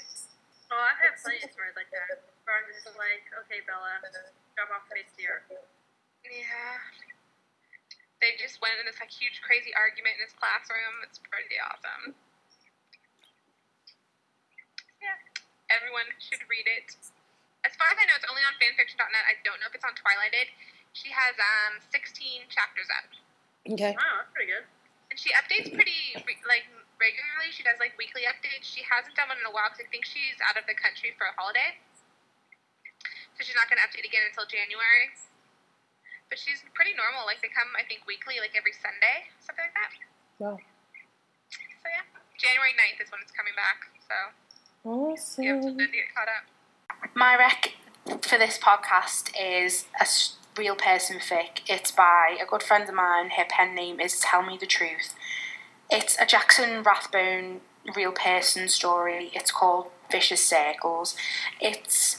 Oh, 0.72 0.80
I've 0.80 1.00
had 1.02 1.20
plenty 1.20 1.44
of 1.44 1.52
stories 1.52 1.76
like 1.76 1.92
that. 1.92 2.22
Where 2.48 2.58
I'm 2.58 2.68
just 2.72 2.88
like, 2.96 3.26
okay, 3.46 3.62
Bella, 3.68 4.02
drop 4.56 4.72
off 4.72 4.88
the 4.88 4.98
face 5.04 5.10
of 5.12 5.18
the 5.20 5.28
earth. 5.30 5.48
Yeah. 6.26 6.78
They 8.22 8.38
just 8.38 8.62
went 8.62 8.78
in 8.78 8.86
this 8.86 9.02
like 9.02 9.10
huge 9.10 9.42
crazy 9.42 9.74
argument 9.74 10.22
in 10.22 10.30
his 10.30 10.36
classroom. 10.38 11.02
It's 11.02 11.18
pretty 11.26 11.58
awesome. 11.58 12.14
Yeah. 15.02 15.18
Everyone 15.72 16.08
should 16.20 16.44
read 16.52 16.68
it. 16.68 16.96
As 17.64 17.74
far 17.78 17.88
as 17.94 17.98
I 17.98 18.06
know, 18.10 18.18
it's 18.18 18.28
only 18.28 18.42
on 18.44 18.58
fanfiction.net. 18.58 19.24
I 19.24 19.38
don't 19.46 19.62
know 19.62 19.70
if 19.70 19.76
it's 19.78 19.86
on 19.86 19.94
Twilighted. 19.94 20.50
She 20.92 21.14
has 21.14 21.38
um 21.40 21.80
16 21.94 22.50
chapters 22.52 22.90
out. 22.92 23.14
Okay. 23.70 23.94
Wow, 23.94 24.26
that's 24.26 24.34
pretty 24.34 24.52
good. 24.52 24.66
And 25.14 25.16
she 25.16 25.32
updates 25.38 25.70
pretty 25.70 26.18
re- 26.26 26.48
like 26.50 26.66
regularly. 26.98 27.54
She 27.54 27.64
does 27.64 27.78
like 27.80 27.96
weekly 27.96 28.28
updates. 28.28 28.68
She 28.68 28.84
hasn't 28.88 29.16
done 29.16 29.32
one 29.32 29.40
in 29.40 29.48
a 29.48 29.54
while 29.54 29.70
because 29.72 29.86
I 29.86 29.90
think 29.90 30.04
she's 30.04 30.38
out 30.44 30.58
of 30.58 30.66
the 30.68 30.76
country 30.76 31.14
for 31.16 31.30
a 31.30 31.34
holiday. 31.38 31.78
So 33.36 33.46
she's 33.48 33.58
not 33.58 33.72
going 33.72 33.82
to 33.82 33.86
update 33.90 34.06
again 34.06 34.28
until 34.30 34.46
January. 34.46 35.10
But 36.30 36.40
she's 36.40 36.64
pretty 36.78 36.96
normal. 36.96 37.28
Like 37.28 37.44
they 37.44 37.52
come, 37.52 37.68
I 37.76 37.84
think, 37.84 38.08
weekly, 38.08 38.40
like 38.40 38.56
every 38.56 38.72
Sunday, 38.72 39.28
something 39.44 39.68
like 39.68 39.76
that. 39.76 39.92
Wow. 40.40 40.56
So 41.84 41.88
yeah, 41.92 42.06
January 42.40 42.72
9th 42.78 43.04
is 43.04 43.10
when 43.12 43.20
it's 43.20 43.36
coming 43.36 43.52
back. 43.58 43.84
So 44.08 44.16
yeah, 44.16 44.51
Awesome. 44.84 45.78
My 47.14 47.38
rec 47.38 47.76
for 48.24 48.40
this 48.40 48.58
podcast 48.58 49.32
is 49.40 49.86
a 50.00 50.08
real 50.60 50.76
person 50.76 51.20
fic. 51.20 51.62
It's 51.68 51.92
by 51.92 52.36
a 52.42 52.48
good 52.48 52.64
friend 52.64 52.90
of 52.90 52.96
mine. 52.96 53.30
Her 53.38 53.46
pen 53.48 53.76
name 53.76 54.00
is 54.00 54.20
Tell 54.20 54.42
Me 54.42 54.58
the 54.60 54.66
Truth. 54.66 55.14
It's 55.92 56.18
a 56.20 56.26
Jackson 56.26 56.82
Rathbone 56.82 57.62
real 57.96 58.12
person 58.12 58.68
story. 58.70 59.30
It's 59.36 59.52
called 59.52 59.92
Vicious 60.12 60.44
Circles. 60.44 61.16
It's 61.60 62.18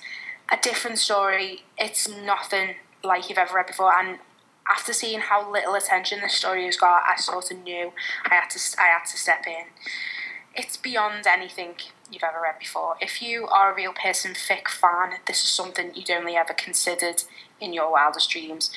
a 0.53 0.57
different 0.57 0.99
story. 0.99 1.65
It's 1.77 2.09
nothing 2.09 2.77
like 3.03 3.29
you've 3.29 3.39
ever 3.39 3.57
read 3.57 3.67
before. 3.67 3.93
And 3.93 4.21
after 4.71 4.93
seeing 4.93 5.19
how 5.19 5.51
little 5.51 5.75
attention 5.75 6.21
this 6.21 6.35
story 6.35 6.67
has 6.67 6.77
got, 6.77 7.03
I 7.09 7.17
sort 7.17 7.51
of 7.51 7.59
knew 7.65 7.93
I 8.25 8.37
had 8.37 8.51
to 8.51 8.61
I 8.81 8.85
had 8.85 9.05
to 9.07 9.19
step 9.19 9.49
in. 9.49 9.67
It's 10.55 10.77
beyond 10.77 11.27
anything 11.27 11.75
you've 12.13 12.23
ever 12.23 12.41
read 12.43 12.59
before. 12.59 12.97
If 13.01 13.23
you 13.23 13.47
are 13.47 13.73
a 13.73 13.75
real 13.75 13.93
person 13.93 14.33
fic 14.35 14.69
fan, 14.69 15.21
this 15.27 15.43
is 15.43 15.51
something 15.51 15.93
you'd 15.95 16.11
only 16.11 16.37
ever 16.37 16.53
considered 16.53 17.25
in 17.61 17.73
your 17.73 17.91
wildest 17.91 18.31
dreams. 18.31 18.71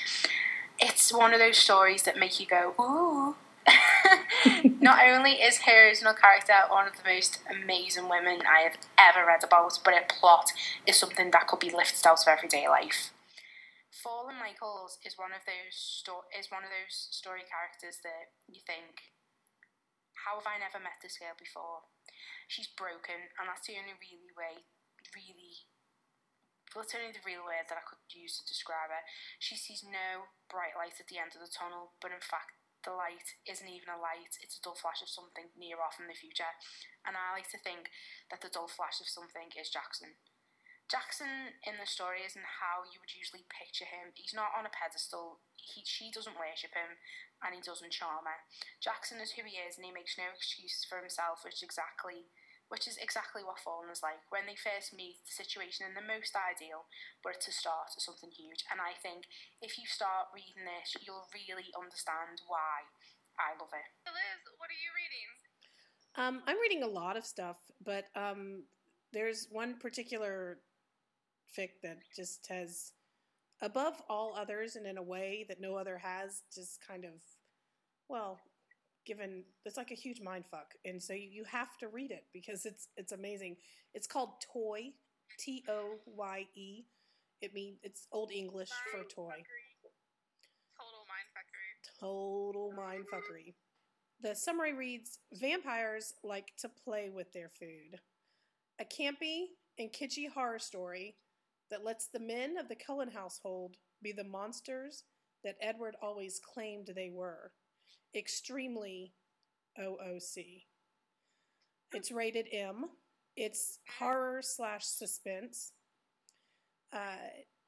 It's 0.80 1.14
one 1.14 1.34
of 1.34 1.40
those 1.40 1.58
stories 1.58 2.04
that 2.04 2.18
make 2.18 2.40
you 2.40 2.46
go, 2.46 2.74
ooh. 2.80 3.36
Not 4.80 5.02
only 5.08 5.42
is 5.42 5.66
her 5.66 5.88
original 5.88 6.14
character 6.14 6.54
one 6.70 6.88
of 6.88 6.94
the 6.94 7.10
most 7.10 7.40
amazing 7.50 8.08
women 8.10 8.42
I 8.46 8.62
have 8.62 8.78
ever 8.98 9.26
read 9.26 9.44
about, 9.44 9.80
but 9.84 9.96
her 9.96 10.06
plot 10.08 10.52
is 10.86 11.00
something 11.00 11.32
that 11.32 11.48
could 11.48 11.60
be 11.60 11.72
lifted 11.72 12.06
out 12.06 12.22
of 12.22 12.28
everyday 12.28 12.68
life. 12.68 13.12
Fallen 13.90 14.36
Michaels 14.38 15.00
is 15.02 15.18
one 15.18 15.32
of 15.32 15.42
those 15.48 15.74
sto- 15.74 16.30
is 16.38 16.52
one 16.52 16.62
of 16.62 16.70
those 16.70 17.08
story 17.10 17.42
characters 17.48 18.04
that 18.04 18.36
you 18.46 18.62
think, 18.62 19.16
how 20.28 20.38
have 20.38 20.46
I 20.46 20.60
never 20.60 20.84
met 20.84 21.02
this 21.02 21.18
girl 21.18 21.34
before? 21.40 21.90
She's 22.48 22.70
broken, 22.70 23.34
and 23.38 23.46
that's 23.50 23.66
the 23.66 23.78
only 23.80 23.98
really 23.98 24.32
way, 24.36 24.66
really, 25.14 25.66
well, 26.76 26.84
it's 26.84 26.96
only 26.96 27.16
the 27.16 27.24
real 27.24 27.48
word 27.48 27.72
that 27.72 27.80
I 27.80 27.88
could 27.88 28.04
use 28.12 28.36
to 28.38 28.44
describe 28.44 28.92
her. 28.92 29.04
She 29.40 29.56
sees 29.56 29.86
no 29.86 30.28
bright 30.52 30.76
light 30.76 31.00
at 31.00 31.08
the 31.08 31.22
end 31.22 31.32
of 31.32 31.42
the 31.42 31.52
tunnel, 31.52 31.96
but 32.04 32.12
in 32.12 32.20
fact, 32.20 32.60
the 32.84 32.94
light 32.94 33.40
isn't 33.50 33.72
even 33.72 33.90
a 33.90 33.98
light, 33.98 34.38
it's 34.44 34.60
a 34.60 34.62
dull 34.62 34.78
flash 34.78 35.02
of 35.02 35.10
something 35.10 35.50
near 35.58 35.82
off 35.82 35.98
in 35.98 36.06
the 36.06 36.14
future. 36.14 36.54
And 37.08 37.18
I 37.18 37.34
like 37.34 37.50
to 37.56 37.62
think 37.64 37.90
that 38.30 38.46
the 38.46 38.54
dull 38.54 38.70
flash 38.70 39.02
of 39.02 39.10
something 39.10 39.50
is 39.58 39.74
Jackson. 39.74 40.22
Jackson 40.86 41.58
in 41.66 41.82
the 41.82 41.90
story 41.90 42.22
isn't 42.22 42.62
how 42.62 42.86
you 42.86 43.02
would 43.02 43.18
usually 43.18 43.42
picture 43.50 43.90
him. 43.90 44.14
He's 44.14 44.38
not 44.38 44.54
on 44.54 44.70
a 44.70 44.74
pedestal. 44.74 45.42
He, 45.58 45.82
she 45.82 46.14
doesn't 46.14 46.38
worship 46.38 46.78
him, 46.78 47.02
and 47.42 47.58
he 47.58 47.62
doesn't 47.62 47.96
charm 47.96 48.30
her. 48.30 48.46
Jackson 48.78 49.18
is 49.18 49.34
who 49.34 49.42
he 49.50 49.58
is, 49.58 49.82
and 49.82 49.86
he 49.86 49.90
makes 49.90 50.14
no 50.14 50.30
excuses 50.30 50.86
for 50.86 51.02
himself, 51.02 51.42
which 51.42 51.58
is 51.58 51.66
exactly, 51.66 52.30
which 52.70 52.86
is 52.86 53.02
exactly 53.02 53.42
what 53.42 53.58
Fallen 53.58 53.90
is 53.90 54.06
like. 54.06 54.22
When 54.30 54.46
they 54.46 54.54
first 54.54 54.94
meet, 54.94 55.26
the 55.26 55.34
situation 55.34 55.90
is 55.90 55.98
the 55.98 56.06
most 56.06 56.38
ideal, 56.38 56.86
but 57.26 57.34
it's 57.34 57.50
a 57.50 57.56
start 57.56 57.90
of 57.98 58.06
something 58.06 58.30
huge. 58.30 58.62
And 58.70 58.78
I 58.78 58.94
think 58.94 59.26
if 59.66 59.82
you 59.82 59.90
start 59.90 60.30
reading 60.38 60.70
this, 60.70 60.94
you'll 61.02 61.26
really 61.34 61.74
understand 61.74 62.46
why 62.46 62.86
I 63.42 63.58
love 63.58 63.74
it. 63.74 63.90
Liz, 64.06 64.42
what 64.62 64.70
are 64.70 64.78
you 64.78 64.92
reading? 64.94 65.30
Um, 66.14 66.36
I'm 66.46 66.62
reading 66.62 66.86
a 66.86 66.94
lot 66.94 67.18
of 67.18 67.26
stuff, 67.26 67.58
but 67.82 68.06
um, 68.14 68.70
there's 69.12 69.50
one 69.50 69.82
particular 69.82 70.62
fic 71.58 71.70
that 71.84 71.98
just 72.16 72.48
has, 72.48 72.92
above 73.62 74.02
all 74.10 74.36
others, 74.36 74.76
and 74.76 74.86
in 74.86 74.98
a 74.98 75.04
way 75.04 75.46
that 75.48 75.62
no 75.62 75.76
other 75.76 75.98
has, 75.98 76.44
just 76.54 76.80
kind 76.86 77.06
of, 77.06 77.14
well, 78.10 78.40
given 79.06 79.44
it's 79.66 79.78
like 79.78 79.92
a 79.92 79.96
huge 79.96 80.20
mind 80.22 80.46
fuck, 80.50 80.74
and 80.84 81.02
so 81.02 81.14
you, 81.14 81.30
you 81.32 81.44
have 81.44 81.78
to 81.78 81.88
read 81.88 82.12
it 82.12 82.26
because 82.34 82.66
it's 82.66 82.88
it's 82.98 83.12
amazing. 83.12 83.56
It's 83.94 84.08
called 84.08 84.42
Toye, 84.42 84.94
T 85.40 85.64
O 85.70 86.00
Y 86.06 86.46
E. 86.56 86.84
It 87.42 87.54
means 87.54 87.80
it's 87.84 88.08
Old 88.12 88.32
English 88.32 88.72
for 88.92 89.04
toy. 89.04 89.44
Total 90.80 91.06
mindfuckery. 91.06 92.00
Total 92.00 92.72
mind 92.76 93.06
fuckery. 93.14 93.54
The 94.22 94.36
summary 94.36 94.74
reads 94.74 95.20
Vampires 95.34 96.14
like 96.24 96.52
to 96.60 96.70
play 96.70 97.10
with 97.10 97.32
their 97.34 97.50
food. 97.50 98.00
A 98.80 98.86
campy 98.86 99.48
and 99.78 99.92
kitschy 99.92 100.30
horror 100.30 100.60
story 100.60 101.16
that 101.72 101.84
lets 101.84 102.08
the 102.08 102.20
men 102.20 102.58
of 102.58 102.68
the 102.68 102.76
Cullen 102.76 103.12
household 103.12 103.78
be 104.02 104.12
the 104.12 104.24
monsters 104.24 105.04
that 105.44 105.58
Edward 105.62 105.96
always 106.02 106.40
claimed 106.40 106.90
they 106.96 107.10
were. 107.14 107.52
Extremely 108.16 109.14
OOC. 109.80 110.64
It's 111.94 112.12
rated 112.12 112.48
M. 112.52 112.86
It's 113.36 113.80
horror 114.00 114.42
slash 114.42 114.86
suspense. 114.86 115.74
Uh, 116.94 117.16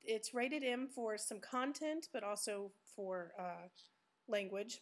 it's 0.03 0.33
rated 0.33 0.63
M 0.63 0.87
for 0.93 1.17
some 1.17 1.39
content, 1.39 2.07
but 2.13 2.23
also 2.23 2.71
for 2.95 3.31
uh, 3.39 3.67
language. 4.27 4.81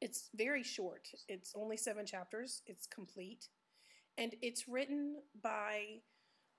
It's 0.00 0.30
very 0.34 0.62
short. 0.62 1.08
It's 1.28 1.52
only 1.56 1.76
seven 1.76 2.06
chapters. 2.06 2.62
It's 2.66 2.86
complete, 2.86 3.48
and 4.18 4.34
it's 4.42 4.68
written 4.68 5.16
by, 5.42 6.00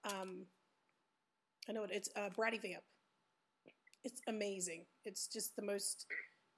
um, 0.06 0.46
I 1.70 1.72
know 1.72 1.84
it. 1.84 1.92
It's 1.94 2.10
uh, 2.16 2.30
Bratty 2.36 2.60
Vamp. 2.62 2.84
It's 4.04 4.20
amazing. 4.28 4.86
It's 5.06 5.28
just 5.28 5.56
the 5.56 5.64
most. 5.64 6.06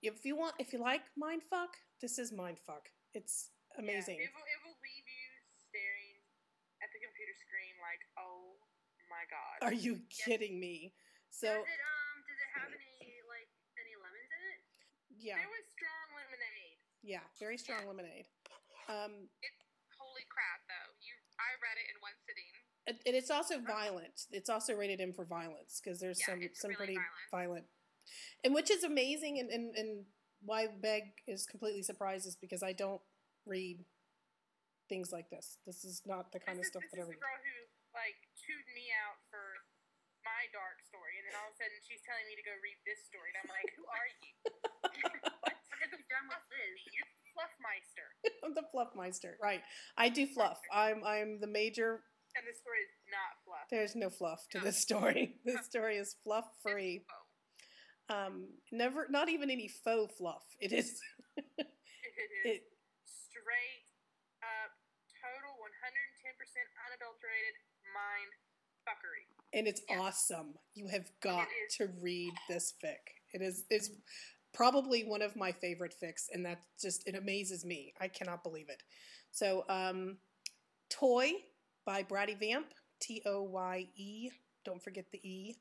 If 0.01 0.25
you 0.25 0.35
want, 0.35 0.57
if 0.57 0.73
you 0.73 0.81
like 0.81 1.01
mindfuck, 1.13 1.77
this 2.01 2.17
is 2.17 2.33
mindfuck. 2.33 2.89
It's 3.13 3.53
amazing. 3.77 4.17
Yeah, 4.17 4.29
it, 4.29 4.33
will, 4.33 4.45
it 4.49 4.59
will 4.65 4.77
leave 4.81 5.05
you 5.05 5.25
staring 5.69 6.09
at 6.81 6.89
the 6.89 6.99
computer 7.05 7.35
screen 7.37 7.73
like, 7.85 8.01
oh 8.17 8.57
my 9.09 9.23
god. 9.29 9.61
Are 9.61 9.77
you 9.77 10.01
kidding 10.09 10.57
me? 10.57 10.93
So 11.29 11.53
does 11.53 11.69
it 11.69 11.81
um 11.85 12.17
does 12.25 12.39
it 12.41 12.51
have 12.57 12.71
any 12.73 13.21
like 13.29 13.49
any 13.77 13.93
lemons 14.01 14.29
in 14.33 14.41
it? 14.41 14.61
yeah, 15.21 15.37
There 15.37 15.51
was 15.53 15.65
strong 15.77 16.07
lemonade. 16.17 16.77
yeah, 17.05 17.23
very 17.37 17.57
strong 17.61 17.85
lemonade. 17.85 18.25
Um, 18.89 19.29
Holy 19.97 20.25
crap, 20.29 20.61
though. 20.69 20.89
You, 21.01 21.13
I 21.41 21.49
read 21.63 21.77
it 21.81 21.87
in 21.89 21.97
one 22.03 22.13
sitting. 22.29 22.45
And 22.87 22.97
it's 23.17 23.31
also 23.31 23.59
violent. 23.59 24.29
It's 24.31 24.49
also 24.49 24.73
rated 24.75 25.01
M 25.01 25.13
for 25.13 25.25
violence 25.25 25.81
because 25.81 25.99
there's 25.99 26.19
Yeah, 26.19 26.33
some 26.37 26.41
some 26.53 26.69
really 26.69 26.77
pretty 26.77 26.97
violent. 27.31 27.65
violent, 27.65 27.65
and 28.43 28.53
which 28.53 28.69
is 28.69 28.83
amazing. 28.83 29.39
And, 29.39 29.49
and 29.49 29.75
and 29.75 30.05
why 30.43 30.67
Meg 30.81 31.17
is 31.27 31.45
completely 31.45 31.81
surprised 31.81 32.27
is 32.27 32.35
because 32.37 32.61
I 32.61 32.73
don't 32.73 33.01
read 33.45 33.85
things 34.89 35.09
like 35.11 35.29
this. 35.29 35.57
This 35.65 35.83
is 35.83 36.01
not 36.05 36.31
the 36.31 36.39
kind 36.39 36.59
this 36.59 36.69
of 36.69 36.77
stuff 36.77 36.85
is, 36.85 36.91
that 36.93 37.01
I 37.01 37.01
this 37.01 37.09
is 37.09 37.17
read. 37.17 37.21
the 37.21 37.25
girl 37.25 37.39
who 37.41 37.55
like 37.97 38.17
chewed 38.37 38.67
me 38.77 38.93
out 38.93 39.17
for 39.33 39.41
my 40.21 40.45
dark 40.53 40.81
story, 40.85 41.17
and 41.21 41.25
then 41.29 41.35
all 41.41 41.49
of 41.49 41.53
a 41.53 41.57
sudden 41.57 41.77
she's 41.85 42.01
telling 42.05 42.25
me 42.29 42.37
to 42.37 42.45
go 42.45 42.53
read 42.61 42.77
this 42.85 43.01
story, 43.09 43.29
and 43.33 43.37
I'm 43.45 43.49
like, 43.53 43.69
who 43.73 43.85
are 43.89 44.09
you? 44.21 44.29
What 44.85 45.57
have 45.81 45.93
you 45.93 46.05
done 46.09 46.25
with 46.29 46.45
Liz? 46.53 46.77
You're 46.93 47.09
Fluffmeister, 47.35 48.07
I'm 48.47 48.53
the 48.55 48.63
fluffmeister, 48.73 49.33
right? 49.43 49.59
I 49.97 50.07
do 50.07 50.25
fluff. 50.25 50.57
I'm 50.71 51.03
I'm 51.03 51.41
the 51.41 51.47
major. 51.51 51.99
And 52.35 52.43
this 52.47 52.59
story 52.59 52.79
is 52.83 52.93
not 53.09 53.31
fluff. 53.43 53.67
There's 53.71 53.95
no 53.95 54.09
fluff 54.09 54.47
to 54.51 54.59
this 54.59 54.77
story. 54.77 55.35
This 55.45 55.65
story 55.65 55.97
is 55.97 56.15
fluff 56.23 56.45
free. 56.61 57.05
Um, 58.09 58.47
never, 58.71 59.07
not 59.09 59.29
even 59.29 59.49
any 59.49 59.67
faux 59.67 60.13
fluff. 60.17 60.43
It 60.59 60.71
is. 60.71 60.99
It 62.15 62.47
is 62.47 62.61
it, 62.61 62.63
straight 63.03 63.83
up, 64.39 64.71
total 65.19 65.51
110% 65.59 66.31
unadulterated 66.87 67.55
mind 67.91 68.31
fuckery. 68.87 69.25
and 69.53 69.67
it's 69.67 69.81
awesome. 69.99 70.53
You 70.75 70.87
have 70.87 71.11
got 71.21 71.47
to 71.77 71.89
read 72.01 72.31
this 72.47 72.73
fic. 72.83 73.19
It 73.33 73.41
is 73.41 73.65
it's 73.69 73.89
probably 74.53 75.03
one 75.03 75.21
of 75.21 75.35
my 75.35 75.51
favorite 75.51 75.93
fics, 76.01 76.29
and 76.31 76.45
that 76.45 76.61
just 76.79 77.07
it 77.07 77.15
amazes 77.15 77.65
me. 77.65 77.93
I 77.99 78.07
cannot 78.07 78.43
believe 78.43 78.69
it. 78.69 78.81
So, 79.31 79.65
um, 79.67 80.17
Toy 80.89 81.31
by 81.85 82.01
Bratty 82.03 82.33
Vamp, 82.37 82.73
T 82.99 83.21
O 83.25 83.43
Y 83.45 83.87
E. 83.95 84.29
Don't 84.65 84.81
forget 84.81 85.05
the 85.13 85.21
E. 85.21 85.55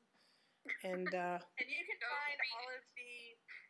And 0.81 1.05
uh, 1.13 1.37
And 1.61 1.69
you 1.69 1.83
can 1.85 1.99
find 2.01 2.37
all 2.57 2.65
of 2.73 2.81
the, 2.97 3.13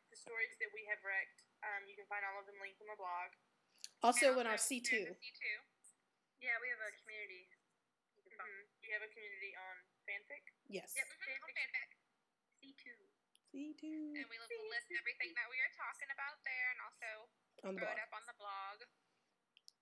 the 0.08 0.16
stories 0.16 0.56
that 0.64 0.72
we 0.72 0.88
have 0.88 1.04
wrecked. 1.04 1.44
Um, 1.60 1.84
you 1.92 1.96
can 2.00 2.08
find 2.08 2.24
all 2.24 2.40
of 2.40 2.48
them 2.48 2.56
linked 2.64 2.80
on 2.80 2.88
the 2.88 2.96
blog. 2.96 3.30
also 4.00 4.40
in 4.40 4.48
our 4.48 4.56
C 4.56 4.80
two. 4.80 5.12
a 5.12 5.16
C2. 5.20 5.44
Yeah, 6.40 6.56
we 6.64 6.72
have 6.72 6.80
a 6.80 6.92
community. 7.04 7.52
You 8.16 8.24
can 8.24 8.40
find. 8.40 8.48
Mhm. 8.48 8.64
We 8.80 8.90
have 8.96 9.04
a 9.04 9.12
community 9.12 9.52
on 9.60 9.76
fanfic. 10.08 10.44
Yes. 10.72 10.96
Yep, 10.96 11.04
Mhm, 11.12 11.20
fanfic. 11.20 11.52
fanfic. 11.60 11.90
C 12.64 12.64
two. 12.80 13.00
C 13.52 13.76
two 13.76 14.16
And 14.16 14.28
we 14.32 14.38
will 14.40 14.68
list 14.72 14.88
everything 14.96 15.36
that 15.36 15.48
we 15.52 15.60
are 15.60 15.74
talking 15.76 16.08
about 16.16 16.40
there 16.48 16.68
and 16.72 16.80
also 16.86 17.10
on 17.68 17.76
the 17.76 17.82
throw 17.84 17.92
blog. 17.92 17.98
it 18.00 18.04
up 18.08 18.14
on 18.16 18.24
the 18.24 18.38
blog. 18.40 18.78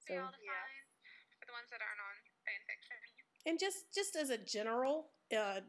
For 0.01 0.07
So- 0.09 0.13
y'all 0.17 0.33
to 0.33 0.41
Yeah. 0.41 0.57
find. 0.65 0.81
For 1.37 1.45
the 1.45 1.53
ones 1.53 1.69
that 1.69 1.81
aren't 1.83 1.99
on 2.01 2.15
fanfiction. 2.53 3.49
And 3.49 3.59
just 3.59 3.93
just 3.93 4.15
as 4.15 4.29
a 4.29 4.37
general, 4.37 5.07
uh, 5.35 5.61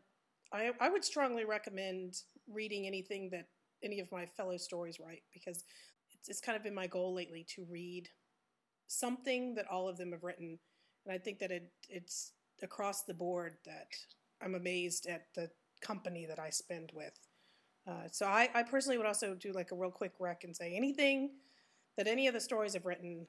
I 0.52 0.70
I 0.80 0.88
would 0.90 1.04
strongly 1.04 1.44
recommend 1.44 2.16
reading 2.48 2.86
anything 2.86 3.30
that 3.30 3.48
any 3.82 4.00
of 4.00 4.10
my 4.12 4.26
fellow 4.26 4.56
stories 4.56 5.00
write 5.00 5.22
because 5.32 5.64
it's 6.12 6.28
it's 6.28 6.40
kind 6.40 6.56
of 6.56 6.62
been 6.62 6.74
my 6.74 6.86
goal 6.86 7.14
lately 7.14 7.44
to 7.56 7.66
read 7.70 8.08
something 8.86 9.54
that 9.54 9.66
all 9.70 9.88
of 9.88 9.96
them 9.96 10.12
have 10.12 10.24
written, 10.24 10.58
and 11.06 11.14
I 11.14 11.18
think 11.18 11.38
that 11.40 11.50
it 11.50 11.70
it's 11.88 12.32
across 12.62 13.02
the 13.02 13.14
board 13.14 13.56
that 13.66 13.88
I'm 14.40 14.54
amazed 14.54 15.06
at 15.06 15.26
the 15.34 15.50
company 15.80 16.26
that 16.26 16.38
I 16.38 16.50
spend 16.50 16.92
with. 16.94 17.18
Uh, 17.86 18.08
so 18.10 18.26
I, 18.26 18.48
I 18.54 18.62
personally 18.62 18.96
would 18.96 19.06
also 19.06 19.34
do 19.34 19.52
like 19.52 19.70
a 19.70 19.74
real 19.74 19.90
quick 19.90 20.12
rec 20.18 20.44
and 20.44 20.56
say 20.56 20.74
anything 20.74 21.30
that 21.96 22.06
any 22.06 22.26
of 22.26 22.34
the 22.34 22.40
stories 22.40 22.74
I've 22.74 22.86
written, 22.86 23.26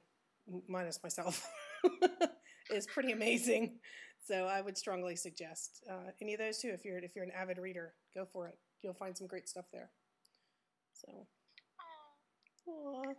minus 0.68 1.02
myself, 1.02 1.46
is 2.70 2.86
pretty 2.86 3.12
amazing. 3.12 3.78
So 4.26 4.46
I 4.46 4.60
would 4.60 4.76
strongly 4.76 5.14
suggest 5.14 5.84
uh, 5.88 6.10
any 6.20 6.34
of 6.34 6.40
those 6.40 6.58
too. 6.58 6.70
If 6.74 6.84
you're 6.84 6.98
if 6.98 7.14
you're 7.14 7.24
an 7.24 7.30
avid 7.30 7.58
reader, 7.58 7.94
go 8.12 8.24
for 8.24 8.48
it. 8.48 8.58
You'll 8.82 8.92
find 8.92 9.16
some 9.16 9.28
great 9.28 9.48
stuff 9.48 9.66
there. 9.72 9.88
So, 10.94 11.28
Oh, 12.66 13.04
aw. 13.04 13.04
No. 13.04 13.12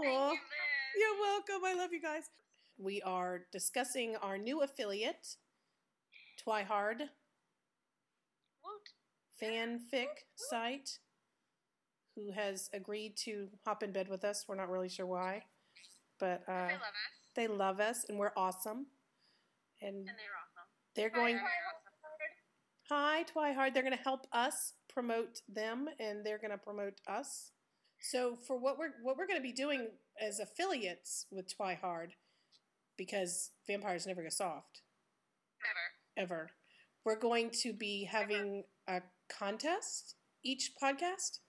Aw. 0.00 0.28
thank 0.28 0.40
you, 0.40 1.00
you're 1.02 1.20
welcome. 1.20 1.62
I 1.66 1.74
love 1.74 1.92
you 1.92 2.00
guys. 2.00 2.22
We 2.78 3.02
are 3.02 3.40
discussing 3.52 4.16
our 4.16 4.38
new 4.38 4.62
affiliate, 4.62 5.36
Twihard 6.42 7.10
fanfic 9.42 10.06
site, 10.36 10.98
who 12.14 12.30
has 12.32 12.70
agreed 12.72 13.16
to 13.24 13.48
hop 13.64 13.82
in 13.82 13.92
bed 13.92 14.08
with 14.08 14.24
us. 14.24 14.44
We're 14.48 14.54
not 14.54 14.70
really 14.70 14.88
sure 14.88 15.06
why, 15.06 15.42
but 16.18 16.42
I 16.48 16.52
uh, 16.52 16.64
love 16.64 16.80
us. 16.80 17.23
They 17.34 17.46
love 17.46 17.80
us 17.80 18.04
and 18.08 18.18
we're 18.18 18.32
awesome. 18.36 18.86
And 19.82 19.96
And 19.96 20.06
they're 20.06 20.14
awesome. 20.40 20.68
they're 20.96 21.10
going. 21.10 21.36
Bye. 21.36 21.42
Hi, 22.90 23.24
Twihard. 23.24 23.72
They're 23.72 23.82
going 23.82 23.96
to 23.96 24.02
help 24.02 24.26
us 24.32 24.74
promote 24.92 25.40
them, 25.48 25.88
and 25.98 26.24
they're 26.24 26.38
going 26.38 26.50
to 26.50 26.58
promote 26.58 27.00
us. 27.08 27.50
So, 28.00 28.36
for 28.46 28.58
what 28.58 28.78
we're 28.78 28.90
what 29.02 29.16
we're 29.16 29.26
going 29.26 29.38
to 29.38 29.42
be 29.42 29.52
doing 29.52 29.88
as 30.20 30.38
affiliates 30.38 31.26
with 31.30 31.50
Twihard, 31.56 32.10
because 32.98 33.50
vampires 33.66 34.06
never 34.06 34.22
go 34.22 34.28
soft 34.28 34.82
Never. 36.16 36.24
ever, 36.32 36.50
we're 37.04 37.18
going 37.18 37.50
to 37.62 37.72
be 37.72 38.04
having 38.04 38.64
a 38.86 39.00
contest 39.30 40.16
each 40.44 40.72
podcast. 40.80 41.40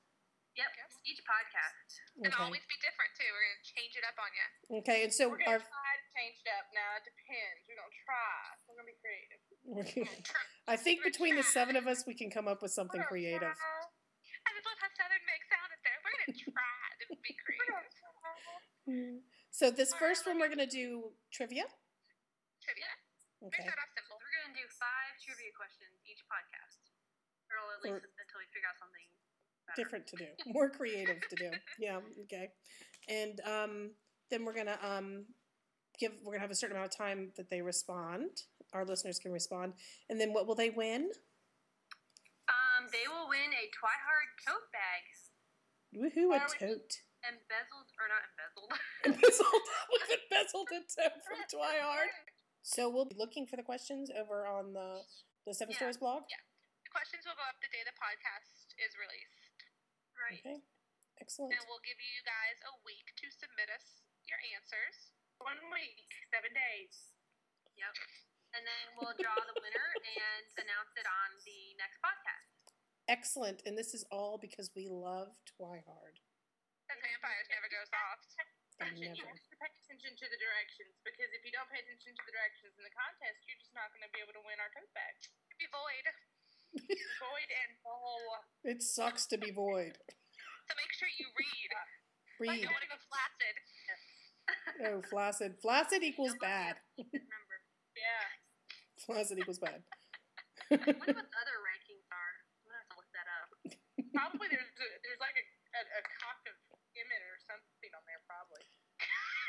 Yep, 0.56 0.68
each 1.06 1.22
podcast. 1.24 2.02
And 2.22 2.34
Okay. 2.34 2.44
always 2.44 2.66
be 2.66 2.78
different 2.82 3.12
too. 3.16 3.30
We're 3.30 3.46
gonna 3.46 3.64
change 3.64 3.94
it 3.96 4.04
up 4.06 4.18
on 4.18 4.30
you. 4.34 4.48
Okay, 4.82 5.04
and 5.06 5.14
so 5.14 5.30
We're 5.30 5.38
gonna 5.40 5.58
our 5.58 5.64
try 5.64 5.94
to 6.02 6.06
change 6.18 6.38
it 6.42 6.50
up 6.58 6.66
now. 6.74 6.98
It 6.98 7.06
depends. 7.06 7.62
We're 7.70 7.78
gonna 7.78 7.94
try. 8.04 8.42
We're 8.66 8.76
gonna 8.82 8.92
be 8.92 9.00
creative. 9.00 9.42
I 10.68 10.76
think 10.76 11.04
between 11.06 11.36
the 11.38 11.46
seven 11.46 11.76
of 11.78 11.86
us, 11.88 12.04
we 12.06 12.14
can 12.18 12.30
come 12.34 12.48
up 12.50 12.62
with 12.62 12.72
something 12.74 13.00
We're 13.02 13.08
creative. 13.14 13.54
try. 13.54 13.82
I 14.46 14.50
just 14.54 14.66
love 14.66 14.78
how 14.78 14.90
Southern 14.94 15.26
makes 15.26 15.46
sound 15.50 15.70
there. 15.86 15.98
We're 16.02 16.14
gonna 16.26 16.38
try 16.54 16.82
to 17.02 17.06
be 17.22 17.32
We're 17.34 17.46
creative. 17.46 17.90
try. 17.94 19.22
So 19.52 19.72
this 19.72 19.94
first 19.96 20.26
one, 20.28 20.38
we're 20.38 20.50
gonna 20.50 20.68
do 20.70 21.14
trivia. 21.32 21.66
Trivia. 22.62 22.92
We 23.42 23.48
Okay. 23.54 23.62
start 23.64 23.78
off 23.78 23.92
simple. 23.94 24.18
We're 24.18 24.34
gonna 24.42 24.58
do 24.58 24.66
five 24.78 25.14
trivia 25.22 25.52
questions 25.54 25.94
each 26.06 26.22
podcast, 26.30 26.82
or 27.50 27.58
at 27.58 27.64
Or- 27.86 28.02
least 28.02 28.06
until 28.18 28.40
we 28.42 28.46
figure 28.54 28.70
out 28.70 28.78
something. 28.78 29.06
Different 29.76 30.08
to 30.08 30.16
do, 30.18 30.26
more 30.48 30.70
creative 30.70 31.18
to 31.30 31.36
do. 31.36 31.52
Yeah, 31.80 32.00
okay. 32.24 32.50
And 33.10 33.40
um, 33.42 33.92
then 34.32 34.46
we're 34.46 34.56
gonna 34.56 34.78
um, 34.82 35.26
give. 36.00 36.12
We're 36.24 36.34
gonna 36.34 36.42
have 36.42 36.52
a 36.52 36.56
certain 36.56 36.76
amount 36.76 36.92
of 36.94 36.98
time 36.98 37.32
that 37.38 37.50
they 37.50 37.62
respond. 37.62 38.30
Our 38.74 38.86
listeners 38.86 39.20
can 39.20 39.32
respond, 39.32 39.74
and 40.10 40.20
then 40.20 40.34
what 40.34 40.48
will 40.48 40.56
they 40.56 40.70
win? 40.70 41.10
Um, 42.50 42.90
they 42.92 43.06
will 43.10 43.26
win 43.30 43.50
a 43.54 43.66
Twihard 43.74 44.30
tote 44.46 44.70
bag, 44.70 45.04
Woohoo! 45.96 46.36
A 46.36 46.40
tote. 46.46 47.02
embezzled 47.24 47.90
or 47.98 48.06
not 48.12 48.24
embezzled. 48.30 48.72
Embezzled. 49.08 49.66
We've 49.94 50.14
embezzled 50.28 50.70
a 50.76 50.82
tote 50.86 51.22
from 51.26 51.40
Twihard. 51.50 52.12
So 52.62 52.90
we'll 52.90 53.06
be 53.10 53.16
looking 53.18 53.46
for 53.48 53.56
the 53.56 53.64
questions 53.66 54.10
over 54.12 54.46
on 54.46 54.74
the 54.74 55.02
the 55.46 55.54
Seven 55.54 55.72
Yeah. 55.74 55.78
Stories 55.86 55.98
blog. 56.02 56.26
Yeah. 56.30 56.42
The 56.86 56.94
questions 56.94 57.24
will 57.26 57.38
go 57.38 57.46
up 57.46 57.58
the 57.62 57.70
day 57.70 57.86
the 57.86 57.94
podcast 57.98 58.74
is 58.82 58.94
released. 58.98 59.35
Right. 60.26 60.42
Okay. 60.42 60.60
Excellent. 61.22 61.54
And 61.56 61.64
we'll 61.70 61.84
give 61.86 61.98
you 62.02 62.18
guys 62.26 62.58
a 62.66 62.74
week 62.84 63.08
to 63.24 63.28
submit 63.32 63.72
us 63.72 64.04
your 64.28 64.42
answers. 64.58 65.16
One 65.40 65.62
week, 65.72 66.10
seven 66.34 66.52
days. 66.52 67.14
Yep. 67.78 67.94
And 68.56 68.64
then 68.64 68.86
we'll 69.00 69.16
draw 69.20 69.36
the 69.36 69.58
winner 69.60 69.90
and 70.20 70.48
announce 70.60 70.94
it 70.96 71.08
on 71.08 71.30
the 71.44 71.76
next 71.80 72.00
podcast. 72.00 72.76
Excellent. 73.06 73.62
And 73.68 73.78
this 73.78 73.94
is 73.94 74.08
all 74.10 74.40
because 74.42 74.72
we 74.74 74.90
love 74.90 75.36
Twihard. 75.46 76.18
The 76.90 76.98
vampires 76.98 77.48
never 77.52 77.70
go 77.70 77.82
soft. 77.86 78.34
They 78.76 78.92
You 79.16 79.24
have 79.24 79.40
to 79.40 79.56
pay 79.56 79.72
attention 79.72 80.20
to 80.20 80.26
the 80.28 80.36
directions 80.36 81.00
because 81.08 81.32
if 81.32 81.48
you 81.48 81.52
don't 81.56 81.72
pay 81.72 81.80
attention 81.80 82.12
to 82.12 82.24
the 82.28 82.34
directions 82.36 82.76
in 82.76 82.84
the 82.84 82.92
contest, 82.92 83.48
you're 83.48 83.56
just 83.56 83.72
not 83.72 83.88
going 83.96 84.04
to 84.04 84.12
be 84.12 84.20
able 84.20 84.36
to 84.36 84.44
win 84.44 84.60
our 84.60 84.68
tote 84.76 84.92
bag. 84.92 85.16
It'd 85.48 85.64
be 85.64 85.72
void. 85.72 86.04
Void 86.76 87.50
and 87.52 87.72
full. 87.84 88.26
It 88.64 88.84
sucks 88.84 89.26
to 89.32 89.38
be 89.38 89.52
void. 89.52 89.96
So 90.68 90.74
make 90.76 90.92
sure 90.98 91.08
you 91.16 91.28
read. 91.38 91.72
Read. 92.42 92.62
you 92.62 92.70
want 92.70 92.84
to 92.84 92.92
go 92.92 93.00
flaccid. 93.08 93.56
Oh, 94.84 95.00
flaccid. 95.10 95.52
Flaccid 95.62 96.04
equals 96.04 96.36
bad. 96.42 96.76
Remember. 96.98 97.58
Yeah. 97.96 98.26
Flaccid 99.06 99.40
equals 99.40 99.60
bad. 99.60 99.82
I 100.70 100.76
wonder 100.76 101.14
what 101.16 101.30
the 101.30 101.40
other 101.40 101.58
rankings 101.62 102.06
are. 102.10 102.34
I'm 102.42 102.66
gonna 102.66 102.82
have 102.82 102.90
to 102.90 102.98
look 102.98 103.12
that 103.14 103.28
up. 103.30 103.50
Probably 104.18 104.48
there's 104.50 104.68
a, 104.68 104.88
there's 105.06 105.22
like 105.22 105.38
a, 105.38 105.46
a, 105.78 105.82
a 105.82 106.02
cock 106.20 106.42
of 106.50 106.56
Emmett 106.98 107.24
or 107.24 107.38
something 107.46 107.92
on 107.94 108.04
there, 108.10 108.22
probably. 108.28 108.66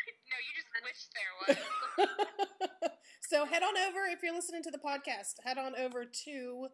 No, 0.07 0.39
you 0.39 0.53
just 0.55 0.71
wish 0.87 1.01
there 1.15 1.35
was. 1.43 2.91
so 3.27 3.45
head 3.47 3.63
on 3.63 3.75
over 3.91 4.07
if 4.07 4.23
you're 4.23 4.35
listening 4.35 4.63
to 4.63 4.71
the 4.71 4.79
podcast. 4.79 5.35
Head 5.43 5.59
on 5.59 5.75
over 5.75 6.05
to 6.05 6.69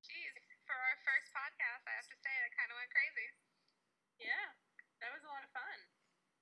Jeez, 0.06 0.38
for 0.70 0.78
our 0.78 0.98
first 1.02 1.30
podcast, 1.34 1.82
I 1.90 1.94
have 1.98 2.06
to 2.10 2.18
say 2.22 2.30
it 2.46 2.54
kind 2.54 2.70
of 2.70 2.78
went 2.78 2.92
crazy. 2.94 3.28
Yeah, 4.22 4.54
that 5.02 5.10
was 5.14 5.24
a 5.26 5.30
lot 5.34 5.42
of 5.42 5.50
fun. 5.52 5.78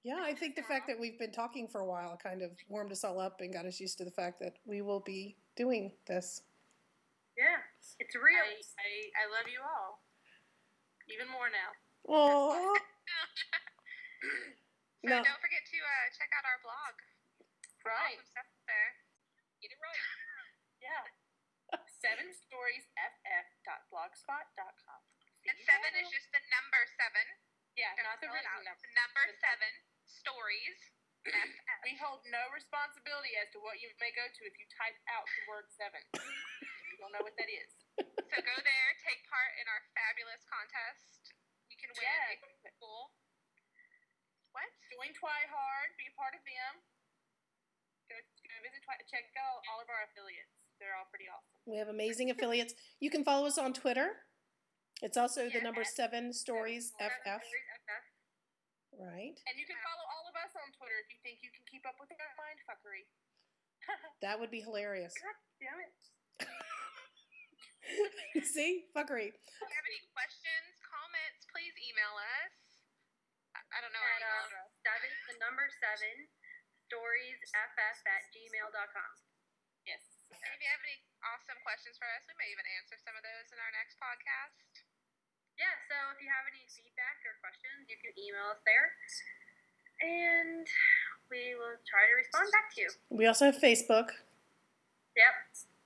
Yeah, 0.04 0.20
I 0.20 0.36
think 0.36 0.58
the 0.60 0.68
fact 0.68 0.88
that 0.92 1.00
we've 1.00 1.16
been 1.18 1.32
talking 1.32 1.64
for 1.68 1.80
a 1.80 1.86
while 1.88 2.18
kind 2.20 2.42
of 2.44 2.52
warmed 2.68 2.92
us 2.92 3.06
all 3.08 3.20
up 3.24 3.40
and 3.40 3.54
got 3.56 3.64
us 3.66 3.80
used 3.80 3.98
to 4.00 4.06
the 4.06 4.12
fact 4.12 4.42
that 4.44 4.60
we 4.68 4.82
will 4.84 5.00
be 5.00 5.38
doing 5.56 5.94
this. 6.08 6.44
Yeah, 7.40 7.64
it's 8.04 8.12
real. 8.14 8.44
I, 8.44 8.60
I, 8.60 8.90
I 9.16 9.24
love 9.32 9.48
you 9.48 9.64
all. 9.64 10.04
Even 11.08 11.32
more 11.32 11.48
now. 11.50 11.72
Aww. 12.08 12.76
So 15.04 15.12
No. 15.12 15.20
don't 15.20 15.44
forget 15.44 15.68
to 15.68 15.76
uh, 15.84 16.08
check 16.16 16.32
out 16.32 16.48
our 16.48 16.64
blog. 16.64 16.96
Right. 17.84 18.16
Awesome 18.16 18.24
stuff 18.40 18.48
there. 18.72 18.96
Get 19.60 19.76
it 19.76 19.80
right. 19.84 20.00
Yeah. 20.80 21.04
Seven 22.00 22.32
stories 22.32 22.88
ff.blogspot.com. 22.96 25.02
And 25.44 25.60
seven 25.68 25.92
is 26.00 26.08
just 26.08 26.32
the 26.32 26.40
number 26.48 26.80
seven. 26.96 27.26
Yeah, 27.76 27.92
Don't 28.00 28.08
not 28.08 28.24
the 28.24 28.32
spell 28.32 28.48
written 28.48 28.64
number. 28.64 28.80
The 28.80 28.96
number 28.96 29.24
The 29.28 29.36
seven 29.44 29.72
stories. 30.14 30.80
We 31.88 31.96
hold 32.00 32.20
no 32.28 32.44
responsibility 32.52 33.32
as 33.40 33.48
to 33.56 33.60
what 33.64 33.80
you 33.80 33.88
may 34.00 34.12
go 34.12 34.28
to 34.28 34.42
if 34.44 34.56
you 34.60 34.68
type 34.76 34.96
out 35.12 35.24
the 35.24 35.44
word 35.48 35.66
seven. 35.72 36.04
you 36.92 36.96
don't 37.00 37.12
know 37.16 37.24
what 37.24 37.36
that 37.40 37.48
is. 37.48 37.72
So 37.98 38.36
go 38.44 38.56
there, 38.60 38.90
take 39.04 39.24
part 39.32 39.52
in 39.60 39.66
our 39.72 39.82
fabulous 39.96 40.44
contest. 40.48 41.32
You 41.72 41.78
can 41.80 41.90
win 41.96 42.04
Yeah. 42.06 42.36
a 42.68 42.74
cool. 42.80 43.16
What? 44.52 44.70
Join 44.92 45.12
Twihard, 45.18 45.90
be 45.98 46.06
a 46.12 46.16
part 46.20 46.36
of 46.38 46.44
them. 46.46 46.74
Go, 48.12 48.16
go 48.20 48.56
visit 48.62 48.84
Twi 48.86 48.96
check 49.10 49.26
out 49.40 49.64
all 49.72 49.82
of 49.82 49.90
our 49.90 50.04
affiliates. 50.12 50.54
They're 50.78 50.94
all 51.00 51.08
pretty 51.10 51.26
awesome. 51.32 51.56
We 51.66 51.78
have 51.80 51.88
amazing 51.88 52.30
affiliates. 52.30 52.76
You 53.00 53.10
can 53.10 53.24
follow 53.24 53.48
us 53.48 53.58
on 53.58 53.74
Twitter. 53.74 54.28
It's 55.02 55.18
also 55.18 55.50
the 55.50 55.58
Yeah. 55.60 55.64
number 55.66 55.84
seven 55.84 56.34
stories 56.34 56.94
Seven 57.00 57.12
FF. 57.26 57.42
Stories 58.94 59.02
FF. 59.02 59.10
Right. 59.10 59.34
And 59.50 59.58
you 59.58 59.66
can 59.66 59.78
follow 59.82 60.06
all 60.14 60.26
of 60.30 60.36
us 60.38 60.54
on 60.58 60.70
Twitter 60.78 60.98
if 61.02 61.10
you 61.10 61.18
think 61.26 61.42
you 61.42 61.50
can 61.54 61.66
keep 61.66 61.82
up 61.90 61.98
with 61.98 62.14
our 62.14 62.34
mind 62.38 62.62
fuckery. 62.70 63.10
That 64.24 64.40
would 64.40 64.48
be 64.48 64.64
hilarious. 64.64 65.12
God 65.20 65.36
damn 65.60 65.76
it. 65.84 65.92
See? 68.48 68.88
Fuckery. 68.96 69.36
If 69.36 69.36
you 69.36 69.68
have 69.76 69.84
any 69.92 70.00
questions, 70.16 70.80
comments, 70.80 71.44
please 71.52 71.76
email 71.84 72.16
us. 72.40 72.56
I, 73.52 73.60
I 73.60 73.84
don't 73.84 73.92
know 73.92 74.00
our 74.00 74.16
At 74.16 74.24
uh, 74.24 74.26
email 74.48 74.48
address. 74.48 74.72
seven, 74.88 75.12
the 75.28 75.36
number 75.44 75.68
seven, 75.84 76.16
storiesff 76.88 78.00
at 78.08 78.24
gmail.com. 78.32 79.12
Yes. 79.84 80.00
And 80.32 80.48
if 80.56 80.60
you 80.64 80.70
have 80.72 80.80
any 80.88 81.04
awesome 81.28 81.60
questions 81.68 82.00
for 82.00 82.08
us, 82.16 82.24
we 82.24 82.40
may 82.40 82.48
even 82.56 82.64
answer 82.80 82.96
some 83.04 83.20
of 83.20 83.24
those 83.28 83.52
in 83.52 83.60
our 83.60 83.74
next 83.76 84.00
podcast. 84.00 84.83
Yeah, 85.60 85.74
so 85.90 85.96
if 86.14 86.18
you 86.22 86.30
have 86.30 86.46
any 86.50 86.66
feedback 86.70 87.22
or 87.26 87.38
questions, 87.44 87.86
you 87.90 87.98
can 88.02 88.12
email 88.18 88.50
us 88.54 88.62
there. 88.66 88.88
And 90.04 90.66
we 91.30 91.54
will 91.56 91.78
try 91.86 92.10
to 92.10 92.16
respond 92.18 92.50
back 92.52 92.74
to 92.76 92.78
you. 92.82 92.90
We 93.14 93.26
also 93.30 93.46
have 93.48 93.58
Facebook. 93.62 94.12
Yep. 95.16 95.36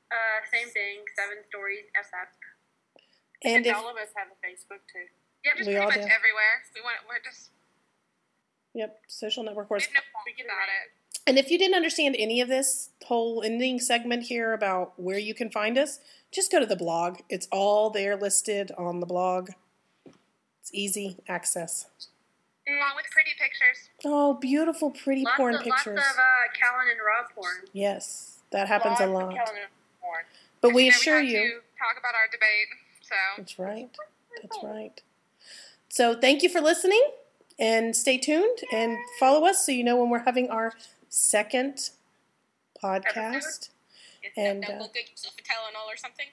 Uh, 0.08 0.40
same 0.50 0.72
thing, 0.72 1.04
Seven 1.20 1.44
Stories 1.52 1.86
FF. 2.00 2.32
And 3.44 3.62
And 3.62 3.66
if 3.68 3.76
all 3.76 3.92
of 3.92 3.98
us 4.00 4.10
have 4.16 4.32
a 4.32 4.38
Facebook 4.40 4.82
too. 4.88 5.06
We're 5.46 5.54
just 5.60 5.68
We 5.68 5.76
pretty 5.76 5.78
all 5.78 5.92
much 5.92 6.00
do. 6.00 6.16
everywhere. 6.16 6.56
We 6.74 6.82
want. 6.82 6.98
We're 7.08 7.22
just. 7.24 7.52
Yep, 8.74 9.00
social 9.08 9.44
network 9.44 9.68
We 9.68 9.84
course. 9.84 9.88
We 9.88 9.94
qualms 9.94 10.38
get 10.38 10.46
about 10.46 10.56
around. 10.56 10.88
it. 10.88 11.20
And 11.28 11.38
if 11.38 11.52
you 11.52 11.58
didn't 11.60 11.76
understand 11.76 12.16
any 12.18 12.40
of 12.42 12.48
this 12.48 12.90
whole 13.04 13.44
ending 13.44 13.80
segment 13.80 14.24
here 14.24 14.54
about 14.54 14.94
where 14.98 15.20
you 15.20 15.34
can 15.36 15.52
find 15.52 15.78
us, 15.78 16.00
just 16.38 16.52
go 16.52 16.60
to 16.60 16.66
the 16.68 16.76
blog. 16.76 17.18
It's 17.30 17.48
all 17.52 17.90
there 17.90 18.16
listed 18.16 18.72
on 18.78 19.00
the 19.00 19.08
blog. 19.08 19.50
It's 20.62 20.70
easy 20.72 21.18
access. 21.28 21.88
Along 22.68 22.96
with 22.96 23.06
pretty 23.12 23.32
pictures. 23.40 23.90
Oh, 24.06 24.36
beautiful, 24.36 24.92
pretty 24.92 25.24
Lots 25.24 25.36
porn 25.38 25.56
of, 25.56 25.62
pictures. 25.62 25.98
Lots 25.98 26.12
of 26.12 26.18
uh, 26.20 26.54
Kellan 26.60 26.90
and 26.92 27.00
Rob 27.00 27.32
porn. 27.34 27.56
yes, 27.74 28.38
that 28.52 28.68
happens 28.68 29.00
a 29.00 29.08
Lots 29.08 29.24
of 29.24 29.30
lot. 29.30 29.30
Kellan 29.34 29.62
and 29.62 29.72
porn. 30.00 30.24
But 30.62 30.74
we 30.76 30.88
assure 30.90 31.22
you. 31.22 31.40
to 31.42 31.50
talk 31.80 31.98
about 32.00 32.14
our 32.14 32.28
debate. 32.32 32.68
So 33.02 33.16
That's 33.38 33.58
right. 33.58 33.90
That's 34.42 34.58
right. 34.64 35.02
So 35.90 36.14
thank 36.20 36.44
you 36.44 36.50
for 36.50 36.62
listening 36.62 37.02
and 37.58 37.96
stay 37.96 38.20
tuned 38.20 38.60
and 38.72 38.96
follow 39.20 39.48
us 39.48 39.66
so 39.66 39.72
you 39.72 39.84
know 39.84 39.98
when 39.98 40.10
we're 40.12 40.26
having 40.26 40.50
our 40.52 40.74
second 41.10 41.90
podcast. 42.84 43.70
And, 44.36 44.62
Don't 44.64 44.82
uh, 44.82 44.84
go 44.86 44.92
get 44.94 45.08
yourself 45.10 45.36
a 45.40 45.44
Tylenol 45.46 45.88
or 45.88 45.98
something. 45.98 46.28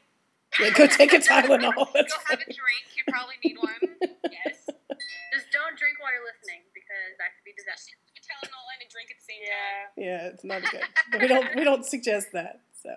Yeah, 0.59 0.71
go 0.71 0.87
take 0.87 1.13
a 1.13 1.19
Tylenol. 1.23 1.75
go 1.75 1.87
That's 1.95 2.15
have 2.31 2.41
a 2.41 2.49
drink. 2.49 2.85
You 2.97 3.03
probably 3.07 3.37
need 3.45 3.59
one. 3.59 4.11
Yes. 4.31 4.67
Just 5.35 5.51
don't 5.51 5.75
drink 5.79 5.99
while 5.99 6.15
you're 6.15 6.27
listening 6.27 6.63
because 6.75 7.15
that 7.19 7.35
could 7.35 7.47
be 7.47 7.55
disastrous. 7.59 7.99
A 8.15 8.23
Tylenol 8.23 8.65
and 8.75 8.81
a 8.83 8.89
drink 8.91 9.11
at 9.11 9.19
the 9.19 9.27
same 9.27 9.43
Yeah. 9.43 9.83
Yeah, 9.99 10.31
it's 10.35 10.45
not 10.47 10.63
good. 10.71 10.83
We 11.21 11.27
don't 11.29 11.49
we 11.59 11.65
don't 11.67 11.85
suggest 11.85 12.31
that. 12.33 12.63
So 12.73 12.91
I 12.91 12.95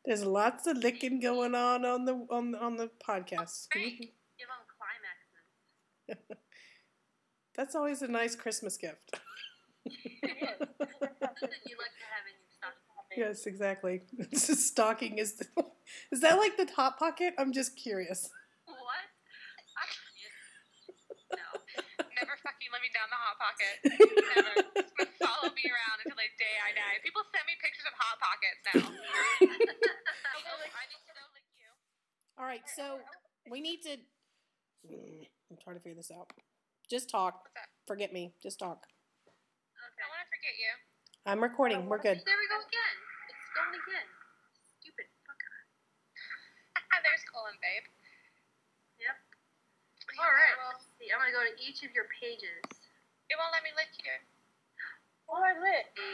There's 0.05 0.25
lots 0.25 0.67
of 0.67 0.79
licking 0.79 1.21
going 1.21 1.55
on 1.55 1.85
on 1.85 2.05
the 2.05 2.15
on 2.31 2.55
on 2.55 2.77
the 2.77 2.91
podcast. 2.99 3.69
Give 3.75 4.51
them 4.51 4.63
climaxes. 4.75 6.37
That's 7.57 7.75
always 7.75 8.03
a 8.03 8.09
nice 8.09 8.37
Christmas 8.37 8.77
gift. 8.77 9.19
Something 9.87 11.63
you 11.67 11.77
like 11.79 11.95
to 11.95 12.07
have 12.11 12.27
in 12.27 12.37
your 12.37 12.51
stocking. 12.59 13.17
yes, 13.17 13.47
exactly. 13.47 14.03
Stocking 14.33 15.19
is 15.19 15.35
the, 15.35 15.47
is 16.13 16.21
that 16.21 16.39
like 16.39 16.57
the 16.57 16.67
top 16.67 16.99
pocket? 16.99 17.35
I'm 17.39 17.53
just 17.53 17.77
curious. 17.77 18.29
What? 18.67 18.77
I, 19.79 19.87
no. 21.37 21.61
Never 22.21 22.37
fucking 22.43 22.71
let 22.73 22.76
me 22.87 22.95
down 22.95 23.11
the 23.11 23.19
hot 23.19 23.37
pocket. 23.43 23.75
Never. 23.83 24.55
It's 24.79 24.95
gonna 24.95 25.19
follow 25.19 25.51
me 25.51 25.67
around 25.67 25.99
until 26.07 26.15
the 26.15 26.31
day 26.39 26.55
I 26.63 26.71
die. 26.71 27.03
People 27.03 27.27
send 27.35 27.43
me 27.51 27.59
pictures 27.59 27.87
of 27.91 27.95
hot 27.99 28.17
pockets 28.23 28.61
now. 28.71 28.87
Need 29.43 29.59
to 30.39 30.47
go 30.47 31.25
lick 31.35 31.47
you. 31.59 31.71
All 32.39 32.47
right, 32.47 32.63
so 32.71 33.03
we 33.51 33.59
need 33.59 33.83
to. 33.91 33.99
I'm 35.51 35.59
trying 35.59 35.75
to 35.75 35.83
figure 35.83 35.99
this 35.99 36.15
out. 36.15 36.31
Just 36.87 37.11
talk. 37.11 37.51
Forget 37.91 38.15
me. 38.15 38.39
Just 38.39 38.63
talk. 38.63 38.87
I 38.87 40.07
want 40.07 40.23
to 40.23 40.31
forget 40.31 40.55
you. 40.55 40.71
I'm 41.27 41.43
recording. 41.43 41.91
We're 41.91 41.99
good. 41.99 42.23
There 42.23 42.39
we 42.39 42.47
go 42.47 42.63
again. 42.63 42.97
It's 43.27 43.51
going 43.51 43.75
again. 43.75 44.07
Stupid 44.79 45.11
fucker. 45.27 45.55
There's 47.03 47.27
Colin, 47.35 47.59
babe. 47.59 47.96
All 50.17 50.33
right. 50.33 50.57
Well, 50.57 50.73
Let's 50.73 50.89
see. 50.97 51.13
I'm 51.13 51.21
gonna 51.21 51.37
go 51.37 51.45
to 51.45 51.53
each 51.61 51.85
of 51.85 51.93
your 51.93 52.09
pages. 52.09 52.65
it 53.29 53.37
won't 53.37 53.53
let 53.53 53.61
me 53.61 53.69
lick 53.77 53.93
you. 54.01 54.17
Oh, 55.29 55.45
I 55.45 55.53
lit. 55.61 55.93
The, 55.93 56.09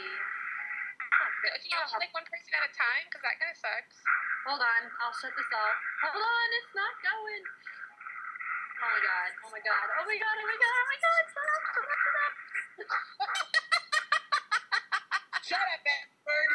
Can 1.55 1.71
you 1.71 1.77
only 1.79 2.03
lick 2.03 2.11
one 2.11 2.27
person 2.27 2.51
at 2.59 2.67
a 2.67 2.71
time? 2.75 3.03
Because 3.07 3.23
that 3.23 3.39
kind 3.39 3.47
of 3.51 3.55
sucks. 3.59 3.95
hold 4.43 4.59
on. 4.59 4.81
I'll 4.99 5.15
shut 5.15 5.31
this 5.39 5.47
off. 5.55 5.77
Hold 6.03 6.19
on. 6.19 6.47
It's 6.59 6.75
not 6.75 6.93
going. 6.99 7.43
Oh 8.83 8.91
my 8.91 8.99
god. 8.99 9.29
Oh 9.47 9.51
my 9.55 9.61
god. 9.63 9.87
Oh 9.95 10.03
my 10.03 10.17
god. 10.19 10.35
Oh 10.35 10.47
my 10.51 10.57
god. 10.59 10.75
Oh 10.75 10.87
my 10.91 10.99
god. 10.99 11.23
Shut 11.31 11.47
up. 11.47 11.63
Shut 11.63 11.87
up. 11.87 11.95
Shut 12.03 12.19
up. 12.19 12.33
Shut 15.47 15.63
up, 15.63 15.79
bird. 16.27 16.51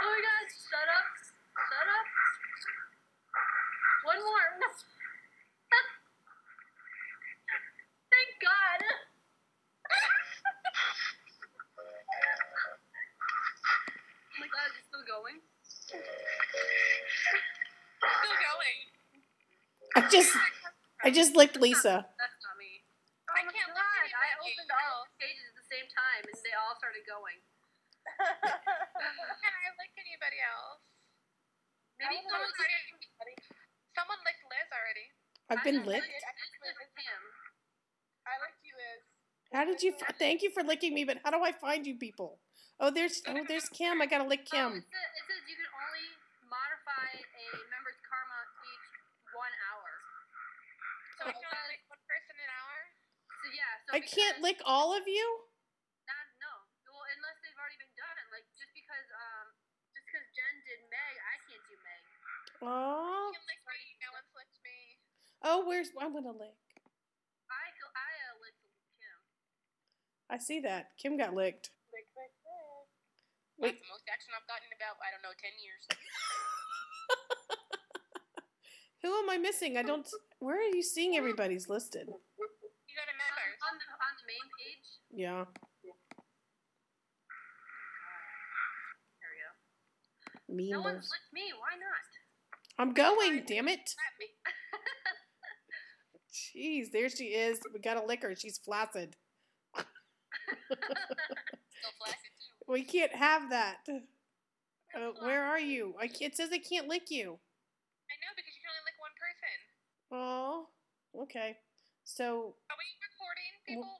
Oh 0.00 0.08
my 0.08 0.20
god. 0.24 0.44
Shut 0.48 0.88
up. 0.88 1.08
Shut 1.52 1.88
up. 1.92 2.06
One 4.08 4.16
more. 4.22 4.46
Thank 8.16 8.32
God. 8.40 8.80
Oh 14.32 14.36
my 14.40 14.48
god, 14.48 14.72
is 14.72 14.80
it 14.80 14.84
still 14.88 15.04
going? 15.04 15.36
Still 15.64 16.00
going. 18.40 18.80
I 21.04 21.10
just 21.10 21.35
I 21.46 21.54
licked 21.54 21.62
Lisa. 21.62 22.02
That's 22.18 22.38
not 22.42 22.58
me. 22.58 22.82
Oh 23.30 23.38
I 23.38 23.38
Oh 23.38 23.46
my 23.46 23.54
can't 23.54 23.70
god, 23.70 23.78
lick 24.02 24.10
I 24.10 24.26
anybody 24.34 24.50
opened 24.50 24.70
all 24.74 24.98
else. 24.98 25.06
the 25.06 25.18
pages 25.22 25.44
at 25.46 25.54
the 25.62 25.66
same 25.70 25.86
time 25.94 26.22
and 26.26 26.34
they 26.42 26.54
all 26.58 26.74
started 26.74 27.06
going. 27.06 27.38
Can 28.18 29.54
I 29.54 29.68
lick 29.78 29.94
anybody 29.94 30.38
else? 30.42 30.82
Maybe 32.02 32.18
Someone, 32.26 32.50
someone 32.50 32.50
already, 32.50 33.38
someone 33.94 34.20
licked 34.26 34.42
Liz 34.50 34.68
already. 34.74 35.06
I've 35.46 35.62
been 35.62 35.80
I- 35.86 35.90
licked. 35.94 36.10
This 36.10 36.74
is 36.82 36.90
him. 36.98 37.22
I 38.26 38.34
like 38.42 38.58
you, 38.66 38.74
Liz. 38.74 39.00
How 39.54 39.62
did 39.62 39.78
you? 39.86 39.94
f- 39.94 40.18
Thank 40.18 40.42
you 40.42 40.50
for 40.50 40.66
licking 40.66 40.90
me, 40.90 41.06
but 41.06 41.22
how 41.22 41.30
do 41.30 41.38
I 41.46 41.54
find 41.54 41.86
you 41.86 41.94
people? 41.94 42.42
Oh, 42.82 42.90
there's 42.90 43.22
oh 43.30 43.38
there's 43.46 43.70
Kim. 43.70 44.02
I 44.02 44.10
gotta 44.10 44.26
lick 44.26 44.42
Oh, 44.50 44.58
Kim. 44.58 44.70
it, 44.82 44.90
says, 44.90 45.10
it 45.14 45.24
says 45.30 45.42
you 45.46 45.54
can 45.54 45.70
only 45.70 46.06
modify 46.50 47.10
a 47.22 47.46
member's 47.70 47.96
karma 48.02 48.38
each 48.66 48.86
one 49.30 49.54
hour. 49.70 49.90
So 51.16 51.30
we 51.30 51.32
can 51.38 51.46
only 51.48 51.68
lick 51.72 51.82
one 51.88 52.02
person 52.10 52.34
an 52.36 52.50
hour? 52.52 52.76
So 53.40 53.46
yeah, 53.54 53.72
so 54.36 54.44
lick 54.44 54.60
all 54.68 54.92
of 54.92 55.08
you. 55.08 55.24
Not, 56.06 56.26
no, 56.38 56.52
well, 56.92 57.08
unless 57.16 57.36
they've 57.42 57.56
already 57.58 57.80
been 57.80 57.96
done. 57.96 58.16
Like 58.30 58.44
just 58.60 58.70
because 58.76 59.08
um 59.16 59.46
just 59.96 60.04
because 60.06 60.26
Jen 60.36 60.56
did 60.68 60.80
Meg, 60.92 61.14
I 61.16 61.34
can't 61.48 61.64
do 61.66 61.76
Meg. 61.80 62.02
Oh, 62.64 63.28
You 63.32 63.36
can 63.36 63.44
lick 63.48 63.60
me. 63.68 63.80
No 64.00 64.08
one's 64.16 64.32
licked 64.36 64.58
me. 64.64 64.78
oh, 65.44 65.60
where's 65.68 65.88
I'm 66.00 66.12
gonna 66.12 66.32
lick. 66.36 66.56
I 67.48 67.64
go, 67.76 67.84
I 67.92 68.10
uh, 68.32 68.36
licked 68.44 68.64
Kim. 69.00 69.18
I 70.32 70.36
see 70.40 70.60
that 70.64 70.96
Kim 70.96 71.16
got 71.20 71.36
licked. 71.36 71.68
Lick, 71.92 72.08
lick, 72.16 72.32
lick. 72.32 72.88
Wait. 73.56 73.72
That's 73.76 73.80
the 73.84 73.88
most 73.92 74.04
action 74.08 74.32
I've 74.36 74.44
gotten 74.48 74.68
in 74.68 74.76
about, 74.76 75.00
I 75.00 75.08
don't 75.16 75.24
know, 75.24 75.32
10 75.32 75.48
years. 75.64 75.84
Who 79.04 79.12
am 79.16 79.28
I 79.30 79.36
missing? 79.38 79.76
I 79.76 79.82
don't. 79.84 80.08
Where 80.40 80.58
are 80.58 80.72
you 80.74 80.82
seeing 80.82 81.16
everybody's 81.16 81.68
listed? 81.68 82.08
You 82.08 82.16
go 82.96 83.04
to 83.04 83.12
Um, 83.12 83.18
members. 83.20 83.56
on 83.64 83.74
the 83.78 83.84
on 83.96 84.12
the 84.18 84.24
main 84.26 84.46
page. 84.60 84.86
Yeah. 85.16 85.44
There 90.48 90.56
we 90.56 90.70
No 90.70 90.80
one's 90.80 91.10
licked 91.10 91.32
me. 91.32 91.52
Why 91.58 91.76
not? 91.80 92.04
I'm 92.78 92.92
going. 92.92 93.44
Damn 93.46 93.68
it. 93.68 93.80
Jeez, 96.54 96.90
there 96.92 97.08
she 97.08 97.28
is. 97.32 97.58
We 97.72 97.80
got 97.80 97.94
to 97.94 98.04
lick 98.04 98.20
her. 98.22 98.36
She's 98.36 98.58
flaccid. 98.58 99.16
Still 99.74 99.86
flaccid, 101.98 102.30
too. 102.36 102.52
We 102.72 102.84
can't 102.84 103.14
have 103.14 103.48
that. 103.50 103.78
Uh, 103.88 105.12
where 105.22 105.44
are 105.44 105.58
you? 105.60 105.94
I 106.00 106.08
can't, 106.08 106.32
it 106.32 106.36
says 106.36 106.50
I 106.52 106.58
can't 106.58 106.88
lick 106.88 107.10
you. 107.10 107.38
I 108.10 108.14
know 108.20 108.32
because 108.36 108.52
you 108.52 108.60
can 108.60 108.70
only 108.74 108.84
lick 108.84 108.98
one 109.00 109.14
person. 109.16 109.56
Oh, 110.12 110.68
okay. 111.22 111.56
So, 112.04 112.54
Are 112.70 112.76
we 112.78 112.84
recording, 113.02 113.52
people? 113.66 113.82
what 113.82 113.86
are 113.86 113.88
we 113.88 113.88
doing? 113.88 113.96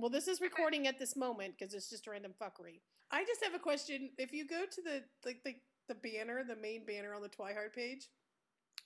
Well, 0.00 0.10
this 0.10 0.28
is 0.28 0.40
recording 0.40 0.86
at 0.86 0.98
this 0.98 1.16
moment 1.16 1.54
because 1.58 1.74
it's 1.74 1.90
just 1.90 2.06
random 2.06 2.32
fuckery. 2.40 2.80
I 3.10 3.24
just 3.24 3.42
have 3.44 3.54
a 3.54 3.58
question. 3.58 4.10
If 4.18 4.32
you 4.32 4.46
go 4.46 4.64
to 4.64 4.82
the 4.82 5.02
like 5.24 5.42
the, 5.44 5.54
the 5.88 5.94
banner, 5.94 6.44
the 6.44 6.56
main 6.56 6.86
banner 6.86 7.14
on 7.14 7.22
the 7.22 7.28
Twihard 7.28 7.74
page, 7.74 8.08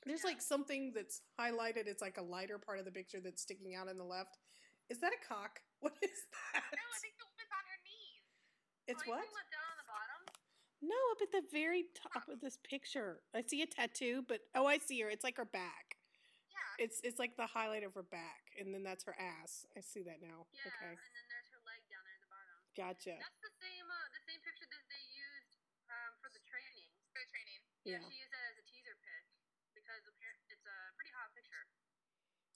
there's 0.07 0.25
like 0.25 0.41
something 0.41 0.93
that's 0.95 1.23
highlighted. 1.39 1.87
It's 1.87 2.03
like 2.03 2.19
a 2.19 2.23
lighter 2.23 2.59
part 2.59 2.79
of 2.79 2.85
the 2.85 2.91
picture 2.91 3.21
that's 3.23 3.43
sticking 3.43 3.75
out 3.75 3.89
on 3.89 3.99
the 3.99 4.05
left. 4.05 4.39
Is 4.91 5.01
that 5.01 5.13
a 5.13 5.21
cock? 5.27 5.61
What 5.85 5.93
is 6.01 6.17
that? 6.55 6.65
No, 6.73 6.81
I 6.81 6.99
think 7.05 7.13
the 7.21 7.29
woman's 7.29 7.53
on 7.53 7.65
her 7.69 7.81
knees. 7.85 8.25
It's 8.89 9.05
oh, 9.05 9.11
what? 9.11 9.21
You 9.21 9.29
think 9.29 9.37
went 9.37 9.53
down 9.53 9.69
on 9.69 9.77
the 9.77 9.89
bottom? 9.93 10.21
No, 10.81 10.97
up 11.13 11.21
at 11.21 11.29
the 11.29 11.45
very 11.53 11.85
top 11.93 12.25
oh. 12.25 12.33
of 12.33 12.41
this 12.41 12.57
picture. 12.65 13.21
I 13.37 13.45
see 13.45 13.61
a 13.61 13.67
tattoo, 13.67 14.25
but 14.27 14.41
oh, 14.55 14.65
I 14.65 14.79
see 14.79 14.99
her. 15.03 15.11
It's 15.11 15.25
like 15.25 15.37
her 15.37 15.45
back. 15.45 15.94
Yeah. 16.79 16.85
It's 16.85 16.99
it's 17.07 17.19
like 17.23 17.37
the 17.37 17.47
highlight 17.47 17.85
of 17.87 17.95
her 17.95 18.03
back, 18.07 18.51
and 18.59 18.75
then 18.75 18.83
that's 18.83 19.05
her 19.07 19.15
ass. 19.19 19.67
I 19.77 19.81
see 19.81 20.03
that 20.07 20.19
now. 20.23 20.47
Yeah. 20.51 20.67
Okay, 20.71 20.95
And 20.99 21.13
then 21.15 21.27
there's 21.31 21.49
her 21.55 21.63
leg 21.63 21.83
down 21.87 22.03
there 22.03 22.17
at 22.19 22.23
the 22.25 22.31
bottom. 22.33 22.59
gotcha. 22.75 23.15
That's 23.21 23.41
the 23.43 23.55
same 23.63 23.87
uh, 23.87 24.07
the 24.11 24.23
same 24.27 24.41
picture 24.43 24.67
that 24.71 24.85
they 24.91 25.05
used 25.15 25.55
um, 25.91 26.13
for 26.19 26.29
the 26.35 26.43
training. 26.51 26.91
For 27.15 27.23
the 27.23 27.31
training. 27.31 27.61
Yeah, 27.87 27.99
Yeah. 28.01 28.07
she 28.11 28.17
used 28.23 28.33
that 28.35 28.45
as 28.51 28.57
a 28.59 28.65
teaser 28.67 28.97
pic 28.99 29.23
because 29.79 30.03
appar- 30.11 30.41
it's 30.51 30.67
a 30.67 30.77
pretty 30.99 31.13
hot 31.15 31.31
picture. 31.37 31.65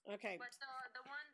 Okay, 0.09 0.35
But 0.41 0.51
the 0.57 0.73
the 0.99 1.03
one 1.05 1.27